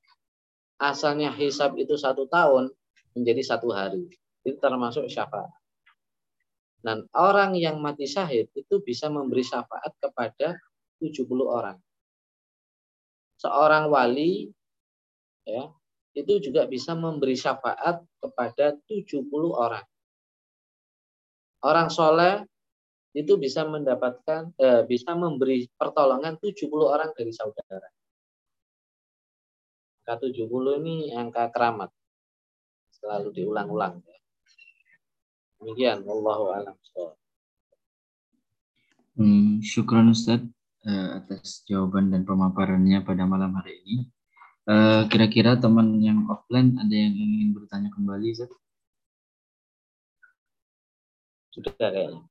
Asalnya 0.82 1.30
hisab 1.30 1.78
itu 1.78 1.94
satu 1.94 2.26
tahun 2.26 2.74
menjadi 3.14 3.41
satu 3.45 3.70
hari. 3.70 4.10
Itu 4.41 4.58
termasuk 4.58 5.06
syafaat. 5.06 5.53
Dan 6.82 7.06
orang 7.14 7.53
yang 7.53 7.78
mati 7.78 8.10
syahid 8.10 8.49
itu 8.58 8.82
bisa 8.82 9.06
memberi 9.06 9.45
syafaat 9.45 9.94
kepada 10.02 10.58
70 10.98 11.30
orang. 11.45 11.78
Seorang 13.38 13.90
wali 13.94 14.49
ya 15.45 15.70
itu 16.18 16.41
juga 16.41 16.66
bisa 16.66 16.98
memberi 16.98 17.38
syafaat 17.38 18.02
kepada 18.18 18.78
70 18.90 19.30
orang. 19.53 19.86
Orang 21.62 21.94
soleh 21.94 22.41
itu 23.12 23.36
bisa 23.36 23.68
mendapatkan 23.68 24.56
eh, 24.56 24.84
bisa 24.88 25.12
memberi 25.12 25.68
pertolongan 25.76 26.40
70 26.40 26.72
orang 26.80 27.12
dari 27.12 27.32
saudara. 27.36 27.88
Angka 30.02 30.28
70 30.32 30.80
ini 30.82 31.12
angka 31.12 31.52
keramat. 31.52 31.92
Selalu 32.96 33.36
diulang-ulang. 33.36 34.00
Demikian, 35.62 36.02
wallahu 36.08 36.56
a'lam. 36.56 36.76
Hmm, 39.20 39.62
syukran 39.62 40.10
Ustaz 40.10 40.42
eh, 40.88 41.10
atas 41.20 41.62
jawaban 41.68 42.10
dan 42.10 42.24
pemaparannya 42.24 43.04
pada 43.06 43.28
malam 43.28 43.54
hari 43.60 43.78
ini. 43.86 43.98
Eh, 44.72 45.04
kira-kira 45.12 45.60
teman 45.60 46.00
yang 46.00 46.26
offline 46.32 46.80
ada 46.80 46.96
yang 46.96 47.14
ingin 47.14 47.52
bertanya 47.52 47.92
kembali, 47.92 48.30
Zat? 48.34 48.52
Sudah 51.52 51.76
kayaknya. 51.76 52.31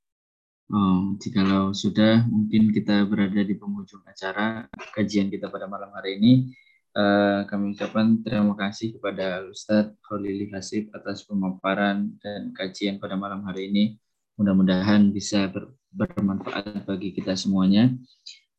Oh, 0.71 1.19
jikalau 1.19 1.75
sudah, 1.75 2.23
mungkin 2.31 2.71
kita 2.71 3.03
berada 3.03 3.43
di 3.43 3.59
penghujung 3.59 4.07
acara 4.07 4.71
kajian 4.95 5.27
kita 5.27 5.51
pada 5.51 5.67
malam 5.67 5.91
hari 5.91 6.23
ini. 6.23 6.55
Uh, 6.95 7.43
kami 7.51 7.75
ucapkan 7.75 8.23
terima 8.23 8.55
kasih 8.55 8.95
kepada 8.95 9.43
Ustadz 9.51 9.99
Khalili 10.07 10.47
Hasib 10.55 10.95
atas 10.95 11.27
pemaparan 11.27 12.15
dan 12.23 12.55
kajian 12.55 13.03
pada 13.03 13.19
malam 13.19 13.43
hari 13.43 13.67
ini. 13.67 13.99
Mudah-mudahan 14.39 15.11
bisa 15.11 15.51
ber, 15.51 15.75
bermanfaat 15.91 16.87
bagi 16.87 17.19
kita 17.19 17.35
semuanya. 17.35 17.91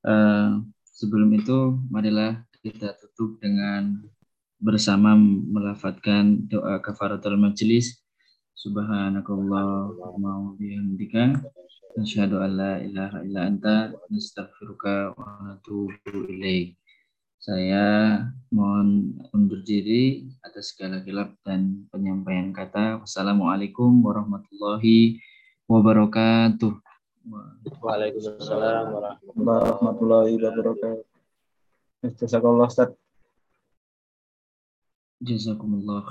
Uh, 0.03 0.67
sebelum 0.91 1.31
itu, 1.31 1.79
marilah 1.87 2.43
kita 2.59 2.91
tutup 2.99 3.39
dengan 3.39 4.03
bersama 4.59 5.15
melafatkan 5.15 6.43
doa 6.51 6.83
kafaratul 6.83 7.39
majlis 7.39 8.03
subhanakallahumma 8.55 10.31
wa 10.43 10.51
bihamdika 10.57 11.39
asyhadu 11.99 12.39
an 12.39 12.51
la 12.55 12.73
ilaha 12.81 13.23
illa 13.25 13.41
anta 13.47 13.95
nastaghfiruka 14.11 15.15
wa 15.15 15.43
natubu 15.45 16.31
ilaik 16.31 16.81
saya 17.41 18.21
mohon 18.53 19.17
undur 19.33 19.65
diri 19.65 20.29
atas 20.45 20.77
segala 20.77 21.01
gelap 21.01 21.33
dan 21.41 21.89
penyampaian 21.89 22.53
kata. 22.53 23.01
Wassalamualaikum 23.01 23.97
warahmatullahi 24.05 25.17
wabarakatuh. 25.65 26.69
Waalaikumsalam 27.81 28.93
warahmatullahi 29.33 30.37
wabarakatuh. 30.37 31.01
Jazakallah 32.21 32.69
Ustaz. 32.69 32.93
Jazakumullah 35.25 36.05
khair. 36.05 36.09